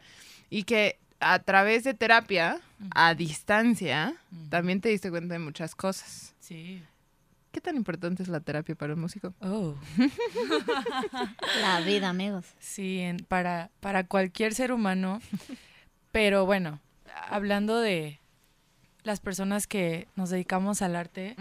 Y 0.49 0.63
que 0.63 0.99
a 1.19 1.39
través 1.39 1.83
de 1.83 1.93
terapia, 1.93 2.59
a 2.93 3.15
distancia, 3.15 4.15
también 4.49 4.81
te 4.81 4.89
diste 4.89 5.09
cuenta 5.09 5.33
de 5.33 5.39
muchas 5.39 5.73
cosas. 5.75 6.35
Sí. 6.39 6.83
¿Qué 7.51 7.61
tan 7.61 7.77
importante 7.77 8.21
es 8.21 8.27
la 8.29 8.41
terapia 8.41 8.75
para 8.75 8.93
un 8.93 8.99
músico? 8.99 9.33
Oh. 9.39 9.75
La 11.61 11.81
vida, 11.81 12.09
amigos. 12.09 12.45
Sí, 12.59 12.99
en- 12.99 13.17
para, 13.19 13.69
para 13.79 14.05
cualquier 14.05 14.53
ser 14.53 14.71
humano. 14.71 15.21
Pero 16.11 16.45
bueno, 16.45 16.79
hablando 17.29 17.79
de 17.79 18.19
las 19.05 19.19
personas 19.21 19.67
que 19.67 20.07
nos 20.15 20.29
dedicamos 20.31 20.81
al 20.81 20.95
arte, 20.95 21.35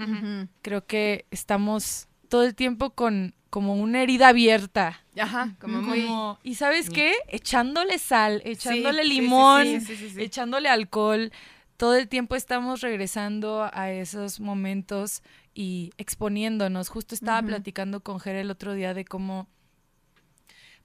creo 0.62 0.86
que 0.86 1.24
estamos 1.30 2.06
todo 2.28 2.44
el 2.44 2.54
tiempo 2.54 2.90
con 2.90 3.34
como 3.50 3.74
una 3.74 4.02
herida 4.02 4.28
abierta. 4.28 5.00
Ajá, 5.18 5.54
como 5.60 5.80
muy... 5.80 6.02
Como- 6.02 6.38
¿Y 6.42 6.56
sabes 6.56 6.90
qué? 6.90 7.12
Echándole 7.28 7.98
sal, 7.98 8.42
echándole 8.44 9.02
sí, 9.04 9.08
sí, 9.08 9.14
sí, 9.14 9.20
limón, 9.20 9.64
sí, 9.64 9.80
sí, 9.80 9.96
sí, 9.96 10.10
sí. 10.10 10.22
echándole 10.22 10.68
alcohol. 10.68 11.30
Todo 11.76 11.94
el 11.96 12.08
tiempo 12.08 12.34
estamos 12.34 12.80
regresando 12.80 13.68
a 13.72 13.90
esos 13.92 14.40
momentos 14.40 15.22
y 15.54 15.92
exponiéndonos. 15.98 16.88
Justo 16.88 17.14
estaba 17.14 17.42
platicando 17.42 18.00
con 18.00 18.18
Jere 18.20 18.40
el 18.40 18.50
otro 18.50 18.74
día 18.74 18.92
de 18.92 19.04
cómo, 19.04 19.48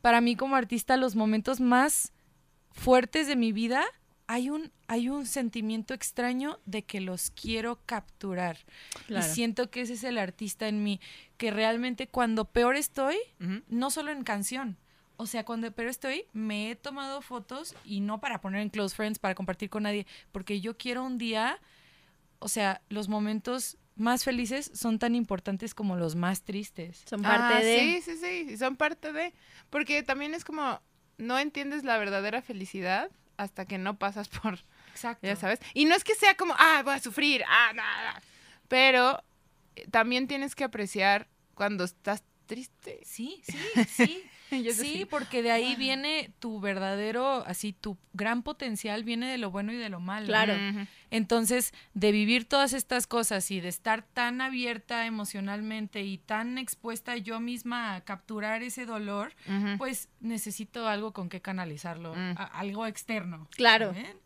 para 0.02 0.22
mí 0.22 0.36
como 0.36 0.56
artista, 0.56 0.96
los 0.98 1.16
momentos 1.16 1.60
más 1.60 2.14
fuertes 2.72 3.28
de 3.28 3.36
mi 3.36 3.52
vida, 3.52 3.84
hay 4.32 4.52
un, 4.52 4.72
hay 4.88 5.10
un 5.10 5.26
sentimiento 5.26 5.96
extraño 5.96 6.60
de 6.68 6.84
que 6.84 7.02
los 7.02 7.32
quiero 7.32 7.80
capturar. 7.88 8.60
Claro. 9.08 9.26
Y 9.26 9.28
siento 9.28 9.72
que 9.72 9.82
ese 9.82 9.94
es 9.94 10.04
el 10.04 10.20
artista 10.20 10.68
en 10.68 10.84
mí, 10.84 11.02
que 11.38 11.50
realmente 11.50 12.08
cuando 12.08 12.46
peor 12.46 12.76
estoy, 12.76 13.16
no 13.70 13.90
solo 13.90 14.12
en 14.12 14.24
canción. 14.24 14.78
O 15.18 15.26
sea, 15.26 15.44
cuando 15.44 15.72
pero 15.72 15.90
estoy, 15.90 16.26
me 16.32 16.70
he 16.70 16.76
tomado 16.76 17.24
fotos 17.24 17.74
y 17.84 18.02
no 18.02 18.20
para 18.22 18.40
poner 18.40 18.62
en 18.62 18.70
close 18.70 18.96
friends, 18.96 19.18
para 19.18 19.34
compartir 19.34 19.72
con 19.72 19.82
nadie, 19.82 20.06
porque 20.32 20.62
yo 20.62 20.78
quiero 20.78 21.04
un 21.04 21.18
día, 21.18 21.60
o 22.38 22.50
sea, 22.50 22.84
los 22.90 23.10
momentos 23.10 23.78
más 23.96 24.24
felices 24.24 24.70
son 24.76 25.00
tan 25.00 25.16
importantes 25.16 25.74
como 25.74 25.96
los 25.96 26.14
más 26.16 26.44
tristes. 26.44 27.02
Son 27.10 27.24
parte 27.24 27.56
Ah, 27.56 27.62
de. 27.62 28.00
Sí, 28.06 28.12
sí, 28.16 28.46
sí, 28.48 28.58
son 28.58 28.76
parte 28.76 29.12
de... 29.12 29.34
Porque 29.72 30.04
también 30.04 30.36
es 30.36 30.46
como, 30.46 30.80
no 31.18 31.40
entiendes 31.40 31.84
la 31.84 31.98
verdadera 31.98 32.44
felicidad 32.44 33.10
hasta 33.40 33.66
que 33.66 33.78
no 33.78 33.98
pasas 33.98 34.28
por, 34.42 34.60
Exacto. 34.92 35.26
ya 35.26 35.36
sabes. 35.36 35.60
Y 35.74 35.86
no 35.86 35.96
es 35.96 36.04
que 36.04 36.14
sea 36.16 36.36
como, 36.36 36.54
ah, 36.58 36.82
voy 36.84 36.94
a 36.94 37.00
sufrir, 37.00 37.44
ah, 37.48 37.72
nada. 37.74 38.22
Pero 38.68 39.24
eh, 39.76 39.88
también 39.90 40.28
tienes 40.28 40.56
que 40.56 40.66
apreciar 40.66 41.28
cuando 41.56 41.86
estás 41.86 42.24
triste. 42.46 43.00
Sí, 43.04 43.42
sí, 43.44 43.58
sí. 43.88 44.30
Sí, 44.64 44.72
sí. 44.74 45.06
porque 45.10 45.42
de 45.44 45.52
ahí 45.52 45.76
viene 45.76 46.32
tu 46.40 46.60
verdadero, 46.60 47.44
así, 47.46 47.74
tu 47.74 47.98
gran 48.14 48.42
potencial 48.44 49.04
viene 49.04 49.28
de 49.30 49.38
lo 49.38 49.52
bueno 49.52 49.72
y 49.72 49.78
de 49.78 49.90
lo 49.90 50.00
malo. 50.00 50.28
Claro. 50.28 50.54
Entonces, 51.12 51.74
de 51.94 52.12
vivir 52.12 52.46
todas 52.46 52.74
estas 52.74 53.08
cosas 53.08 53.50
y 53.52 53.60
de 53.62 53.70
estar 53.70 54.04
tan 54.04 54.42
abierta 54.42 55.06
emocionalmente 55.06 56.04
y 56.04 56.18
tan 56.18 56.58
expuesta 56.58 57.18
yo 57.18 57.40
misma 57.40 57.96
a 57.96 58.02
capturar 58.02 58.62
ese 58.64 58.86
dolor, 58.86 59.34
pues 59.78 60.10
necesito 60.20 60.88
algo 60.88 61.14
con 61.14 61.30
que 61.30 61.42
canalizarlo, 61.42 62.14
Mm. 62.16 62.36
algo 62.54 62.86
externo. 62.88 63.48
Claro. 63.56 63.94
¿saben? 63.94 64.18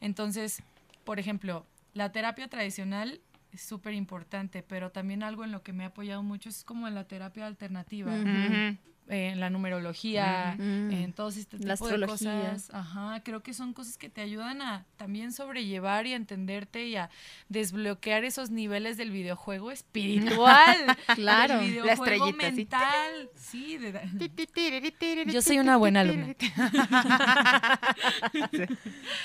Entonces, 0.00 0.62
por 1.04 1.18
ejemplo, 1.18 1.66
la 1.94 2.12
terapia 2.12 2.48
tradicional 2.48 3.20
es 3.52 3.62
súper 3.62 3.94
importante, 3.94 4.62
pero 4.62 4.90
también 4.92 5.22
algo 5.22 5.42
en 5.44 5.52
lo 5.52 5.62
que 5.62 5.72
me 5.72 5.84
ha 5.84 5.88
apoyado 5.88 6.22
mucho 6.22 6.48
es 6.50 6.64
como 6.64 6.86
en 6.86 6.94
la 6.94 7.04
terapia 7.08 7.46
alternativa. 7.46 8.12
Ujú. 8.12 8.76
Eh, 9.08 9.28
en 9.32 9.40
la 9.40 9.50
numerología, 9.50 10.52
Ujú. 10.54 10.62
en 10.64 11.12
todos 11.12 11.36
este 11.36 11.56
La 11.58 11.74
tipo 11.74 11.88
de 11.88 11.94
astrología. 11.94 12.50
cosas. 12.52 12.74
Ajá, 12.74 13.22
creo 13.24 13.42
que 13.42 13.54
son 13.54 13.72
cosas 13.72 13.96
que 13.96 14.08
te 14.10 14.20
ayudan 14.20 14.60
a 14.62 14.84
también 14.96 15.32
sobrellevar 15.32 16.06
y 16.06 16.12
a 16.12 16.16
entenderte 16.16 16.86
y 16.86 16.96
a 16.96 17.08
desbloquear 17.48 18.24
esos 18.24 18.50
niveles 18.50 18.96
del 18.96 19.10
videojuego 19.10 19.70
espiritual. 19.70 20.76
Claro. 21.14 21.58
del 21.60 21.76
La 21.76 21.82
videojuego 21.94 22.26
sí. 22.28 22.32
mental. 22.34 23.30
Sí, 23.34 23.78
de- 23.78 25.24
Yo 25.32 25.42
soy 25.42 25.58
una 25.58 25.76
buena 25.76 26.00
alumna. 26.00 26.34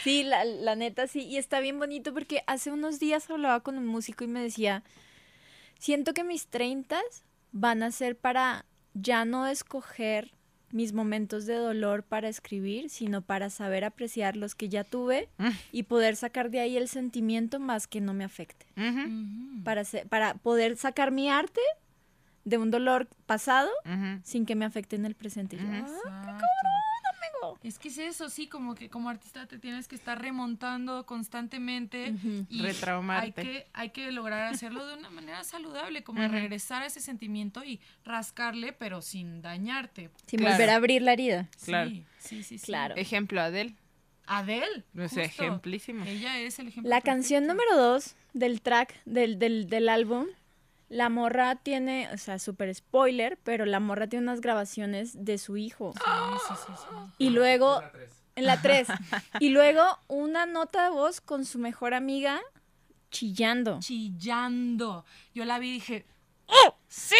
Sí, 0.03 0.23
la, 0.23 0.45
la 0.45 0.75
neta 0.75 1.07
sí. 1.07 1.21
Y 1.21 1.37
está 1.37 1.59
bien 1.59 1.79
bonito 1.79 2.13
porque 2.13 2.43
hace 2.47 2.71
unos 2.71 2.99
días 2.99 3.29
hablaba 3.29 3.61
con 3.61 3.77
un 3.77 3.85
músico 3.87 4.23
y 4.23 4.27
me 4.27 4.41
decía, 4.41 4.83
siento 5.79 6.13
que 6.13 6.23
mis 6.23 6.47
treintas 6.47 7.03
van 7.51 7.83
a 7.83 7.91
ser 7.91 8.17
para 8.17 8.65
ya 8.93 9.25
no 9.25 9.47
escoger 9.47 10.31
mis 10.71 10.91
momentos 10.93 11.45
de 11.45 11.53
dolor 11.55 12.01
para 12.03 12.27
escribir, 12.29 12.89
sino 12.89 13.21
para 13.21 13.49
saber 13.51 13.83
apreciar 13.85 14.35
los 14.35 14.55
que 14.55 14.69
ya 14.69 14.83
tuve 14.83 15.29
Mm. 15.37 15.49
y 15.71 15.83
poder 15.83 16.15
sacar 16.15 16.49
de 16.49 16.59
ahí 16.61 16.77
el 16.77 16.87
sentimiento 16.87 17.59
más 17.59 17.85
que 17.87 18.01
no 18.01 18.13
me 18.13 18.23
afecte. 18.23 18.65
Para, 19.63 19.83
se- 19.85 20.05
para 20.07 20.33
poder 20.35 20.75
sacar 20.77 21.11
mi 21.11 21.29
arte 21.29 21.61
de 22.43 22.57
un 22.57 22.71
dolor 22.71 23.07
pasado 23.27 23.69
sin 24.23 24.45
que 24.47 24.55
me 24.55 24.65
afecte 24.65 24.95
en 24.95 25.05
el 25.05 25.13
presente. 25.15 25.57
Yo. 25.57 25.63
"Ah, 25.63 25.77
Exacto. 25.79 26.45
Es 27.63 27.79
que 27.79 27.87
es 27.87 27.97
eso, 27.97 28.29
sí, 28.29 28.47
como 28.47 28.75
que 28.75 28.89
como 28.89 29.09
artista 29.09 29.45
te 29.47 29.57
tienes 29.57 29.87
que 29.87 29.95
estar 29.95 30.21
remontando 30.21 31.05
constantemente 31.05 32.13
y 32.49 32.61
Retraumarte. 32.61 33.39
hay 33.41 33.47
que, 33.47 33.67
hay 33.73 33.89
que 33.91 34.11
lograr 34.11 34.53
hacerlo 34.53 34.85
de 34.85 34.95
una 34.95 35.09
manera 35.09 35.43
saludable, 35.43 36.03
como 36.03 36.27
regresar 36.27 36.83
a 36.83 36.87
ese 36.87 36.99
sentimiento 36.99 37.63
y 37.63 37.79
rascarle, 38.03 38.73
pero 38.73 39.01
sin 39.01 39.41
dañarte. 39.41 40.09
sin 40.27 40.39
Claro. 40.39 40.55
volver 40.55 40.69
a 40.71 40.75
abrir 40.75 41.01
la 41.01 41.13
herida. 41.13 41.49
Claro. 41.63 41.89
Sí, 41.89 42.03
sí, 42.19 42.43
sí. 42.43 42.57
sí. 42.59 42.65
Claro. 42.65 42.95
Ejemplo, 42.97 43.39
Adele. 43.41 43.75
Adele. 44.25 44.83
No 44.93 45.03
justo. 45.03 45.15
sé, 45.15 45.23
ejemplísimo. 45.25 46.05
Ella 46.05 46.39
es 46.39 46.59
el 46.59 46.67
ejemplo. 46.69 46.89
La 46.89 47.01
canción 47.01 47.45
número 47.47 47.75
dos 47.77 48.15
del 48.33 48.61
track 48.61 48.93
del, 49.05 49.37
del, 49.39 49.67
del 49.69 49.89
álbum, 49.89 50.27
la 50.93 51.09
morra 51.09 51.55
tiene, 51.55 52.07
o 52.13 52.17
sea, 52.17 52.37
súper 52.39 52.73
spoiler, 52.75 53.37
pero 53.43 53.65
la 53.65 53.79
morra 53.79 54.07
tiene 54.07 54.23
unas 54.23 54.41
grabaciones 54.41 55.25
de 55.25 55.37
su 55.37 55.57
hijo. 55.57 55.93
Sí, 55.93 56.09
sí, 56.47 56.53
sí, 56.67 56.73
sí. 56.77 57.13
Y 57.17 57.29
luego, 57.31 57.81
en 58.35 58.45
la 58.45 58.61
3, 58.61 58.87
y 59.39 59.49
luego 59.49 59.83
una 60.07 60.45
nota 60.45 60.83
de 60.83 60.89
voz 60.91 61.19
con 61.21 61.45
su 61.45 61.57
mejor 61.59 61.93
amiga 61.93 62.39
chillando. 63.11 63.79
Chillando. 63.79 65.05
Yo 65.33 65.45
la 65.45 65.59
vi 65.59 65.69
y 65.69 65.73
dije, 65.73 66.05
Sí. 66.87 67.15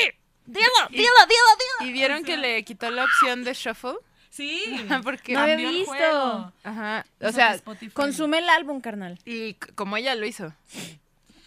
¡Dilo, 0.45 0.67
dilo, 0.89 1.03
dilo, 1.07 1.89
¿Y 1.89 1.93
vieron 1.93 2.23
que 2.23 2.35
le 2.37 2.63
quitó 2.63 2.91
la 2.91 3.05
opción 3.05 3.43
de 3.43 3.53
shuffle? 3.53 3.93
sí. 4.29 4.61
Porque, 5.03 5.33
No 5.33 5.39
había 5.39 5.55
el 5.55 5.67
visto. 5.69 5.85
juego. 5.93 6.51
ajá, 6.63 7.05
o 7.21 7.23
Eso 7.27 7.33
sea, 7.33 7.53
Spotify. 7.55 7.91
Consume 7.93 8.39
el 8.39 8.49
álbum, 8.49 8.81
carnal. 8.81 9.17
y 9.25 9.53
como 9.75 9.95
ella 9.97 10.15
lo 10.15 10.25
hizo. 10.25 10.53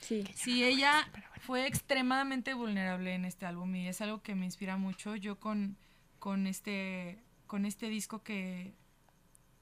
Sí. 0.01 0.25
Sí, 0.35 0.65
ella 0.65 1.07
fue 1.47 1.67
extremadamente 1.67 2.55
vulnerable 2.55 3.15
en 3.15 3.25
este 3.25 3.47
álbum 3.47 3.73
y 3.77 3.87
es 3.87 4.01
algo 4.01 4.21
que 4.21 4.35
me 4.35 4.47
inspira 4.47 4.77
mucho. 4.77 5.15
Yo 5.15 5.39
con, 5.39 5.77
con 6.19 6.49
este 6.49 7.23
con 7.47 7.65
este 7.65 7.89
disco 7.89 8.25
que 8.25 8.75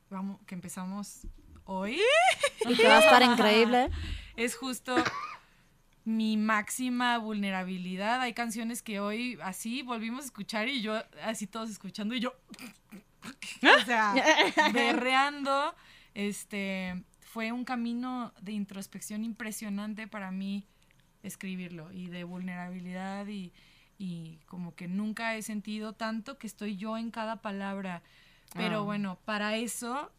vamos 0.08 0.40
que 0.46 0.54
empezamos 0.54 1.26
hoy 1.64 2.00
Y 2.66 2.74
que 2.74 2.88
va 2.88 2.96
a 2.96 3.00
estar 3.00 3.22
increíble. 3.22 3.90
es 4.36 4.56
justo 4.56 4.96
mi 6.06 6.38
máxima 6.38 7.18
vulnerabilidad. 7.18 8.22
Hay 8.22 8.32
canciones 8.32 8.80
que 8.80 9.00
hoy 9.00 9.38
así 9.42 9.82
volvimos 9.82 10.22
a 10.22 10.26
escuchar 10.26 10.68
y 10.68 10.80
yo 10.80 11.02
así 11.22 11.46
todos 11.46 11.68
escuchando 11.68 12.14
y 12.14 12.20
yo 12.20 12.32
o 13.62 13.84
sea, 13.84 14.14
berreando. 14.72 15.74
Este 16.14 17.04
fue 17.20 17.52
un 17.52 17.64
camino 17.64 18.32
de 18.40 18.52
introspección 18.52 19.22
impresionante 19.22 20.08
para 20.08 20.30
mí 20.30 20.66
escribirlo 21.24 21.90
y 21.92 22.06
de 22.08 22.22
vulnerabilidad 22.24 23.26
y, 23.26 23.52
y 23.98 24.38
como 24.46 24.74
que 24.74 24.86
nunca 24.88 25.34
he 25.36 25.42
sentido 25.42 25.92
tanto 25.94 26.38
que 26.38 26.46
estoy 26.46 26.76
yo 26.76 26.96
en 26.98 27.10
cada 27.10 27.36
palabra. 27.42 28.02
Pero 28.54 28.78
Ah. 28.78 28.82
bueno, 28.84 29.18
para 29.24 29.56
eso, 29.56 30.12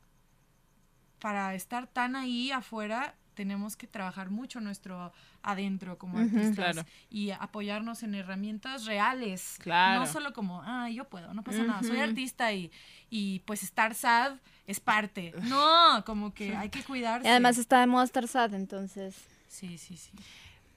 para 1.20 1.54
estar 1.56 1.88
tan 1.88 2.16
ahí 2.16 2.52
afuera, 2.52 3.16
tenemos 3.34 3.76
que 3.76 3.86
trabajar 3.88 4.30
mucho 4.30 4.62
nuestro 4.62 5.12
adentro 5.44 5.98
como 5.98 6.18
Ujú. 6.18 6.26
artistas 6.26 6.56
Claro. 6.56 6.86
y 7.10 7.32
apoyarnos 7.32 8.02
en 8.04 8.16
herramientas 8.16 8.86
reales. 8.86 9.58
Claro. 9.60 10.02
No 10.02 10.08
solo 10.08 10.32
como, 10.34 10.62
ah, 10.64 10.90
yo 10.90 11.06
puedo, 11.10 11.34
no 11.34 11.44
pasa 11.44 11.64
nada, 11.64 11.84
soy 11.84 12.00
artista 12.00 12.54
y, 12.54 12.72
y 13.10 13.40
pues 13.40 13.62
estar 13.64 13.94
sad 13.94 14.38
es 14.68 14.80
parte. 14.80 15.34
No, 15.44 16.04
como 16.06 16.34
que 16.34 16.56
hay 16.56 16.70
que 16.70 16.84
cuidarse. 16.84 17.28
Y 17.28 17.32
además 17.32 17.58
está 17.58 17.80
de 17.82 17.88
moda 17.88 18.06
estar 18.06 18.28
sad, 18.28 18.54
entonces. 18.54 19.16
Sí, 19.48 19.78
sí, 19.78 19.98
sí. 19.98 20.12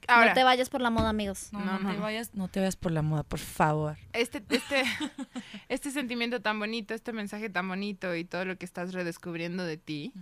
Ahora, 0.09 0.27
No 0.29 0.33
te 0.33 0.43
vayas 0.43 0.69
por 0.69 0.81
la 0.81 0.89
moda, 0.89 1.09
amigos. 1.09 1.49
No, 1.51 1.59
No, 1.59 1.65
no, 1.73 1.79
no, 1.79 1.93
te 1.95 1.99
vayas, 1.99 2.33
no 2.35 2.47
te 2.47 2.59
vayas 2.59 2.75
por 2.75 2.91
la 2.91 3.01
moda, 3.01 3.23
por 3.23 3.39
favor. 3.39 3.97
este, 4.13 4.43
este, 4.49 4.83
este 5.69 5.91
sentimiento 5.91 6.41
tan 6.41 6.59
bonito, 6.59 6.93
este 6.93 7.13
mensaje 7.13 7.49
tan 7.49 7.67
bonito 7.67 8.15
y 8.15 8.25
todo 8.25 8.45
lo 8.45 8.57
que 8.57 8.65
estás 8.65 8.93
redescubriendo 8.93 9.63
de 9.63 9.77
ti, 9.77 10.13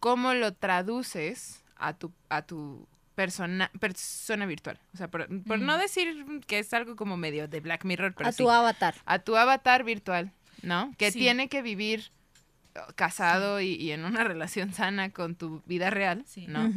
¿cómo 0.00 0.34
lo 0.34 0.52
traduces 0.54 1.62
a 1.76 1.92
tu, 1.94 2.12
a 2.28 2.42
tu 2.42 2.86
persona, 3.14 3.70
persona 3.80 4.46
virtual? 4.46 4.78
O 4.94 4.96
sea, 4.96 5.08
por, 5.08 5.28
por 5.44 5.58
no 5.58 5.76
decir 5.78 6.24
que 6.46 6.58
es 6.60 6.72
algo 6.72 6.96
como 6.96 7.16
medio 7.16 7.48
de 7.48 7.60
Black 7.60 7.84
Mirror, 7.84 8.14
pero 8.14 8.28
a 8.28 8.32
sí. 8.32 8.38
tu 8.42 8.50
avatar. 8.50 8.94
a 9.04 9.18
tu 9.18 9.36
avatar 9.36 9.84
virtual, 9.84 10.32
¿no? 10.62 10.92
Que 10.98 11.10
Sí. 11.12 11.18
tiene 11.20 11.48
que 11.48 11.62
vivir 11.62 12.10
casado 12.94 13.60
y, 13.60 13.74
y 13.74 13.90
en 13.92 14.04
una 14.04 14.24
relación 14.24 14.72
sana 14.72 15.10
con 15.10 15.34
tu 15.34 15.62
vida 15.66 15.90
real, 15.90 16.24
Sí. 16.26 16.46
¿no? 16.46 16.70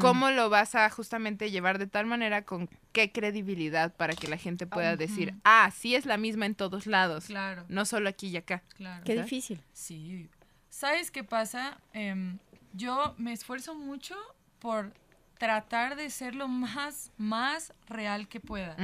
¿Cómo 0.00 0.30
lo 0.30 0.50
vas 0.50 0.74
a 0.74 0.88
justamente 0.90 1.50
llevar 1.50 1.78
de 1.78 1.86
tal 1.86 2.06
manera 2.06 2.42
con 2.44 2.68
qué 2.92 3.12
credibilidad 3.12 3.94
para 3.94 4.14
que 4.14 4.28
la 4.28 4.36
gente 4.36 4.66
pueda 4.66 4.96
decir, 4.96 5.34
ah, 5.44 5.70
sí 5.74 5.94
es 5.94 6.06
la 6.06 6.16
misma 6.16 6.46
en 6.46 6.54
todos 6.54 6.86
lados, 6.86 7.26
Claro, 7.26 7.64
no 7.68 7.84
solo 7.84 8.08
aquí 8.08 8.28
y 8.28 8.36
acá? 8.36 8.62
claro. 8.76 9.04
Qué 9.04 9.20
difícil. 9.22 9.60
Sí. 9.72 10.28
¿Sabes 10.70 11.10
qué 11.10 11.24
pasa? 11.24 11.78
Em, 11.92 12.38
yo 12.72 13.14
me 13.18 13.32
esfuerzo 13.32 13.74
mucho 13.74 14.14
por 14.58 14.92
tratar 15.38 15.96
de 15.96 16.10
ser 16.10 16.34
lo 16.34 16.48
más, 16.48 17.12
más 17.18 17.72
real 17.88 18.26
que 18.28 18.40
pueda. 18.40 18.74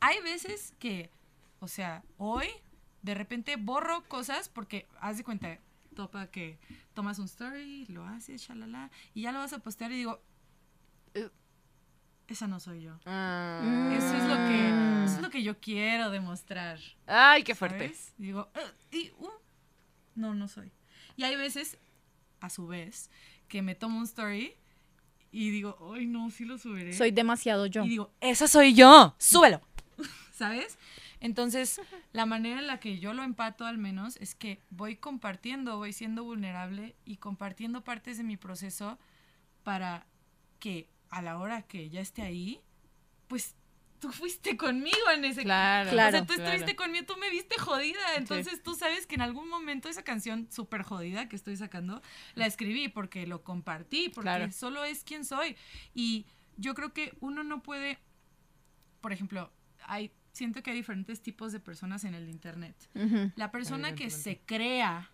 Hay 0.00 0.20
veces 0.22 0.74
que, 0.78 1.10
o 1.60 1.68
sea, 1.68 2.02
hoy 2.18 2.46
de 3.02 3.14
repente 3.14 3.56
borro 3.56 4.02
cosas 4.08 4.48
porque 4.48 4.86
haz 5.00 5.16
de 5.16 5.24
cuenta, 5.24 5.58
topa 5.94 6.28
que 6.28 6.58
tomas 6.94 7.18
un 7.18 7.26
story, 7.26 7.86
lo 7.86 8.04
haces, 8.04 8.42
shalala, 8.46 8.90
y 9.14 9.22
ya 9.22 9.32
lo 9.32 9.38
vas 9.40 9.52
a 9.52 9.58
postear 9.58 9.92
y 9.92 9.96
digo, 9.96 10.22
"Eh, 11.14 11.28
esa 12.28 12.46
no 12.46 12.60
soy 12.60 12.82
yo. 12.82 12.98
Ah. 13.06 13.92
Eso 13.96 14.16
es 14.16 14.24
lo 14.24 14.36
que, 14.36 15.04
eso 15.04 15.16
es 15.16 15.22
lo 15.22 15.30
que 15.30 15.42
yo 15.42 15.58
quiero 15.58 16.10
demostrar. 16.10 16.78
Ay, 17.06 17.42
qué 17.42 17.54
fuerte. 17.54 17.78
¿sabes? 17.88 18.12
Digo, 18.18 18.50
"Eh", 18.54 18.96
y, 18.96 19.10
uh, 19.18 19.30
no, 20.14 20.34
no 20.34 20.48
soy. 20.48 20.70
Y 21.16 21.24
hay 21.24 21.36
veces, 21.36 21.78
a 22.40 22.50
su 22.50 22.66
vez, 22.66 23.10
que 23.48 23.62
me 23.62 23.74
tomo 23.74 23.98
un 23.98 24.04
story 24.04 24.54
y 25.32 25.50
digo, 25.50 25.92
ay, 25.94 26.06
no, 26.06 26.30
sí 26.30 26.44
lo 26.44 26.58
subiré. 26.58 26.92
Soy 26.92 27.10
demasiado 27.10 27.66
yo. 27.66 27.84
Y 27.84 27.88
digo, 27.88 28.12
esa 28.20 28.48
soy 28.48 28.74
yo, 28.74 29.14
súbelo. 29.18 29.60
¿Sabes? 30.32 30.78
Entonces, 31.20 31.80
la 32.12 32.26
manera 32.26 32.60
en 32.60 32.66
la 32.66 32.80
que 32.80 32.98
yo 32.98 33.12
lo 33.12 33.22
empato 33.22 33.66
al 33.66 33.78
menos 33.78 34.16
es 34.16 34.34
que 34.34 34.60
voy 34.70 34.96
compartiendo, 34.96 35.76
voy 35.76 35.92
siendo 35.92 36.24
vulnerable 36.24 36.96
y 37.04 37.18
compartiendo 37.18 37.84
partes 37.84 38.16
de 38.16 38.24
mi 38.24 38.36
proceso 38.36 38.98
para 39.62 40.06
que 40.58 40.88
a 41.10 41.22
la 41.22 41.38
hora 41.38 41.62
que 41.62 41.90
ya 41.90 42.00
esté 42.00 42.22
ahí, 42.22 42.60
pues 43.28 43.54
tú 44.00 44.10
fuiste 44.12 44.56
conmigo 44.56 44.96
en 45.14 45.24
ese 45.26 45.42
Claro, 45.42 45.90
O 45.90 45.92
Claro. 45.92 46.10
sea, 46.10 46.26
tú 46.26 46.32
estuviste 46.32 46.74
conmigo, 46.74 47.04
tú 47.06 47.16
me 47.18 47.28
viste 47.30 47.58
jodida. 47.58 48.16
Entonces 48.16 48.62
tú 48.62 48.74
sabes 48.74 49.06
que 49.06 49.14
en 49.16 49.20
algún 49.20 49.48
momento 49.48 49.88
esa 49.88 50.02
canción 50.02 50.48
súper 50.50 50.82
jodida 50.82 51.28
que 51.28 51.36
estoy 51.36 51.56
sacando, 51.56 52.00
la 52.34 52.46
escribí 52.46 52.88
porque 52.88 53.26
lo 53.26 53.42
compartí, 53.44 54.08
porque 54.08 54.22
Claro. 54.22 54.52
solo 54.52 54.84
es 54.84 55.04
quien 55.04 55.24
soy. 55.24 55.56
Y 55.94 56.24
yo 56.56 56.74
creo 56.74 56.94
que 56.94 57.12
uno 57.20 57.42
no 57.44 57.62
puede, 57.62 57.98
por 59.02 59.12
ejemplo, 59.12 59.52
hay, 59.84 60.10
siento 60.32 60.62
que 60.62 60.70
hay 60.70 60.76
diferentes 60.76 61.20
tipos 61.22 61.52
de 61.52 61.60
personas 61.60 62.04
en 62.04 62.14
el 62.14 62.28
Internet. 62.28 62.76
La 63.36 63.50
persona 63.50 63.94
que 63.94 64.10
se 64.10 64.38
crea 64.40 65.10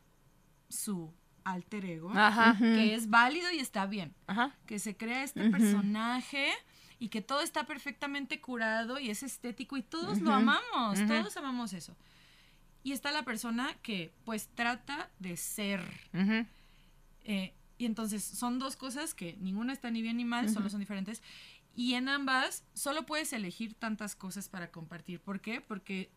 su 0.69 1.13
alter 1.45 1.85
ego, 1.85 2.11
Ajá, 2.13 2.57
que 2.59 2.95
es 2.95 3.09
válido 3.09 3.51
y 3.53 3.61
está 3.61 3.87
bien 3.87 4.13
ajá. 4.27 4.57
que 4.67 4.81
se 4.81 4.97
crea 4.97 5.23
este 5.23 5.49
personaje 5.51 6.51
y 6.99 7.09
que 7.09 7.23
todo 7.23 7.41
está 7.41 7.65
perfectamente 7.67 8.41
curado 8.41 8.99
y 8.99 9.11
es 9.11 9.23
estético 9.23 9.77
y 9.77 9.83
todos 9.83 10.21
lo 10.21 10.33
amamos, 10.33 10.99
todos 11.07 11.37
amamos 11.37 11.73
eso. 11.73 11.97
Y 12.83 12.93
está 12.93 13.11
la 13.13 13.25
persona 13.25 13.75
que 13.83 14.13
pues 14.25 14.49
trata 14.55 15.11
de 15.19 15.37
ser. 15.37 15.83
Eh, 17.25 17.53
y 17.79 17.85
entonces 17.85 18.25
son 18.25 18.59
dos 18.59 18.77
cosas 18.77 19.15
que 19.15 19.37
ninguna 19.39 19.73
está 19.73 19.91
ni 19.91 20.03
bien 20.03 20.17
ni 20.17 20.25
mal, 20.25 20.49
solo 20.49 20.69
son 20.71 20.81
diferentes. 20.81 21.23
Y 21.77 21.95
en 21.95 22.09
ambas 22.09 22.65
solo 22.75 23.05
puedes 23.07 23.33
elegir 23.33 23.75
tantas 23.75 24.17
cosas 24.17 24.49
para 24.49 24.71
compartir. 24.73 25.21
¿Por 25.21 25.41
qué? 25.41 25.61
Porque 25.61 26.11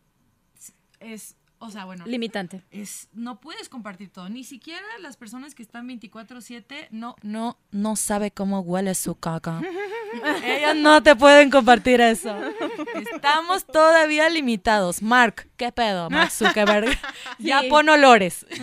es- 1.00 1.36
o 1.62 1.70
sea, 1.70 1.84
bueno, 1.84 2.06
Limitante. 2.06 2.62
es 2.70 3.08
no 3.12 3.38
puedes 3.38 3.68
compartir 3.68 4.08
todo, 4.10 4.30
ni 4.30 4.44
siquiera 4.44 4.86
las 5.00 5.18
personas 5.18 5.54
que 5.54 5.62
están 5.62 5.86
24/7 5.86 6.88
no 6.90 7.16
no 7.20 7.58
no 7.70 7.96
sabe 7.96 8.30
cómo 8.30 8.60
huele 8.60 8.94
su 8.94 9.14
caca. 9.16 9.60
Ellos 10.42 10.76
no 10.76 11.02
te 11.02 11.14
pueden 11.14 11.50
compartir 11.50 12.00
eso. 12.00 12.34
Estamos 12.94 13.66
todavía 13.66 14.30
limitados. 14.30 15.02
Mark, 15.02 15.50
¿qué 15.58 15.70
pedo? 15.70 16.08
Mark 16.08 16.30
Zuckerberg. 16.30 16.88
Ya 17.38 17.60
Sí. 17.60 17.68
pon 17.68 17.88
olores. 17.90 18.46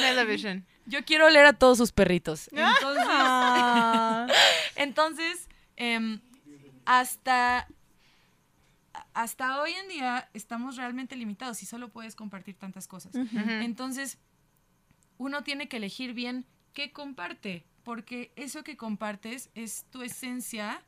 Television. 0.00 0.64
Yo 0.86 1.02
quiero 1.04 1.26
oler 1.26 1.46
a 1.46 1.52
todos 1.54 1.78
sus 1.78 1.92
perritos. 1.92 2.48
Entonces, 2.52 3.06
Entonces, 4.76 5.48
em, 5.76 6.20
hasta, 6.84 7.66
hasta 9.12 9.60
hoy 9.60 9.72
en 9.72 9.88
día 9.88 10.28
estamos 10.34 10.76
realmente 10.76 11.16
limitados 11.16 11.62
y 11.62 11.66
solo 11.66 11.88
puedes 11.88 12.14
compartir 12.14 12.56
tantas 12.56 12.86
cosas. 12.86 13.14
Entonces, 13.14 14.18
uno 15.18 15.42
tiene 15.42 15.68
que 15.68 15.76
elegir 15.78 16.14
bien 16.14 16.46
qué 16.72 16.92
comparte, 16.92 17.64
porque 17.82 18.32
eso 18.36 18.64
que 18.64 18.76
compartes 18.76 19.50
es 19.54 19.84
tu 19.90 20.02
esencia 20.02 20.82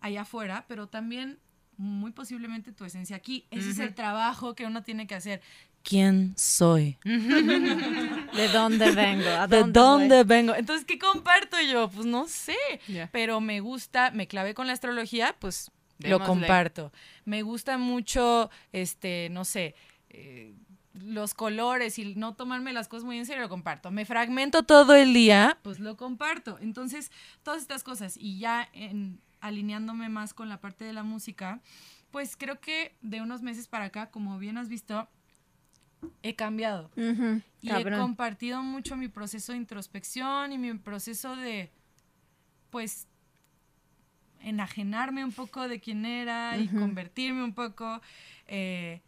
allá 0.00 0.22
afuera, 0.22 0.64
pero 0.68 0.88
también 0.88 1.38
muy 1.76 2.12
posiblemente 2.12 2.72
tu 2.72 2.84
esencia 2.84 3.16
aquí. 3.16 3.46
Ese 3.50 3.70
es 3.70 3.78
el 3.78 3.94
trabajo 3.94 4.54
que 4.54 4.66
uno 4.66 4.82
tiene 4.82 5.06
que 5.06 5.14
hacer. 5.14 5.40
¿Quién 5.82 6.34
soy? 6.36 6.98
¿De 7.04 8.48
dónde 8.52 8.90
vengo? 8.92 9.28
¿A 9.28 9.46
¿De 9.46 9.64
dónde 9.64 10.16
voy? 10.16 10.24
vengo? 10.24 10.54
Entonces, 10.54 10.84
¿qué 10.84 10.98
comparto 10.98 11.56
yo? 11.60 11.88
Pues 11.88 12.06
no 12.06 12.28
sé. 12.28 12.56
Pero 13.12 13.40
me 13.40 13.60
gusta, 13.60 14.10
me 14.10 14.26
clavé 14.26 14.54
con 14.54 14.66
la 14.66 14.72
astrología, 14.72 15.34
pues 15.38 15.70
lo 15.98 16.22
comparto. 16.22 16.92
Me 17.24 17.42
gusta 17.42 17.78
mucho, 17.78 18.50
este, 18.72 19.28
no 19.30 19.44
sé, 19.44 19.74
eh, 20.10 20.54
los 20.94 21.34
colores 21.34 21.98
y 21.98 22.14
no 22.14 22.34
tomarme 22.34 22.72
las 22.72 22.88
cosas 22.88 23.04
muy 23.04 23.18
en 23.18 23.26
serio, 23.26 23.42
lo 23.42 23.48
comparto. 23.48 23.90
Me 23.90 24.04
fragmento 24.04 24.62
todo 24.62 24.94
el 24.94 25.14
día, 25.14 25.58
pues 25.62 25.78
lo 25.78 25.96
comparto. 25.96 26.58
Entonces, 26.60 27.10
todas 27.42 27.62
estas 27.62 27.82
cosas 27.84 28.16
y 28.16 28.38
ya 28.38 28.68
en, 28.72 29.20
alineándome 29.40 30.08
más 30.08 30.34
con 30.34 30.48
la 30.48 30.60
parte 30.60 30.84
de 30.84 30.92
la 30.92 31.02
música, 31.02 31.60
pues 32.10 32.36
creo 32.36 32.60
que 32.60 32.96
de 33.02 33.20
unos 33.20 33.42
meses 33.42 33.68
para 33.68 33.86
acá, 33.86 34.10
como 34.10 34.38
bien 34.38 34.58
has 34.58 34.68
visto, 34.68 35.08
he 36.22 36.34
cambiado. 36.34 36.90
Y 37.60 37.68
he 37.70 37.82
compartido 38.00 38.62
mucho 38.62 38.96
mi 38.96 39.08
proceso 39.08 39.52
de 39.52 39.58
introspección 39.58 40.52
y 40.52 40.58
mi 40.58 40.72
proceso 40.74 41.36
de, 41.36 41.70
pues, 42.70 43.06
enajenarme 44.42 45.24
un 45.24 45.32
poco 45.32 45.68
de 45.68 45.80
quién 45.80 46.04
era 46.06 46.56
y 46.56 46.68
convertirme 46.68 47.44
un 47.44 47.54
poco. 47.54 48.00
eh, 48.46 49.00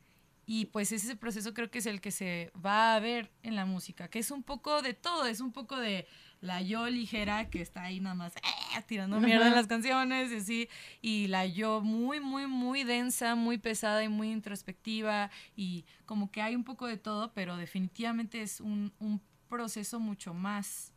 y 0.44 0.66
pues 0.66 0.90
ese 0.90 1.14
proceso 1.16 1.54
creo 1.54 1.70
que 1.70 1.78
es 1.78 1.86
el 1.86 2.00
que 2.00 2.10
se 2.10 2.50
va 2.64 2.94
a 2.96 3.00
ver 3.00 3.30
en 3.44 3.54
la 3.54 3.64
música, 3.64 4.08
que 4.08 4.18
es 4.18 4.30
un 4.30 4.42
poco 4.42 4.82
de 4.82 4.92
todo, 4.92 5.24
es 5.26 5.40
un 5.40 5.52
poco 5.52 5.76
de 5.78 6.06
la 6.42 6.60
yo 6.60 6.90
ligera 6.90 7.48
que 7.48 7.62
está 7.62 7.84
ahí 7.84 8.00
nada 8.00 8.16
más 8.16 8.36
eh, 8.36 8.82
tirando 8.86 9.20
mierda 9.20 9.46
en 9.46 9.54
las 9.54 9.68
canciones 9.68 10.30
y 10.32 10.36
así, 10.36 10.68
y 11.00 11.28
la 11.28 11.46
yo 11.46 11.80
muy, 11.80 12.20
muy, 12.20 12.46
muy 12.46 12.82
densa, 12.84 13.36
muy 13.36 13.58
pesada 13.58 14.02
y 14.04 14.08
muy 14.08 14.30
introspectiva, 14.30 15.30
y 15.56 15.86
como 16.04 16.30
que 16.30 16.42
hay 16.42 16.56
un 16.56 16.64
poco 16.64 16.86
de 16.86 16.98
todo, 16.98 17.32
pero 17.32 17.56
definitivamente 17.56 18.42
es 18.42 18.60
un, 18.60 18.92
un 18.98 19.22
proceso 19.48 20.00
mucho 20.00 20.34
más 20.34 20.92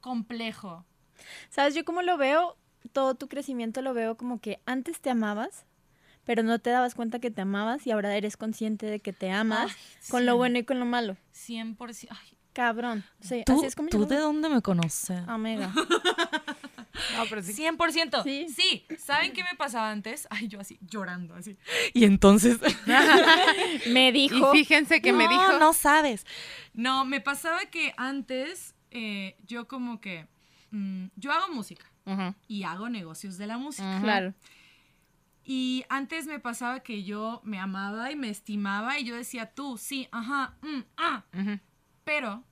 complejo. 0.00 0.84
¿Sabes? 1.48 1.74
Yo 1.74 1.84
como 1.86 2.02
lo 2.02 2.18
veo, 2.18 2.56
todo 2.92 3.14
tu 3.14 3.28
crecimiento 3.28 3.80
lo 3.80 3.94
veo 3.94 4.16
como 4.16 4.40
que 4.40 4.60
antes 4.66 5.00
te 5.00 5.08
amabas, 5.08 5.64
pero 6.24 6.42
no 6.42 6.58
te 6.58 6.68
dabas 6.68 6.94
cuenta 6.94 7.18
que 7.18 7.30
te 7.30 7.40
amabas 7.40 7.86
y 7.86 7.92
ahora 7.92 8.14
eres 8.14 8.36
consciente 8.36 8.84
de 8.84 9.00
que 9.00 9.14
te 9.14 9.30
amas 9.30 9.72
Ay, 9.72 10.10
con 10.10 10.26
lo 10.26 10.36
bueno 10.36 10.58
y 10.58 10.64
con 10.64 10.78
lo 10.78 10.84
malo. 10.84 11.16
100%. 11.32 12.08
Ay, 12.10 12.37
Cabrón. 12.58 13.04
Sí, 13.20 13.44
¿Tú, 13.46 13.56
así 13.56 13.66
es 13.66 13.76
como 13.76 13.88
yo 13.88 13.92
¿tú 13.92 13.98
lo 14.00 14.06
de 14.06 14.16
dónde 14.16 14.48
me 14.48 14.60
conoces? 14.62 15.22
Amiga. 15.28 15.72
No, 17.16 17.24
pero 17.30 17.40
sí. 17.42 17.52
100%. 17.52 18.24
Sí. 18.24 18.46
Sí. 18.48 18.84
¿Saben 18.98 19.32
qué 19.32 19.44
me 19.44 19.54
pasaba 19.56 19.92
antes? 19.92 20.26
Ay, 20.30 20.48
yo 20.48 20.58
así, 20.58 20.78
llorando, 20.80 21.34
así. 21.36 21.56
Y 21.94 22.04
entonces... 22.04 22.58
Me 23.88 24.08
Y 24.08 24.12
dijo. 24.12 24.50
fíjense 24.50 25.00
que 25.00 25.12
me 25.12 25.28
dijo. 25.28 25.58
No 25.60 25.72
sabes. 25.72 26.26
No, 26.74 27.04
me 27.04 27.20
pasaba 27.20 27.60
que 27.66 27.94
antes 27.96 28.74
eh, 28.90 29.36
yo 29.46 29.68
como 29.68 30.00
que... 30.00 30.26
mm, 30.72 31.06
yo 31.14 31.30
hago 31.30 31.54
música 31.54 31.84
Ujú. 32.04 32.34
y 32.48 32.64
hago 32.64 32.88
negocios 32.88 33.38
de 33.38 33.46
la 33.46 33.58
música. 33.58 34.00
Claro. 34.02 34.34
Y 35.44 35.84
antes 35.88 36.26
me 36.26 36.40
pasaba 36.40 36.80
que 36.80 37.04
yo 37.04 37.40
me 37.44 37.60
amaba 37.60 38.10
y 38.10 38.16
me 38.16 38.28
estimaba 38.28 38.98
y 38.98 39.04
yo 39.04 39.14
decía, 39.14 39.54
tú, 39.54 39.78
sí, 39.78 40.08
ajá, 40.10 40.56
mm, 40.62 40.80
ah. 40.96 41.24
Ujú. 41.32 41.60
Pero, 42.08 42.42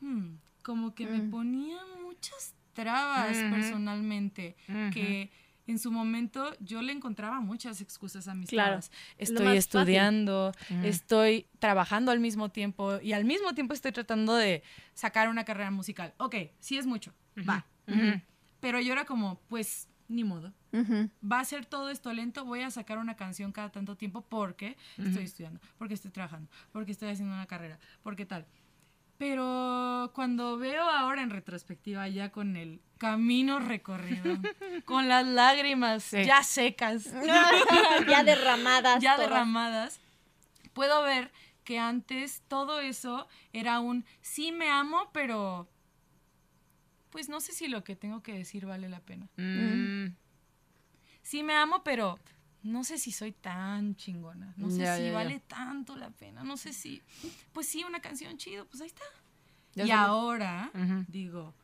mm, 0.00 0.34
como 0.62 0.94
que 0.94 1.04
me 1.06 1.18
Mm. 1.18 1.30
ponía 1.30 1.78
muchas 2.00 2.54
trabas 2.74 3.36
personalmente, 3.50 4.56
que 4.92 5.32
en 5.66 5.78
su 5.80 5.90
momento 5.90 6.54
yo 6.60 6.80
le 6.80 6.92
encontraba 6.92 7.40
muchas 7.40 7.80
excusas 7.80 8.28
a 8.28 8.34
mis 8.34 8.48
Claro, 8.50 8.68
trabas. 8.70 8.92
Estoy 9.18 9.56
estudiando, 9.56 10.52
Ujú. 10.70 10.86
estoy 10.86 11.48
trabajando 11.58 12.12
al 12.12 12.20
mismo 12.20 12.50
tiempo 12.50 13.00
y 13.00 13.12
al 13.14 13.24
mismo 13.24 13.52
tiempo 13.52 13.74
estoy 13.74 13.90
tratando 13.90 14.36
de 14.36 14.62
sacar 14.94 15.28
una 15.28 15.44
carrera 15.44 15.72
musical. 15.72 16.14
Ok, 16.18 16.36
sí 16.60 16.78
es 16.78 16.86
mucho, 16.86 17.12
va. 17.48 17.66
Pero 18.60 18.78
yo 18.80 18.92
era 18.92 19.04
como, 19.04 19.40
pues, 19.48 19.88
ni 20.08 20.24
modo. 20.24 20.52
Va 21.22 21.40
a 21.40 21.44
ser 21.44 21.66
todo 21.66 21.90
esto 21.90 22.12
lento, 22.12 22.44
voy 22.44 22.62
a 22.62 22.70
sacar 22.70 22.98
una 22.98 23.14
canción 23.16 23.52
cada 23.52 23.70
tanto 23.70 23.96
tiempo 23.96 24.22
porque 24.22 24.76
estoy 24.98 25.24
estudiando, 25.24 25.60
porque 25.78 25.94
estoy 25.94 26.10
trabajando, 26.10 26.48
porque 26.72 26.92
estoy 26.92 27.10
haciendo 27.10 27.34
una 27.34 27.46
carrera, 27.46 27.78
porque 28.02 28.24
tal. 28.26 28.46
Pero 29.18 30.10
cuando 30.14 30.56
veo 30.58 30.82
ahora 30.82 31.22
en 31.22 31.30
retrospectiva, 31.30 32.08
ya 32.08 32.32
con 32.32 32.56
el 32.56 32.80
camino 32.98 33.60
recorrido, 33.60 34.36
con 34.84 35.08
las 35.08 35.26
lágrimas 35.26 36.02
Sí. 36.02 36.24
ya 36.24 36.42
secas, 36.42 37.04
ya 38.08 38.24
derramadas. 38.24 39.00
ya 39.02 39.14
todas. 39.14 39.30
derramadas, 39.30 40.00
puedo 40.72 41.02
ver 41.02 41.30
que 41.64 41.78
antes 41.78 42.42
todo 42.48 42.80
eso 42.80 43.28
era 43.52 43.78
un 43.78 44.04
sí 44.22 44.50
me 44.50 44.68
amo, 44.70 45.10
pero 45.12 45.68
pues 47.12 47.28
no 47.28 47.40
sé 47.40 47.52
si 47.52 47.68
lo 47.68 47.84
que 47.84 47.94
tengo 47.94 48.20
que 48.24 48.32
decir 48.32 48.66
vale 48.66 48.88
la 48.88 48.98
pena. 49.00 49.28
Mm. 49.36 50.16
Sí 51.22 51.44
me 51.44 51.54
amo, 51.54 51.84
pero 51.84 52.18
no 52.64 52.82
sé 52.82 52.98
si 52.98 53.12
soy 53.12 53.30
tan 53.32 53.94
chingona. 53.94 54.52
No 54.56 54.68
sé 54.70 54.78
Ya, 54.78 54.96
si 54.96 55.02
ya, 55.02 55.08
ya. 55.08 55.14
vale 55.14 55.40
tanto 55.46 55.94
la 55.96 56.10
pena. 56.10 56.42
No 56.42 56.56
sé 56.56 56.72
si, 56.72 57.00
pues 57.52 57.68
sí, 57.68 57.84
una 57.84 58.00
canción 58.00 58.36
chido, 58.38 58.66
pues 58.66 58.80
ahí 58.80 58.88
está. 58.88 59.04
Ya 59.74 59.84
y 59.84 59.88
salió. 59.88 60.02
ahora 60.04 60.70
digo, 61.06 61.54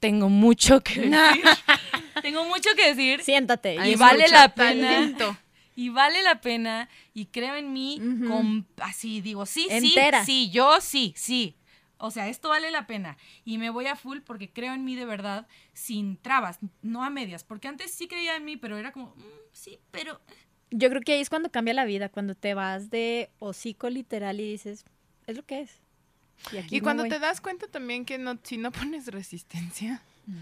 tengo 0.00 0.28
mucho 0.28 0.80
que 0.82 1.00
decir. 1.08 1.44
tengo 2.22 2.44
mucho 2.46 2.70
que 2.76 2.94
decir. 2.94 3.22
Siéntate. 3.22 3.74
Y 3.88 3.96
vale 3.96 4.28
la 4.28 4.54
pena. 4.54 4.88
talento. 4.90 5.36
Y 5.74 5.88
vale 5.90 6.22
la 6.22 6.40
pena. 6.40 6.88
Y 7.14 7.26
creo 7.26 7.54
en 7.56 7.72
mí. 7.72 8.00
Ujú. 8.00 8.28
con- 8.28 8.66
así 8.80 9.20
digo, 9.20 9.44
sí, 9.46 9.66
Entera. 9.70 10.24
sí, 10.24 10.46
sí, 10.46 10.50
yo 10.50 10.80
sí, 10.80 11.12
sí. 11.16 11.56
O 11.98 12.10
sea, 12.10 12.28
esto 12.28 12.48
vale 12.50 12.70
la 12.70 12.86
pena. 12.86 13.16
Y 13.44 13.58
me 13.58 13.70
voy 13.70 13.86
a 13.86 13.96
full 13.96 14.18
porque 14.20 14.50
creo 14.50 14.74
en 14.74 14.84
mí 14.84 14.94
de 14.96 15.04
verdad, 15.06 15.46
sin 15.72 16.16
trabas, 16.18 16.58
no 16.82 17.02
a 17.04 17.10
medias. 17.10 17.42
Porque 17.44 17.68
antes 17.68 17.90
sí 17.90 18.06
creía 18.08 18.36
en 18.36 18.44
mí, 18.44 18.56
pero 18.56 18.76
era 18.76 18.92
como, 18.92 19.14
"Mm, 19.16 19.22
sí, 19.52 19.78
pero. 19.90 20.20
Yo 20.70 20.88
creo 20.90 21.00
que 21.00 21.12
ahí 21.14 21.20
es 21.20 21.30
cuando 21.30 21.50
cambia 21.50 21.72
la 21.74 21.84
vida, 21.84 22.08
cuando 22.08 22.34
te 22.34 22.52
vas 22.54 22.90
de 22.90 23.30
hocico 23.38 23.88
literal 23.88 24.40
y 24.40 24.50
dices, 24.50 24.84
es 25.26 25.36
lo 25.36 25.44
que 25.44 25.60
es. 25.60 25.70
Y, 26.52 26.58
aquí 26.58 26.76
Y 26.76 26.80
me 26.80 26.82
cuando 26.82 27.04
voy. 27.04 27.10
te 27.10 27.18
das 27.18 27.40
cuenta 27.40 27.66
también 27.68 28.04
que 28.04 28.18
no, 28.18 28.38
si 28.42 28.56
no 28.58 28.72
pones 28.72 29.06
resistencia 29.06 30.02
Mm. 30.26 30.36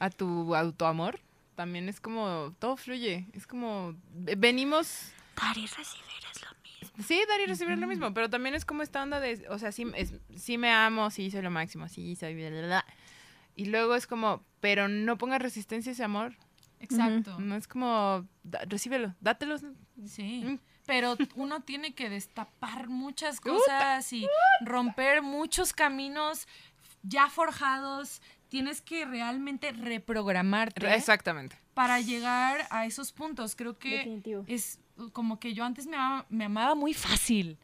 a 0.00 0.10
tu 0.10 0.54
autoamor, 0.56 1.20
también 1.56 1.88
es 1.88 2.00
como, 2.00 2.54
todo 2.58 2.76
fluye. 2.76 3.26
Es 3.34 3.46
como, 3.46 3.94
ve- 4.14 4.34
venimos... 4.34 5.12
Dar 5.36 5.56
y 5.58 5.66
recibir 5.66 6.22
es. 6.32 6.40
Sí, 7.04 7.20
dar 7.28 7.40
y 7.40 7.46
recibir 7.46 7.78
lo 7.78 7.86
mismo, 7.86 8.12
pero 8.14 8.30
también 8.30 8.54
es 8.54 8.64
como 8.64 8.82
esta 8.82 9.02
onda 9.02 9.20
de, 9.20 9.44
o 9.50 9.58
sea, 9.58 9.72
sí, 9.72 9.86
es, 9.96 10.14
sí 10.36 10.58
me 10.58 10.70
amo, 10.70 11.10
sí 11.10 11.30
soy 11.30 11.42
lo 11.42 11.50
máximo, 11.50 11.88
sí 11.88 12.16
soy... 12.16 12.34
bla, 12.34 12.50
bla, 12.50 12.62
bla. 12.62 12.86
Y 13.54 13.66
luego 13.66 13.94
es 13.94 14.06
como, 14.06 14.44
pero 14.60 14.88
no 14.88 15.16
pongas 15.18 15.40
resistencia 15.42 15.90
a 15.90 15.94
ese 15.94 16.04
amor. 16.04 16.36
Exacto. 16.80 17.38
No 17.40 17.56
es 17.56 17.66
como, 17.68 18.26
da- 18.42 18.64
recíbelo, 18.66 19.14
dátelos. 19.20 19.62
Sí. 20.06 20.42
Mm. 20.44 20.58
Pero 20.86 21.16
uno 21.34 21.62
tiene 21.62 21.94
que 21.94 22.08
destapar 22.08 22.88
muchas 22.88 23.40
cosas 23.40 24.12
y 24.12 24.26
romper 24.60 25.20
muchos 25.22 25.72
caminos 25.72 26.46
ya 27.02 27.28
forjados. 27.28 28.22
Tienes 28.48 28.80
que 28.82 29.04
realmente 29.04 29.72
reprogramarte 29.72 30.94
Exactamente. 30.94 31.58
para 31.74 32.00
llegar 32.00 32.66
a 32.70 32.86
esos 32.86 33.10
puntos. 33.12 33.56
Creo 33.56 33.76
que 33.78 33.96
Definitivo. 33.98 34.44
es 34.46 34.78
como 35.12 35.38
que 35.38 35.52
yo 35.54 35.64
antes 35.64 35.86
me 35.86 35.96
amaba, 35.96 36.26
me 36.28 36.44
amaba 36.46 36.74
muy 36.74 36.94
fácil. 36.94 37.58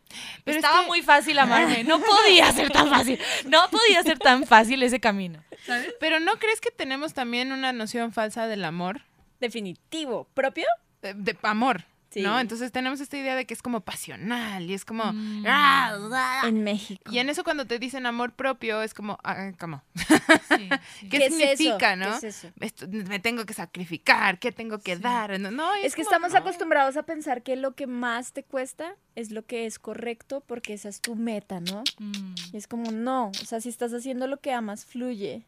Pero 0.44 0.58
es 0.58 0.64
Estaba 0.64 0.82
que- 0.82 0.86
muy 0.88 1.02
fácil 1.02 1.38
amarme. 1.38 1.84
No 1.84 1.98
podía 2.00 2.52
ser 2.52 2.70
tan 2.70 2.88
fácil. 2.88 3.18
No 3.46 3.68
podía 3.70 4.02
ser 4.02 4.18
tan 4.18 4.46
fácil 4.46 4.82
ese 4.82 5.00
camino. 5.00 5.42
¿Sabes? 5.66 5.94
Pero 6.00 6.20
¿no 6.20 6.38
crees 6.38 6.60
que 6.60 6.70
tenemos 6.70 7.14
también 7.14 7.52
una 7.52 7.72
noción 7.72 8.12
falsa 8.12 8.46
del 8.46 8.64
amor? 8.64 9.02
Definitivo. 9.40 10.26
¿Propio? 10.34 10.66
De, 11.02 11.14
de 11.14 11.36
amor, 11.42 11.84
Sí. 12.12 12.20
¿no? 12.22 12.38
Entonces 12.38 12.70
tenemos 12.72 13.00
esta 13.00 13.16
idea 13.16 13.34
de 13.34 13.46
que 13.46 13.54
es 13.54 13.62
como 13.62 13.80
pasional 13.80 14.68
y 14.70 14.74
es 14.74 14.84
como... 14.84 15.12
Mm. 15.12 15.44
"Ah, 15.46 15.96
ah". 16.12 16.42
En 16.46 16.62
México. 16.62 17.10
Y 17.10 17.18
en 17.18 17.28
eso 17.30 17.42
cuando 17.42 17.66
te 17.66 17.78
dicen 17.78 18.04
amor 18.06 18.32
propio 18.34 18.82
es 18.82 18.92
como, 18.92 19.18
ah, 19.24 19.50
¿cómo? 19.58 19.82
Sí, 19.94 20.04
sí. 20.04 20.68
¿Qué, 21.00 21.08
¿Qué 21.08 21.26
es 21.26 21.34
significa, 21.36 21.94
eso? 21.94 21.96
no? 22.04 22.20
¿Qué 22.20 22.26
es 22.28 22.44
eso? 22.44 22.52
Esto- 22.60 22.86
me 22.88 23.18
tengo 23.18 23.46
que 23.46 23.54
sacrificar, 23.54 24.38
¿qué 24.38 24.52
tengo 24.52 24.78
que 24.78 24.96
dar? 24.96 25.40
No, 25.40 25.50
no, 25.50 25.74
Es 25.76 25.94
que 25.94 26.02
como, 26.02 26.10
estamos 26.14 26.32
no. 26.32 26.38
acostumbrados 26.40 26.96
a 26.96 27.04
pensar 27.04 27.42
que 27.42 27.56
lo 27.56 27.74
que 27.74 27.86
más 27.86 28.32
te 28.32 28.42
cuesta 28.44 28.94
es 29.14 29.30
lo 29.30 29.44
que 29.44 29.66
es 29.66 29.78
correcto 29.78 30.42
porque 30.46 30.72
esa 30.72 30.88
es 30.88 31.00
tu 31.00 31.14
meta, 31.16 31.60
¿no? 31.60 31.82
Mm, 31.98 32.34
Y 32.52 32.56
es 32.56 32.66
como, 32.66 32.90
no, 32.90 33.28
o 33.28 33.34
sea, 33.44 33.60
si 33.60 33.68
estás 33.68 33.92
haciendo 33.92 34.26
lo 34.26 34.40
que 34.40 34.52
amas, 34.52 34.84
fluye. 34.86 35.44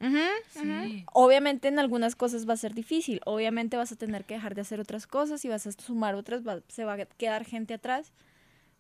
Sí. 0.53 1.05
Obviamente 1.13 1.69
en 1.69 1.79
algunas 1.79 2.15
cosas 2.17 2.49
va 2.49 2.53
a 2.55 2.57
ser 2.59 2.75
difícil, 2.75 3.21
obviamente 3.25 3.77
vas 3.77 3.91
a 3.93 3.97
tener 3.97 4.25
que 4.25 4.35
dejar 4.35 4.55
de 4.55 4.61
hacer 4.61 4.81
otras 4.81 5.07
cosas 5.07 5.45
y 5.45 5.49
vas 5.49 5.67
a 5.67 5.73
sumar 5.73 6.15
otras, 6.15 6.47
va- 6.47 6.61
se 6.69 6.85
va 6.85 6.93
a 6.95 7.05
quedar 7.07 7.45
gente 7.45 7.75
atrás, 7.75 8.13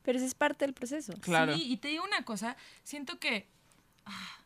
pero 0.02 0.18
eso 0.18 0.26
es 0.26 0.34
parte 0.34 0.64
del 0.66 0.74
proceso. 0.74 1.14
Claro. 1.20 1.54
Sí, 1.54 1.64
y 1.64 1.76
te 1.78 1.88
digo 1.88 2.04
una 2.04 2.22
cosa, 2.24 2.56
siento 2.82 3.18
que 3.18 3.46
ah, 4.04 4.38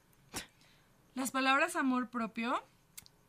las 1.14 1.30
palabras 1.32 1.74
amor 1.76 2.10
propio 2.10 2.62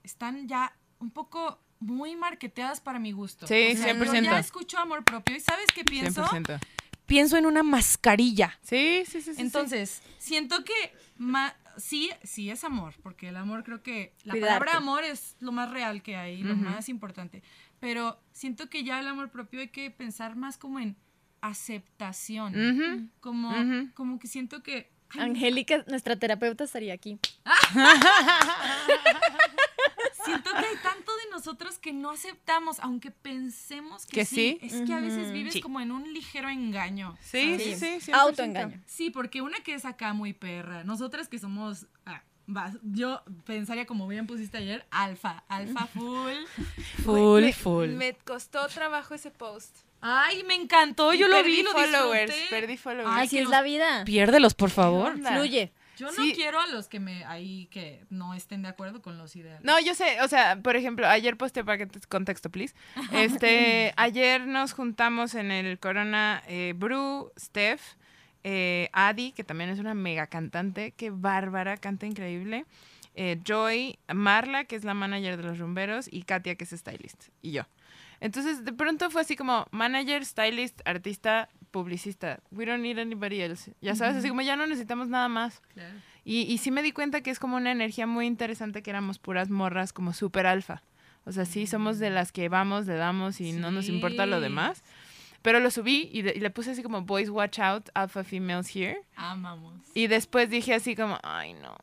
están 0.03 0.47
ya 0.47 0.75
un 0.99 1.09
poco 1.11 1.59
muy 1.79 2.15
marketeadas 2.15 2.81
para 2.81 2.99
mi 2.99 3.13
gusto. 3.13 3.47
Sí, 3.47 3.71
O 3.73 3.77
sea, 3.77 3.93
yo 3.93 4.03
100%. 4.03 4.23
ya 4.23 4.37
escucho 4.39 4.77
amor 4.77 5.03
propio 5.03 5.35
y 5.35 5.39
¿sabes 5.39 5.65
qué 5.73 5.83
pienso? 5.83 6.23
100%. 6.25 6.59
Pienso 7.09 7.37
en 7.37 7.45
una 7.45 7.63
mascarilla. 7.63 8.57
Sí, 8.61 9.03
sí, 9.05 9.19
sí, 9.19 9.21
sí, 9.21 9.35
sí. 9.35 9.41
Entonces, 9.41 10.01
siento 10.19 10.63
que 10.63 10.73
sí, 11.77 12.11
sí 12.23 12.51
es 12.51 12.63
amor, 12.63 12.93
porque 13.01 13.29
el 13.29 13.35
amor 13.35 13.63
creo 13.63 13.81
que 13.81 14.13
la 14.23 14.33
Cuidarte. 14.33 14.59
palabra 14.59 14.77
amor 14.77 15.03
es 15.03 15.35
lo 15.39 15.51
más 15.51 15.71
real 15.71 16.03
que 16.03 16.15
hay, 16.15 16.43
lo 16.43 16.53
Ujú. 16.53 16.63
más 16.63 16.87
importante. 16.87 17.41
Pero 17.79 18.19
siento 18.31 18.69
que 18.69 18.83
ya 18.83 18.99
el 18.99 19.07
amor 19.07 19.31
propio 19.31 19.59
hay 19.61 19.69
que 19.69 19.89
pensar 19.89 20.35
más 20.35 20.57
como 20.57 20.79
en 20.79 20.95
aceptación. 21.41 23.09
Como, 23.21 23.55
como 23.95 24.19
que 24.19 24.27
siento 24.27 24.61
que. 24.61 24.91
ay, 25.11 25.21
Angélica, 25.21 25.83
nuestra 25.87 26.15
terapeuta, 26.15 26.63
estaría 26.65 26.93
aquí. 26.93 27.17
siento 30.25 30.51
que 30.51 30.57
hay 30.65 30.75
tanto 30.83 31.08
nosotros 31.39 31.79
que 31.79 31.93
no 31.93 32.11
aceptamos, 32.11 32.79
aunque 32.81 33.11
pensemos 33.11 34.05
que, 34.05 34.17
Que 34.17 34.25
sí. 34.25 34.57
sí. 34.61 34.67
Es 34.67 34.81
que 34.85 34.93
a 34.93 34.99
veces 34.99 35.31
vives 35.31 35.53
Sí. 35.53 35.61
como 35.61 35.79
en 35.79 35.91
un 35.91 36.13
ligero 36.13 36.49
engaño. 36.49 37.17
Sí, 37.21 37.57
sí, 37.59 37.75
sí. 37.75 37.99
100%. 38.11 38.13
Autoengaño. 38.13 38.81
Sí, 38.85 39.09
porque 39.09 39.41
una 39.41 39.59
que 39.61 39.73
es 39.73 39.85
acá 39.85 40.13
muy 40.13 40.33
perra, 40.33 40.83
nosotras 40.83 41.27
que 41.29 41.39
somos, 41.39 41.87
ah, 42.05 42.21
yo 42.83 43.21
pensaría 43.45 43.85
como 43.85 44.07
bien 44.07 44.25
pusiste 44.27 44.57
ayer, 44.57 44.85
alfa, 44.91 45.43
alfa 45.47 45.85
full. 45.93 46.33
Full, 47.03 47.41
Me- 47.43 47.53
full. 47.53 47.89
Me 47.89 48.13
costó 48.25 48.67
trabajo 48.67 49.13
ese 49.13 49.31
post. 49.31 49.77
Ay, 50.01 50.43
me 50.43 50.55
encantó, 50.55 51.13
yo 51.13 51.27
Y 51.27 51.29
lo 51.29 51.35
perdí 51.37 51.51
vi, 51.57 51.63
lo 51.63 51.71
followers, 51.71 52.31
disfruté. 52.31 52.49
perdí 52.61 52.77
followers. 52.77 53.09
Ay, 53.11 53.27
Así 53.27 53.37
es 53.37 53.43
nos- 53.43 53.51
la 53.51 53.61
vida. 53.61 54.03
Piérdelos, 54.05 54.53
por 54.53 54.69
favor. 54.69 55.17
Fluye. 55.21 55.71
Yo 55.99 56.07
no 56.11 56.23
quiero 56.33 56.59
a 56.59 56.67
los 56.67 56.87
que 56.87 56.99
me 56.99 57.25
ahí 57.25 57.67
que 57.71 58.05
no 58.09 58.33
estén 58.33 58.61
de 58.61 58.69
acuerdo 58.69 59.01
con 59.01 59.17
los 59.17 59.35
ideales. 59.35 59.63
No, 59.63 59.79
yo 59.79 59.93
sé, 59.93 60.21
o 60.21 60.27
sea, 60.27 60.59
por 60.61 60.75
ejemplo, 60.75 61.07
ayer 61.07 61.35
posté 61.37 61.63
para 61.63 61.77
que 61.77 61.85
te 61.85 61.99
contexto, 62.07 62.49
please. 62.49 62.73
Este, 63.11 63.93
ayer 63.97 64.47
nos 64.47 64.73
juntamos 64.73 65.35
en 65.35 65.51
el 65.51 65.77
Corona 65.79 66.41
eh, 66.47 66.73
Bru, 66.75 67.31
Steph, 67.37 67.81
eh, 68.43 68.89
Adi, 68.93 69.33
que 69.33 69.43
también 69.43 69.69
es 69.69 69.79
una 69.79 69.93
mega 69.93 70.27
cantante, 70.27 70.91
que 70.91 71.09
bárbara, 71.09 71.77
canta 71.77 72.05
increíble. 72.05 72.65
eh, 73.15 73.37
Joy, 73.43 73.99
Marla, 74.13 74.63
que 74.63 74.77
es 74.77 74.85
la 74.85 74.93
manager 74.93 75.35
de 75.35 75.43
los 75.43 75.59
rumberos, 75.59 76.07
y 76.09 76.23
Katia, 76.23 76.55
que 76.55 76.63
es 76.63 76.69
stylist, 76.69 77.25
y 77.41 77.51
yo. 77.51 77.63
Entonces, 78.21 78.63
de 78.65 78.71
pronto 78.73 79.09
fue 79.09 79.21
así 79.21 79.35
como 79.35 79.65
manager, 79.71 80.25
stylist, 80.25 80.79
artista, 80.85 81.49
publicista. 81.71 82.39
We 82.51 82.65
don't 82.65 82.81
need 82.81 82.97
anybody 82.99 83.41
else. 83.41 83.71
Ya 83.81 83.95
sabes, 83.95 84.17
así 84.17 84.29
como 84.29 84.41
ya 84.41 84.55
no 84.55 84.65
necesitamos 84.67 85.07
nada 85.09 85.27
más. 85.27 85.61
Claro. 85.73 85.95
Y, 86.25 86.41
y 86.41 86.57
sí 86.59 86.69
me 86.71 86.81
di 86.83 86.91
cuenta 86.91 87.21
que 87.21 87.31
es 87.31 87.39
como 87.39 87.55
una 87.57 87.71
energía 87.71 88.05
muy 88.07 88.25
interesante 88.27 88.81
que 88.83 88.89
éramos 88.89 89.19
puras 89.19 89.49
morras 89.49 89.93
como 89.93 90.13
súper 90.13 90.45
alfa. 90.45 90.83
O 91.25 91.31
sea, 91.31 91.45
sí 91.45 91.67
somos 91.67 91.99
de 91.99 92.09
las 92.09 92.31
que 92.31 92.49
vamos, 92.49 92.85
le 92.87 92.95
damos 92.95 93.39
y 93.41 93.51
no 93.53 93.71
nos 93.71 93.87
importa 93.89 94.25
lo 94.25 94.39
demás. 94.41 94.83
Pero 95.41 95.59
lo 95.61 95.71
subí 95.71 96.09
y, 96.11 96.21
de- 96.23 96.33
y 96.35 96.39
le 96.41 96.49
puse 96.49 96.71
así 96.71 96.83
como 96.83 97.01
Boys 97.03 97.29
Watch 97.29 97.59
Out, 97.59 97.89
Alpha 97.93 98.23
Females 98.23 98.75
Here. 98.75 99.01
Amamos. 99.15 99.73
Y 99.93 100.07
después 100.07 100.49
dije 100.49 100.73
así 100.73 100.95
como, 100.95 101.17
ay 101.23 101.53
no. 101.53 101.75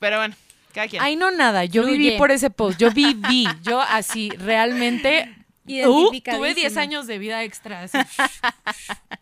Pero 0.00 0.16
bueno, 0.18 0.34
cada 0.74 0.88
quien. 0.88 1.02
Ay, 1.02 1.16
no 1.16 1.30
nada, 1.30 1.64
yo 1.64 1.82
Fluye. 1.82 1.98
viví 1.98 2.18
por 2.18 2.30
ese 2.30 2.50
post, 2.50 2.78
yo 2.80 2.90
viví, 2.92 3.46
yo 3.62 3.80
así 3.80 4.30
realmente 4.30 5.32
uh, 5.64 5.66
tuve 5.66 5.74
10 5.74 5.86
Identificadísima. 5.86 6.80
años 6.82 7.06
de 7.06 7.18
vida 7.18 7.42
extra. 7.44 7.82
así. 7.82 7.98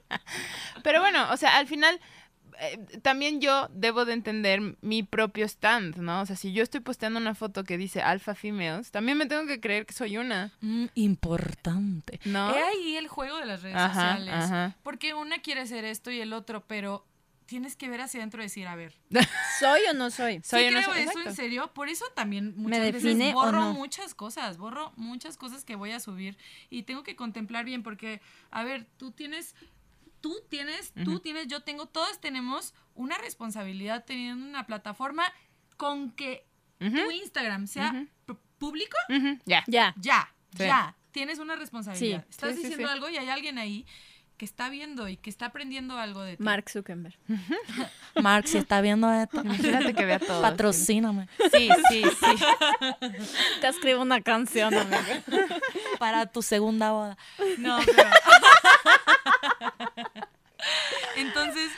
Pero 0.82 1.00
bueno, 1.00 1.30
o 1.32 1.36
sea, 1.36 1.56
al 1.58 1.66
final 1.66 2.00
eh, 2.60 2.78
también 3.02 3.40
yo 3.40 3.68
debo 3.72 4.04
de 4.04 4.12
entender 4.14 4.60
mi 4.80 5.02
propio 5.02 5.44
stand, 5.46 5.96
¿no? 5.96 6.22
O 6.22 6.26
sea, 6.26 6.36
si 6.36 6.52
yo 6.52 6.62
estoy 6.62 6.80
posteando 6.80 7.18
una 7.20 7.34
foto 7.34 7.64
que 7.64 7.78
dice 7.78 8.02
alpha 8.02 8.34
females, 8.34 8.90
también 8.90 9.18
me 9.18 9.26
tengo 9.26 9.46
que 9.46 9.60
creer 9.60 9.86
que 9.86 9.94
soy 9.94 10.16
una, 10.18 10.52
Mm, 10.60 10.86
importante. 10.94 12.20
¿no? 12.24 12.54
He 12.54 12.62
ahí 12.62 12.96
el 12.96 13.08
juego 13.08 13.38
de 13.38 13.46
las 13.46 13.62
redes 13.62 13.76
Ajá, 13.76 14.12
sociales. 14.16 14.34
ajá. 14.34 14.76
Porque 14.82 15.14
una 15.14 15.38
quiere 15.40 15.66
ser 15.66 15.84
esto 15.84 16.10
y 16.10 16.20
el 16.20 16.32
otro, 16.32 16.64
pero 16.66 17.06
tienes 17.50 17.74
que 17.74 17.88
ver 17.88 18.00
hacia 18.00 18.20
adentro 18.20 18.40
y 18.40 18.44
decir, 18.46 18.68
a 18.68 18.76
ver, 18.76 18.94
¿Soy 19.58 19.80
o 19.90 19.92
no 19.92 20.08
soy? 20.10 20.40
Soy 20.44 20.62
sí 20.62 20.68
o 20.68 20.70
no 20.70 20.76
creo 20.78 20.84
soy- 20.94 21.00
eso 21.00 21.10
exacto. 21.10 21.30
en 21.30 21.36
serio. 21.36 21.74
Por 21.74 21.88
eso 21.88 22.04
también 22.14 22.54
muchas 22.56 22.92
veces 22.92 23.34
borro 23.34 23.58
no? 23.60 23.72
muchas 23.74 24.14
cosas, 24.14 24.56
borro 24.56 24.92
muchas 24.96 25.36
cosas 25.36 25.64
que 25.64 25.74
voy 25.74 25.90
a 25.90 25.98
subir 26.00 26.38
y 26.70 26.84
tengo 26.84 27.02
que 27.02 27.16
contemplar 27.16 27.64
bien 27.64 27.82
porque, 27.82 28.20
a 28.52 28.62
ver, 28.62 28.86
tú 28.96 29.10
tienes, 29.10 29.56
tú 30.20 30.34
tienes, 30.48 30.92
tú 31.04 31.18
tienes, 31.18 31.48
yo 31.48 31.60
tengo, 31.64 31.86
todos 31.86 32.20
tenemos 32.20 32.72
una 32.94 33.18
responsabilidad 33.18 34.04
teniendo 34.04 34.46
una 34.46 34.64
plataforma 34.66 35.24
con 35.76 36.12
que 36.12 36.46
tu 36.78 37.10
Instagram 37.10 37.66
sea 37.66 38.06
pu- 38.26 38.38
público, 38.58 38.96
ya. 39.44 39.64
Ya. 39.66 39.94
ya, 39.98 40.32
Sí. 40.56 40.64
ya, 40.64 40.96
tienes 41.10 41.38
una 41.40 41.56
responsabilidad. 41.56 42.22
Sí, 42.24 42.30
Estás 42.30 42.54
sí, 42.56 42.62
diciendo 42.62 42.88
algo 42.88 43.08
y 43.10 43.16
hay 43.16 43.28
alguien 43.28 43.58
ahí 43.58 43.84
que 44.40 44.46
está 44.46 44.70
viendo 44.70 45.06
y 45.06 45.18
que 45.18 45.28
está 45.28 45.44
aprendiendo 45.44 45.98
algo 45.98 46.22
de 46.22 46.38
ti. 46.38 46.42
Mark 46.42 46.70
Zuckerberg. 46.70 47.14
Mark, 48.22 48.48
si 48.48 48.56
está 48.56 48.80
viendo 48.80 49.12
esto, 49.12 49.42
Imagínate 49.42 49.92
que 49.92 50.06
vea 50.06 50.18
todo. 50.18 50.40
patrocíname. 50.40 51.28
Sí, 51.52 51.68
sí, 51.90 52.04
sí. 52.04 52.44
Te 53.60 53.68
escribo 53.68 54.00
una 54.00 54.22
canción, 54.22 54.72
amiga. 54.72 55.22
para 55.98 56.24
tu 56.24 56.40
segunda 56.40 56.90
boda. 56.90 57.18
No, 57.58 57.80
pero... 57.84 58.08
Entonces, 61.16 61.70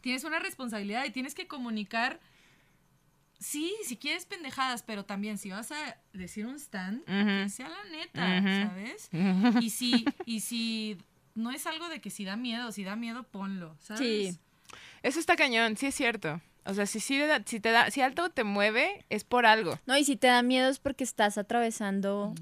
tienes 0.00 0.24
una 0.24 0.40
responsabilidad 0.40 1.04
y 1.04 1.10
tienes 1.10 1.36
que 1.36 1.46
comunicar. 1.46 2.18
Sí, 3.38 3.72
si 3.84 3.96
quieres 3.96 4.26
pendejadas, 4.26 4.82
pero 4.82 5.04
también 5.04 5.38
si 5.38 5.50
vas 5.50 5.70
a 5.70 5.96
decir 6.12 6.44
un 6.44 6.56
stand, 6.56 7.04
que 7.04 7.48
sea 7.50 7.68
la 7.68 7.84
neta. 7.84 8.68
¿sabes? 8.68 9.10
Y 9.62 9.70
si, 9.70 10.04
y 10.26 10.40
si 10.40 10.98
no 11.38 11.50
es 11.50 11.66
algo 11.66 11.88
de 11.88 12.00
que 12.00 12.10
si 12.10 12.24
da 12.24 12.36
miedo, 12.36 12.70
si 12.72 12.84
da 12.84 12.96
miedo, 12.96 13.22
ponlo, 13.22 13.74
¿sabes? 13.80 14.00
Sí. 14.00 14.38
Eso 15.02 15.18
está 15.20 15.36
cañón, 15.36 15.76
sí 15.76 15.86
es 15.86 15.94
cierto. 15.94 16.40
O 16.66 16.74
sea, 16.74 16.84
si, 16.84 17.18
da- 17.18 17.42
si 17.46 17.60
te 17.60 17.70
da, 17.70 17.90
si 17.90 18.02
algo 18.02 18.28
te 18.28 18.44
mueve, 18.44 19.04
es 19.08 19.24
por 19.24 19.46
algo. 19.46 19.78
No, 19.86 19.96
y 19.96 20.04
si 20.04 20.16
te 20.16 20.26
da 20.26 20.42
miedo 20.42 20.68
es 20.68 20.78
porque 20.78 21.04
estás 21.04 21.38
atravesando 21.38 22.34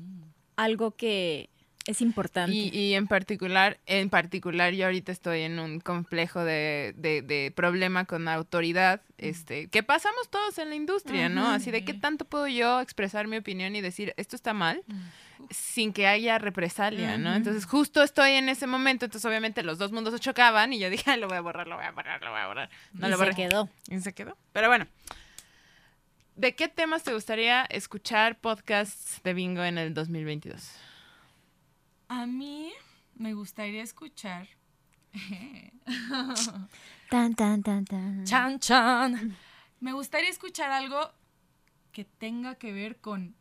algo 0.56 0.90
que 0.96 1.48
es 1.86 2.00
importante. 2.00 2.52
Y, 2.56 2.68
y 2.76 2.94
en 2.94 3.06
particular, 3.06 3.78
en 3.86 4.10
particular, 4.10 4.72
yo 4.74 4.86
ahorita 4.86 5.12
estoy 5.12 5.42
en 5.42 5.60
un 5.60 5.78
complejo 5.78 6.42
de, 6.42 6.92
de, 6.96 7.22
de 7.22 7.52
problema 7.54 8.06
con 8.06 8.24
la 8.24 8.34
autoridad, 8.34 9.02
este, 9.18 9.68
que 9.68 9.84
pasamos 9.84 10.28
todos 10.28 10.58
en 10.58 10.70
la 10.70 10.74
industria, 10.74 11.28
¿no? 11.28 11.46
Así 11.46 11.70
de 11.70 11.84
qué 11.84 11.94
tanto 11.94 12.24
puedo 12.24 12.48
yo 12.48 12.80
expresar 12.80 13.28
mi 13.28 13.36
opinión 13.36 13.76
y 13.76 13.80
decir 13.82 14.12
esto 14.16 14.34
está 14.34 14.52
mal 14.54 14.82
Mm. 14.88 15.02
Sin 15.50 15.92
que 15.92 16.06
haya 16.06 16.38
represalia, 16.38 17.18
¿no? 17.18 17.34
Entonces 17.34 17.66
justo 17.66 18.02
estoy 18.02 18.32
en 18.32 18.48
ese 18.48 18.66
momento, 18.66 19.04
entonces 19.04 19.28
obviamente 19.28 19.62
los 19.62 19.78
dos 19.78 19.92
mundos 19.92 20.14
se 20.14 20.20
chocaban 20.20 20.72
y 20.72 20.78
yo 20.78 20.90
dije, 20.90 21.10
"Ay, 21.10 21.20
lo 21.20 21.28
voy 21.28 21.36
a 21.36 21.40
borrar, 21.40 21.66
lo 21.66 21.76
voy 21.76 21.84
a 21.84 21.90
borrar, 21.92 22.22
lo 22.22 22.30
voy 22.30 22.40
a 22.40 22.46
borrar. 22.46 22.70
No 22.92 23.06
Y 23.06 23.10
lo 23.10 23.16
se 23.16 23.24
borré. 23.24 23.36
quedó. 23.36 23.68
Y 23.88 24.00
se 24.00 24.12
quedó. 24.14 24.36
Pero 24.52 24.68
bueno. 24.68 24.86
¿De 26.36 26.54
qué 26.54 26.68
temas 26.68 27.02
te 27.02 27.14
gustaría 27.14 27.64
escuchar 27.64 28.38
podcasts 28.38 29.22
de 29.24 29.32
bingo 29.32 29.64
en 29.64 29.78
el 29.78 29.94
2022? 29.94 30.70
A 32.08 32.26
mí 32.26 32.72
me 33.14 33.32
gustaría 33.32 33.82
escuchar. 33.82 34.46
Tan, 37.10 37.34
tan, 37.34 37.62
tan, 37.62 37.84
tan. 37.84 38.24
Chan, 38.24 38.58
chan. 38.58 39.36
Me 39.80 39.92
gustaría 39.92 40.28
escuchar 40.28 40.70
algo 40.72 41.12
que 41.92 42.04
tenga 42.04 42.56
que 42.56 42.72
ver 42.72 42.96
con 43.00 43.34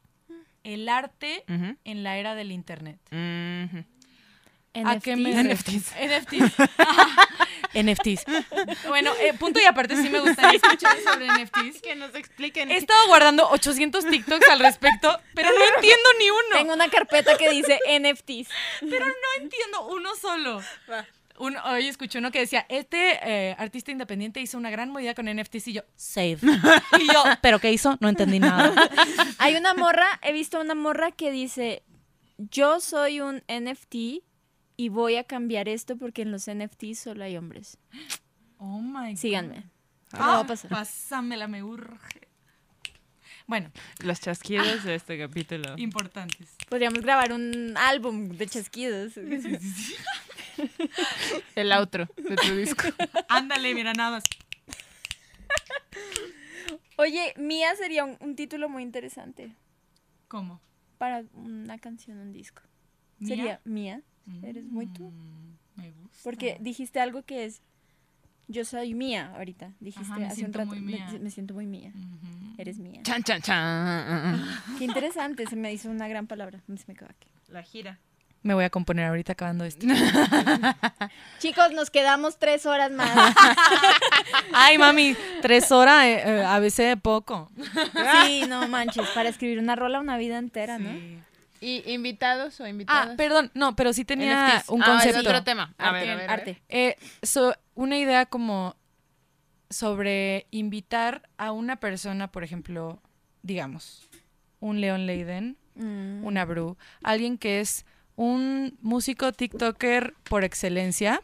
el 0.65 0.89
arte 0.89 1.45
en 1.47 2.03
la 2.03 2.17
era 2.17 2.35
del 2.35 2.51
internet. 2.51 2.99
¿A 4.83 4.99
qué 4.99 5.15
me 5.15 5.31
NFTs. 5.31 5.93
NFTs. 5.95 6.53
NFTs. 7.73 8.25
Bueno, 8.87 9.11
eh, 9.21 9.33
punto 9.33 9.59
y 9.61 9.65
aparte 9.65 9.95
sí 9.95 10.09
me 10.09 10.19
gustaría 10.19 10.59
escuchar 10.63 10.97
sobre 11.01 11.27
NFTs. 11.27 11.81
Que 11.81 11.95
nos 11.95 12.13
expliquen. 12.15 12.71
He 12.71 12.77
estado 12.77 13.07
guardando 13.07 13.49
800 13.49 14.05
TikToks 14.05 14.49
al 14.49 14.59
respecto, 14.59 15.17
pero 15.33 15.49
no 15.49 15.75
entiendo 15.75 16.09
ni 16.19 16.29
uno. 16.29 16.41
Tengo 16.53 16.73
una 16.73 16.89
carpeta 16.89 17.37
que 17.37 17.49
dice 17.51 17.79
NFTs. 17.87 18.49
Pero 18.81 19.05
no 19.05 19.43
entiendo 19.43 19.87
uno 19.87 20.15
solo. 20.15 20.61
Un- 21.37 21.57
hoy 21.57 21.87
escuché 21.87 22.19
uno 22.19 22.31
que 22.31 22.39
decía, 22.39 22.65
este 22.69 23.19
eh, 23.23 23.55
artista 23.59 23.91
independiente 23.91 24.39
hizo 24.39 24.57
una 24.57 24.69
gran 24.69 24.89
movida 24.89 25.13
con 25.13 25.25
NFTs 25.25 25.67
y 25.67 25.73
yo, 25.73 25.81
save. 25.95 26.37
Y 26.99 27.07
yo, 27.13 27.23
¿pero 27.41 27.59
qué 27.59 27.71
hizo? 27.73 27.97
No 27.99 28.07
entendí 28.09 28.39
nada. 28.39 28.73
Hay 29.39 29.55
una 29.55 29.73
morra, 29.73 30.07
he 30.21 30.31
visto 30.31 30.61
una 30.61 30.75
morra 30.75 31.11
que 31.11 31.31
dice, 31.31 31.83
yo 32.37 32.79
soy 32.79 33.19
un 33.19 33.43
NFT 33.49 33.95
y 34.77 34.89
voy 34.89 35.17
a 35.17 35.23
cambiar 35.25 35.67
esto 35.67 35.97
porque 35.97 36.21
en 36.21 36.31
los 36.31 36.49
NFTs 36.49 36.99
solo 36.99 37.23
hay 37.23 37.37
hombres. 37.37 37.77
Oh 38.57 38.79
my 38.79 39.11
God. 39.11 39.17
Síganme. 39.19 39.63
Ah, 40.11 40.27
va 40.27 40.39
a 40.39 40.47
pasar. 40.47 40.69
pásamela, 40.69 41.47
me 41.47 41.63
urge. 41.63 42.27
Bueno, 43.47 43.71
Los 43.99 44.19
chasquidos 44.21 44.83
de 44.83 44.95
este 44.95 45.19
capítulo. 45.19 45.75
importantes. 45.77 46.55
Podríamos 46.67 47.01
grabar 47.01 47.31
un 47.31 47.75
álbum 47.77 48.29
de 48.29 48.47
chasquidos. 48.47 49.13
El 51.55 51.71
outro 51.71 52.07
de 52.17 52.35
tu 52.35 52.55
disco. 52.55 52.83
Ándale, 53.29 53.73
mira, 53.73 53.93
nada 53.93 54.11
más. 54.11 54.23
Oye, 56.97 57.33
Mía 57.37 57.75
sería 57.75 58.05
un, 58.05 58.17
un 58.21 58.35
título 58.35 58.69
muy 58.69 58.83
interesante 58.83 59.53
¿Cómo? 60.27 60.61
para 60.97 61.23
una 61.33 61.77
canción, 61.77 62.17
un 62.19 62.31
disco. 62.31 62.61
¿Mía? 63.19 63.27
Sería 63.29 63.61
Mía, 63.65 64.01
eres 64.43 64.63
muy 64.65 64.87
tú. 64.87 65.09
Mm, 65.11 65.57
Me 65.81 65.91
gusta. 65.91 66.19
Porque 66.23 66.57
dijiste 66.61 66.99
algo 66.99 67.23
que 67.23 67.45
es, 67.45 67.61
yo 68.47 68.63
soy 68.63 68.93
Mía 68.93 69.33
ahorita. 69.35 69.73
Dijiste 69.79 70.09
Ajá, 70.11 70.19
me 70.19 70.25
hace 70.27 70.45
un 70.45 70.53
rato, 70.53 70.67
muy 70.67 70.79
me- 70.79 70.93
mía. 70.93 71.07
Me, 71.19 71.29
siento 71.31 71.53
muy 71.53 71.65
Mía. 71.65 71.91
Eres 72.57 72.77
Mía. 72.79 73.01
Chan, 73.03 73.23
chan, 73.23 73.41
chan. 73.41 74.41
Qué 74.77 74.85
interesante, 74.85 75.45
se 75.47 75.55
me 75.57 75.73
hizo 75.73 75.89
una 75.89 76.07
gran 76.07 76.27
palabra. 76.27 76.61
Se 76.65 76.85
me 76.87 76.95
quedó 76.95 77.09
aquí. 77.09 77.27
La 77.49 77.61
gira. 77.63 77.99
Me 78.45 78.53
voy 78.53 78.63
a 78.63 78.69
componer 78.69 79.05
ahorita 79.07 79.31
acabando 79.33 79.65
esto. 79.65 79.87
Chicos, 81.39 81.71
nos 81.73 81.89
quedamos 81.89 82.37
tres 82.37 82.67
horas 82.67 82.91
más. 82.91 83.35
Ay, 84.53 84.77
mami, 84.77 85.15
tres 85.41 85.71
horas, 85.71 86.05
eh, 86.05 86.21
eh, 86.23 86.43
a 86.45 86.59
veces 86.59 86.95
poco. 87.01 87.49
Sí, 88.23 88.43
no 88.47 88.67
manches, 88.67 89.09
para 89.15 89.29
escribir 89.29 89.57
una 89.57 89.75
rola 89.75 89.99
una 89.99 90.15
vida 90.17 90.37
entera, 90.37 90.77
¿no? 90.77 90.91
Sí. 90.91 91.17
¿Y 91.59 91.91
invitados 91.91 92.59
o 92.59 92.67
invitadas? 92.67 93.09
Ah, 93.13 93.17
perdón, 93.17 93.49
no, 93.55 93.75
pero 93.75 93.93
sí 93.93 94.05
tenía 94.05 94.57
NFTs. 94.59 94.69
un 94.69 94.83
Ah, 94.83 94.85
es 94.85 94.91
concepto. 94.91 95.19
otro 95.29 95.43
tema. 95.43 95.73
A 95.79 95.89
Arte, 95.89 95.99
ver, 96.01 96.09
a 96.11 96.15
ver, 96.15 96.29
a 96.29 96.35
ver. 96.35 96.39
arte. 96.39 96.61
Eh, 96.69 96.97
so- 97.23 97.55
una 97.73 97.97
idea 97.97 98.27
como 98.27 98.75
sobre 99.71 100.45
invitar 100.51 101.23
a 101.39 101.51
una 101.51 101.77
persona, 101.77 102.31
por 102.31 102.43
ejemplo, 102.43 103.01
digamos, 103.41 104.07
un 104.59 104.81
Leon 104.81 105.07
Leiden, 105.07 105.57
Mm. 105.73 106.23
una 106.23 106.45
Bru, 106.45 106.77
alguien 107.03 107.37
que 107.39 107.59
es 107.59 107.85
un 108.15 108.77
músico 108.81 109.31
TikToker 109.33 110.13
por 110.23 110.43
excelencia, 110.43 111.21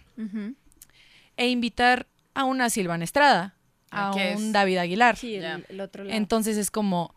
e 1.37 1.49
invitar 1.49 2.07
a 2.33 2.43
una 2.45 2.69
Silvana 2.69 3.03
Estrada, 3.03 3.55
Ah, 3.93 4.09
a 4.09 4.11
un 4.13 4.19
es- 4.21 4.51
David 4.53 4.77
Aguilar. 4.77 5.17
Sí, 5.17 5.35
el, 5.35 5.81
otro 5.81 6.03
lado. 6.05 6.15
Entonces 6.15 6.55
es 6.57 6.71
como 6.71 7.13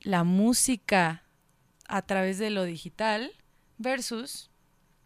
la 0.00 0.24
música 0.24 1.22
a 1.86 2.02
través 2.02 2.38
de 2.38 2.50
lo 2.50 2.64
digital 2.64 3.30
versus 3.78 4.50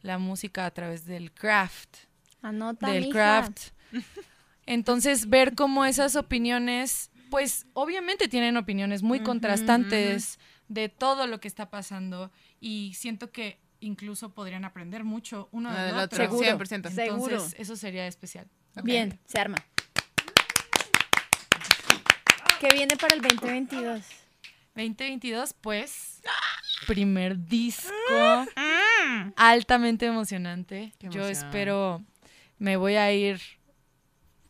la 0.03 0.19
música 0.19 0.67
a 0.67 0.71
través 0.71 1.05
del 1.07 1.33
craft, 1.33 1.97
Anota, 2.43 2.91
del 2.91 3.05
mija. 3.07 3.13
craft. 3.13 3.61
Entonces 4.67 5.29
ver 5.29 5.55
cómo 5.55 5.85
esas 5.85 6.17
opiniones, 6.17 7.11
pues 7.31 7.67
obviamente 7.73 8.29
tienen 8.29 8.57
opiniones 8.57 9.03
muy 9.03 9.21
contrastantes 9.21 10.39
de 10.69 10.89
todo 10.89 11.27
lo 11.27 11.41
que 11.41 11.49
está 11.49 11.71
pasando 11.71 12.31
y 12.61 12.93
siento 12.95 13.31
que 13.31 13.59
incluso 13.81 14.31
podrían 14.33 14.65
aprender 14.65 15.05
mucho 15.05 15.49
uno 15.53 15.71
del 15.73 15.91
otro. 15.95 16.05
otro, 16.05 16.19
Seguro. 16.19 16.47
100%. 16.59 16.91
Seguro. 16.91 17.33
Entonces 17.35 17.61
eso 17.61 17.77
sería 17.77 18.07
especial. 18.07 18.49
Bien, 18.83 19.19
se 19.27 19.39
arma. 19.39 19.57
¿Qué 22.61 22.69
viene 22.73 22.97
para 22.97 23.15
el 23.15 23.21
2022? 23.23 24.03
2022, 24.75 25.53
pues, 25.61 26.23
primer 26.87 27.47
disco 27.47 27.93
Mm. 28.57 29.33
altamente 29.37 30.07
emocionante. 30.07 30.93
Qué 30.99 31.09
Yo 31.11 31.29
espero, 31.29 32.03
me 32.59 32.77
voy 32.77 32.95
a 32.97 33.13
ir 33.13 33.41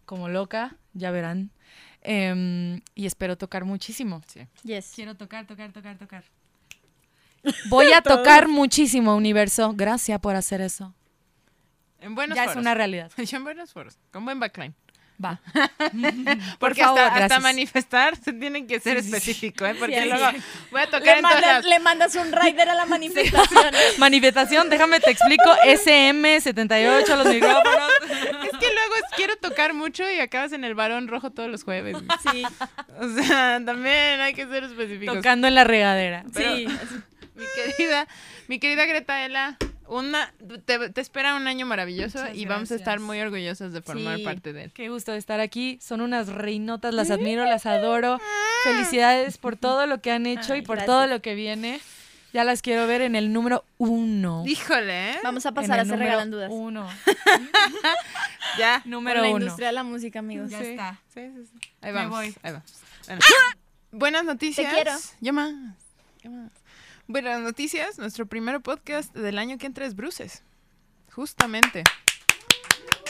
como 0.07 0.29
loca, 0.29 0.77
ya 0.93 1.11
verán. 1.11 1.51
Em, 2.05 2.80
y 2.94 3.07
espero 3.07 3.36
tocar 3.36 3.64
muchísimo. 3.64 4.22
Sí. 4.32 4.46
Yes. 4.62 4.92
Quiero 4.94 5.14
tocar, 5.16 5.46
tocar, 5.46 5.72
tocar, 5.72 5.96
tocar. 5.98 6.22
Voy 7.68 7.92
a 7.92 8.02
tocar 8.02 8.46
muchísimo, 8.48 9.16
universo. 9.16 9.72
Gracias 9.74 10.20
por 10.20 10.36
hacer 10.36 10.61
eso. 10.61 10.94
En 12.00 12.14
buenos 12.14 12.36
ya 12.36 12.42
foros. 12.44 12.57
es 12.57 12.61
una 12.61 12.74
realidad. 12.74 13.11
Yo 13.16 13.36
en 13.38 13.44
buenos 13.44 13.72
foros, 13.72 13.96
con 14.12 14.24
buen 14.24 14.38
backline. 14.38 14.74
Va. 15.24 15.40
Porque 16.59 16.82
favor, 16.82 16.98
hasta, 17.00 17.24
hasta 17.24 17.38
manifestar 17.40 18.16
se 18.16 18.32
tienen 18.32 18.66
que 18.66 18.80
ser 18.80 19.00
Sí, 19.00 19.07
específico, 19.09 19.64
¿eh? 19.64 19.74
Porque 19.78 20.02
Sí, 20.02 20.09
luego 20.09 20.26
voy 20.72 20.80
a 20.80 20.86
tocar 20.86 21.02
Le, 21.05 21.12
en 21.18 21.22
todas 21.22 21.40
las- 21.40 21.64
le 21.64 21.78
mandas 21.78 22.14
un 22.16 22.32
rider 22.32 22.68
a 22.68 22.74
la 22.74 22.84
manifestación. 22.84 23.64
Manifestación, 23.98 24.68
déjame 24.68 24.98
te 24.98 25.12
explico. 25.12 25.50
SM78, 25.66 27.16
los 27.16 27.26
micrófonos. 27.28 27.90
Es 28.02 28.59
que 28.59 28.66
luego 28.66 28.94
es- 28.96 29.04
quiero 29.17 29.37
tocar 29.37 29.75
mucho 29.75 30.03
y 30.11 30.21
acabas 30.21 30.53
en 30.53 30.65
el 30.65 30.75
varón 30.75 31.09
rojo 31.09 31.31
todos 31.31 31.51
los 31.51 31.65
jueves. 31.65 31.97
Sí, 32.33 32.43
O 33.01 33.09
sea, 33.11 33.61
también 33.65 34.21
hay 34.21 34.35
que 34.35 34.47
ser 34.47 34.65
específicos. 34.65 35.17
Tocando 35.17 35.47
en 35.49 35.55
la 35.55 35.65
regadera. 35.65 36.25
Pero- 36.33 36.57
sí. 36.57 36.67
Mi 37.37 37.45
querida, 37.57 38.07
mi 38.47 38.59
querida 38.61 38.85
Gretaela, 38.87 39.57
una, 39.89 40.33
te, 40.67 40.89
te 40.91 41.01
espera 41.01 41.35
un 41.35 41.49
año 41.49 41.67
maravilloso 41.67 42.21
Muchas 42.21 42.37
y 42.37 42.47
vamos 42.47 42.71
a 42.71 42.77
estar 42.77 43.01
muy 43.01 43.21
orgullosos 43.21 43.73
de 43.73 43.83
formar 43.83 44.19
Sí. 44.19 44.25
parte 44.25 44.53
de 44.53 44.65
él. 44.65 44.73
Qué 44.73 44.89
gusto 44.89 45.11
de 45.11 45.19
estar 45.19 45.41
aquí. 45.41 45.77
Son 45.83 46.01
unas 46.01 46.29
reinotas, 46.29 46.95
las 46.95 47.11
admiro, 47.11 47.45
las 47.45 47.67
adoro. 47.67 48.21
Felicidades 48.62 49.37
por 49.39 49.57
todo 49.57 49.87
lo 49.89 50.01
que 50.01 50.12
han 50.12 50.27
hecho 50.27 50.55
y 50.55 50.62
por 50.62 50.77
gracias. 50.77 50.87
todo 50.87 51.07
lo 51.09 51.21
que 51.23 51.35
viene. 51.35 51.81
Ya 52.35 52.43
las 52.45 52.62
quiero 52.62 52.87
ver 52.89 53.01
en 53.01 53.14
el 53.14 53.32
número 53.32 53.64
uno. 53.78 54.43
Híjole, 54.45 55.12
¿eh? 55.12 55.18
Vamos 55.22 55.47
a 55.47 55.53
pasar 55.53 55.78
a 55.78 55.85
Se 55.85 55.91
número 55.93 56.05
Regalan 56.05 56.30
Dudas. 56.32 56.51
Uno. 56.53 56.87
Ya. 58.59 58.82
Número 58.85 59.20
la 59.22 59.28
uno. 59.28 59.39
industria 59.39 59.68
de 59.68 59.72
la 59.72 59.82
música, 59.85 60.18
amigos. 60.18 60.51
Ya 60.51 60.59
Sí, 60.61 60.64
está. 60.66 61.01
Sí, 61.12 61.20
sí, 61.35 61.45
sí. 61.47 61.59
Ahí 61.80 61.93
Me 61.93 61.99
vamos. 61.99 62.11
voy. 62.11 62.35
Ahí 62.43 62.53
vamos. 62.53 62.72
Bueno. 63.07 63.20
Buenas 63.93 64.24
noticias. 64.24 64.72
quiero. 64.72 64.93
Ya 65.20 65.32
más. 65.32 65.55
ya 66.22 66.30
más. 66.30 66.51
Buenas 67.07 67.41
noticias. 67.41 67.99
Nuestro 67.99 68.26
primer 68.26 68.61
podcast 68.61 69.14
del 69.14 69.39
año 69.39 69.57
que 69.59 69.66
entra 69.66 69.87
es 69.87 69.95
Bruces. 69.97 70.43
Justamente. 71.12 71.85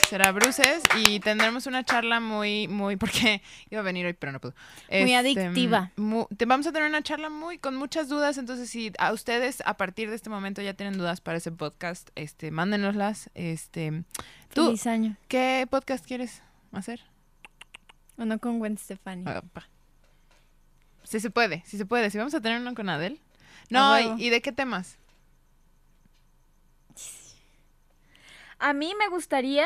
Será 0.07 0.31
Bruces 0.31 0.83
y 1.07 1.19
tendremos 1.19 1.65
una 1.65 1.83
charla 1.83 2.19
muy, 2.19 2.67
muy, 2.67 2.95
porque 2.95 3.41
iba 3.71 3.81
a 3.81 3.83
venir 3.83 4.05
hoy, 4.05 4.13
pero 4.13 4.31
no 4.31 4.39
puedo. 4.39 4.53
Muy 4.89 5.13
adictiva. 5.15 5.91
mu- 5.95 6.27
te- 6.37 6.45
vamos 6.45 6.67
a 6.67 6.71
tener 6.71 6.87
una 6.87 7.01
charla 7.01 7.29
muy, 7.29 7.57
con 7.57 7.75
muchas 7.75 8.07
dudas, 8.07 8.37
entonces 8.37 8.69
si 8.69 8.91
a 8.99 9.11
ustedes 9.13 9.61
a 9.65 9.77
partir 9.77 10.09
de 10.09 10.15
este 10.15 10.29
momento 10.29 10.61
ya 10.61 10.73
tienen 10.75 10.97
dudas 10.97 11.21
para 11.21 11.37
ese 11.39 11.51
podcast, 11.51 12.09
este, 12.15 12.51
mándenoslas. 12.51 13.29
Este, 13.33 14.03
tú, 14.53 14.65
Feliz 14.67 14.85
año. 14.87 15.17
¿qué 15.27 15.67
podcast 15.69 16.05
quieres 16.05 16.43
hacer? 16.71 17.01
Uno 18.17 18.37
con 18.39 18.59
Gwen 18.59 18.77
Stefani. 18.77 19.23
Ah. 19.27 19.41
Sí 21.03 21.19
se 21.19 21.29
puede, 21.31 21.63
sí 21.65 21.77
se 21.77 21.85
puede. 21.85 22.09
Si 22.11 22.17
vamos 22.17 22.33
a 22.35 22.41
tener 22.41 22.61
uno 22.61 22.73
con 22.75 22.89
Adele. 22.89 23.19
No. 23.69 23.99
¿y, 24.17 24.25
y 24.25 24.29
de 24.29 24.41
qué 24.41 24.51
temas? 24.51 24.97
A 28.59 28.73
mí 28.73 28.93
me 28.97 29.09
gustaría 29.09 29.65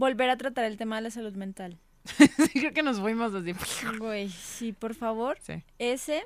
volver 0.00 0.30
a 0.30 0.36
tratar 0.36 0.64
el 0.64 0.76
tema 0.78 0.96
de 0.96 1.02
la 1.02 1.10
salud 1.10 1.34
mental. 1.34 1.78
Creo 2.54 2.72
que 2.72 2.82
nos 2.82 2.98
fuimos 3.00 3.34
así. 3.34 3.52
Güey, 3.98 4.30
sí, 4.30 4.72
por 4.72 4.94
favor. 4.94 5.38
Sí. 5.42 5.62
Ese. 5.78 6.24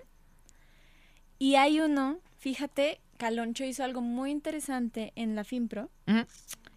Y 1.38 1.56
hay 1.56 1.80
uno, 1.80 2.20
fíjate, 2.38 3.00
Caloncho 3.18 3.64
hizo 3.64 3.82
algo 3.84 4.00
muy 4.00 4.30
interesante 4.30 5.12
en 5.16 5.34
la 5.34 5.42
FinPro. 5.44 5.90
Ujú, 6.06 6.24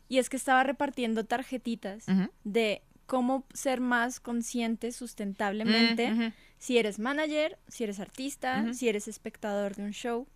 Y 0.10 0.18
es 0.18 0.30
que 0.30 0.38
estaba 0.38 0.64
repartiendo 0.64 1.24
tarjetitas 1.24 2.06
de 2.44 2.82
cómo 3.06 3.46
ser 3.54 3.80
más 3.80 4.20
consciente 4.20 4.92
sustentablemente 4.92 6.12
Mm, 6.12 6.34
si 6.58 6.78
eres 6.80 6.98
manager, 6.98 7.58
si 7.68 7.84
eres 7.84 8.00
artista, 8.00 8.74
si 8.74 8.90
eres 8.90 9.08
espectador 9.08 9.76
de 9.76 9.84
un 9.84 9.92
show. 9.92 10.28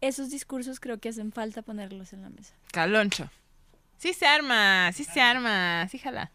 Esos 0.00 0.30
discursos 0.30 0.78
creo 0.80 0.98
que 0.98 1.08
hacen 1.08 1.32
falta 1.32 1.62
ponerlos 1.62 2.12
en 2.12 2.22
la 2.22 2.30
mesa. 2.30 2.54
Caloncho. 2.72 3.28
Sí 4.02 4.14
se 4.14 4.26
arma, 4.26 4.90
sí 4.92 5.04
se 5.04 5.20
arma. 5.20 5.86
Sí, 5.88 5.96
jala. 5.96 6.32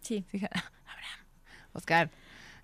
Sí. 0.00 0.24
Sí, 0.30 0.38
jala. 0.38 0.52
Abraham. 0.86 1.20
Oscar. 1.74 2.10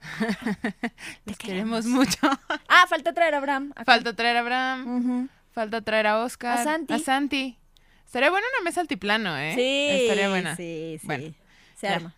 Les 1.26 1.36
queremos. 1.36 1.84
queremos 1.84 1.86
mucho. 1.86 2.18
Ah, 2.68 2.86
falta 2.88 3.12
traer 3.12 3.34
a 3.34 3.36
Abraham. 3.36 3.72
acá. 3.76 3.84
Falta 3.84 4.16
traer 4.16 4.38
a 4.38 4.40
Abraham. 4.40 5.28
Falta 5.52 5.82
traer 5.82 6.06
a 6.06 6.22
Oscar. 6.24 6.56
A 6.58 6.64
Santi. 6.64 6.94
A 6.94 6.98
Santi. 6.98 7.58
Estaría 8.06 8.30
buena 8.30 8.46
una 8.56 8.64
mesa 8.64 8.80
altiplano, 8.80 9.36
¿eh? 9.36 9.52
Sí. 9.54 10.04
Estaría 10.04 10.30
buena. 10.30 10.56
Sí, 10.56 10.96
sí. 11.02 11.06
Bueno, 11.06 11.34
Se 11.74 11.88
Ya, 11.88 11.94
arma. 11.96 12.14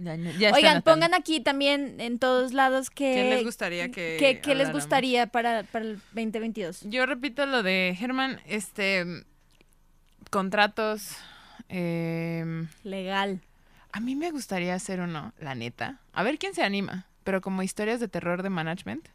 ya, 0.00 0.16
ya, 0.36 0.52
Oigan, 0.54 0.82
pongan 0.82 1.14
aquí 1.14 1.38
también 1.38 2.00
en 2.00 2.18
todos 2.18 2.54
lados 2.54 2.90
que... 2.90 3.14
¿Qué 3.14 3.30
les 3.30 3.44
gustaría 3.44 3.92
que 3.92 4.16
¿Qué, 4.18 4.40
qué 4.40 4.56
les 4.56 4.72
gustaría 4.72 5.28
para, 5.28 5.62
para 5.62 5.84
el 5.84 5.98
2022? 6.12 6.80
Yo 6.90 7.06
repito 7.06 7.46
lo 7.46 7.62
de 7.62 7.94
Germán, 7.96 8.40
este 8.46 9.04
contratos. 10.30 11.16
Eh, 11.68 12.66
Legal. 12.84 13.40
a 13.92 14.00
mí 14.00 14.14
me 14.16 14.30
gustaría 14.30 14.74
hacer 14.74 15.00
uno, 15.00 15.32
la 15.38 15.54
neta. 15.54 16.00
A 16.12 16.22
ver 16.22 16.38
quién 16.38 16.54
se 16.54 16.62
anima. 16.62 17.06
Pero 17.24 17.40
como 17.40 17.62
historias 17.62 18.00
de 18.00 18.08
terror 18.08 18.42
de 18.42 18.50
management. 18.50 19.06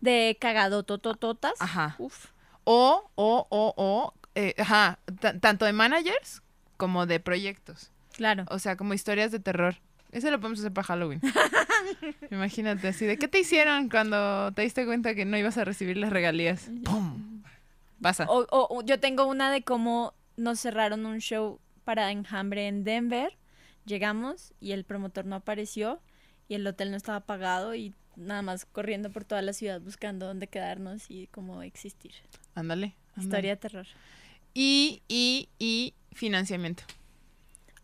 De 0.00 0.36
cagado 0.40 0.82
totototas. 0.82 1.54
Ajá. 1.60 1.96
Uf. 1.98 2.26
O, 2.64 3.10
o, 3.16 3.46
o, 3.50 3.74
o, 3.76 4.14
eh, 4.34 4.54
ajá, 4.58 4.98
ta- 5.20 5.38
tanto 5.38 5.64
de 5.64 5.72
managers 5.72 6.42
como 6.76 7.06
de 7.06 7.18
proyectos. 7.20 7.90
Claro. 8.12 8.44
O 8.50 8.58
sea, 8.58 8.76
como 8.76 8.94
historias 8.94 9.32
de 9.32 9.40
terror. 9.40 9.76
Ese 10.12 10.30
lo 10.30 10.38
podemos 10.38 10.58
hacer 10.60 10.72
para 10.72 10.86
Halloween. 10.86 11.20
Imagínate 12.30 12.88
así, 12.88 13.06
¿de 13.06 13.16
qué 13.16 13.28
te 13.28 13.38
hicieron 13.40 13.88
cuando 13.88 14.52
te 14.52 14.62
diste 14.62 14.84
cuenta 14.84 15.14
que 15.14 15.24
no 15.24 15.36
ibas 15.38 15.56
a 15.58 15.64
recibir 15.64 15.96
las 15.96 16.10
regalías? 16.10 16.70
¡Pum! 16.84 17.42
Pasa. 18.00 18.26
O, 18.28 18.40
o- 18.50 18.66
o 18.78 18.82
yo 18.84 19.00
tengo 19.00 19.24
una 19.26 19.50
de 19.50 19.62
cómo 19.62 20.14
nos 20.36 20.60
cerraron 20.60 21.06
un 21.06 21.18
show 21.20 21.60
para 21.84 22.10
Enjambre 22.10 22.68
en 22.68 22.84
Denver. 22.84 23.36
Llegamos 23.84 24.52
y 24.60 24.72
el 24.72 24.84
promotor 24.84 25.24
no 25.26 25.36
apareció 25.36 26.00
y 26.48 26.54
el 26.54 26.66
hotel 26.66 26.90
no 26.90 26.96
estaba 26.96 27.20
pagado 27.20 27.74
y 27.74 27.94
nada 28.16 28.42
más 28.42 28.64
corriendo 28.66 29.10
por 29.10 29.24
toda 29.24 29.42
la 29.42 29.52
ciudad 29.52 29.80
buscando 29.80 30.26
dónde 30.26 30.46
quedarnos 30.46 31.10
y 31.10 31.26
cómo 31.28 31.62
existir. 31.62 32.12
Ándale. 32.54 32.94
Historia 33.16 33.50
de 33.50 33.56
terror. 33.56 33.86
Y, 34.54 35.02
y, 35.08 35.48
y 35.58 35.94
financiamiento. 36.12 36.84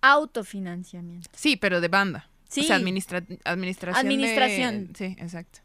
Autofinanciamiento. 0.01 1.29
Sí, 1.35 1.57
pero 1.57 1.81
de 1.81 1.89
banda. 1.89 2.29
Sí. 2.49 2.61
O 2.61 2.65
sea, 2.65 2.77
administra- 2.77 3.25
administración. 3.45 3.95
de- 4.07 4.15
Administración. 4.15 4.93
Sí, 4.97 5.17
exacto. 5.19 5.61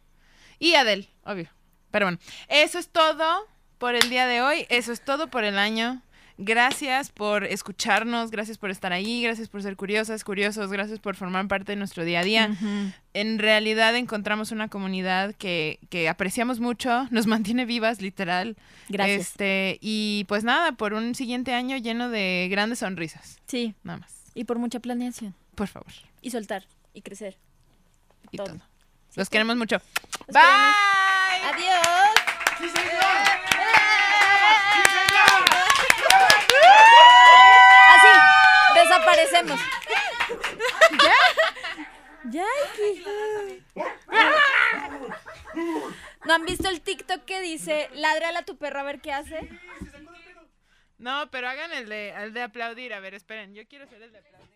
Y 0.59 0.75
Adel, 0.75 1.09
obvio. 1.23 1.49
Pero 1.91 2.07
bueno, 2.07 2.17
eso 2.47 2.79
es 2.79 2.89
todo 2.89 3.45
por 3.77 3.95
el 3.95 4.09
día 4.09 4.27
de 4.27 4.41
hoy. 4.41 4.65
Eso 4.69 4.91
es 4.91 5.03
todo 5.03 5.27
por 5.27 5.43
el 5.43 5.57
año. 5.59 6.01
Gracias 6.39 7.11
por 7.11 7.43
escucharnos, 7.43 8.31
gracias 8.31 8.57
por 8.57 8.71
estar 8.71 8.91
ahí, 8.91 9.21
gracias 9.21 9.49
por 9.49 9.61
ser 9.61 9.75
curiosas, 9.75 10.23
curiosos, 10.23 10.71
gracias 10.71 10.99
por 10.99 11.15
formar 11.15 11.47
parte 11.47 11.73
de 11.73 11.75
nuestro 11.75 12.03
día 12.05 12.21
a 12.21 12.23
día. 12.23 12.49
En 13.13 13.38
realidad 13.39 13.95
encontramos 13.95 14.51
una 14.51 14.67
comunidad 14.67 15.36
que, 15.36 15.79
que 15.91 16.09
apreciamos 16.09 16.59
mucho, 16.59 17.07
nos 17.11 17.27
mantiene 17.27 17.65
vivas, 17.65 18.01
literal. 18.01 18.57
Gracias. 18.89 19.21
Este, 19.27 19.77
y 19.81 20.25
pues 20.27 20.43
nada, 20.43 20.71
por 20.71 20.93
un 20.93 21.13
siguiente 21.13 21.53
año 21.53 21.77
lleno 21.77 22.09
de 22.09 22.47
grandes 22.49 22.79
sonrisas. 22.79 23.39
Sí, 23.47 23.75
Nada 23.84 23.99
más. 23.99 24.13
y 24.34 24.45
por 24.45 24.57
mucha 24.57 24.79
planeación. 24.79 25.36
Por 25.53 25.67
favor. 25.67 25.93
Y 26.21 26.31
soltar. 26.31 26.65
Y 26.95 27.01
crecer. 27.03 27.38
Y 28.31 28.38
Todo. 28.38 28.47
todo. 28.47 28.57
Sí, 28.57 29.19
Los 29.19 29.27
sí. 29.27 29.31
queremos 29.31 29.55
mucho. 29.55 29.75
Los 30.27 30.34
Bye. 30.34 30.41
queremos. 30.41 31.53
Adiós. 31.53 32.15
Así, 32.55 32.69
¿Ya? 41.03 41.15
¿Ya? 42.29 42.45
¿No 46.25 46.34
han 46.34 46.45
visto 46.45 46.69
el 46.69 46.81
TikTok 46.81 47.25
que 47.25 47.41
dice, 47.41 47.89
ladrale 47.93 48.39
a 48.39 48.45
tu 48.45 48.57
perro 48.57 48.79
a 48.79 48.84
ver 48.84 49.01
qué 49.01 49.11
hace? 49.11 49.49
No, 50.97 51.29
pero 51.31 51.49
hagan 51.49 51.73
el 51.73 51.89
de, 51.89 52.11
el 52.11 52.34
de 52.34 52.43
aplaudir. 52.43 52.93
A 52.93 52.99
ver, 52.99 53.13
esperen. 53.13 53.53
Yo 53.53 53.67
quiero 53.67 53.88
ser 53.88 54.01
el 54.01 54.11
de 54.13 54.19
aplaudir. 54.19 54.53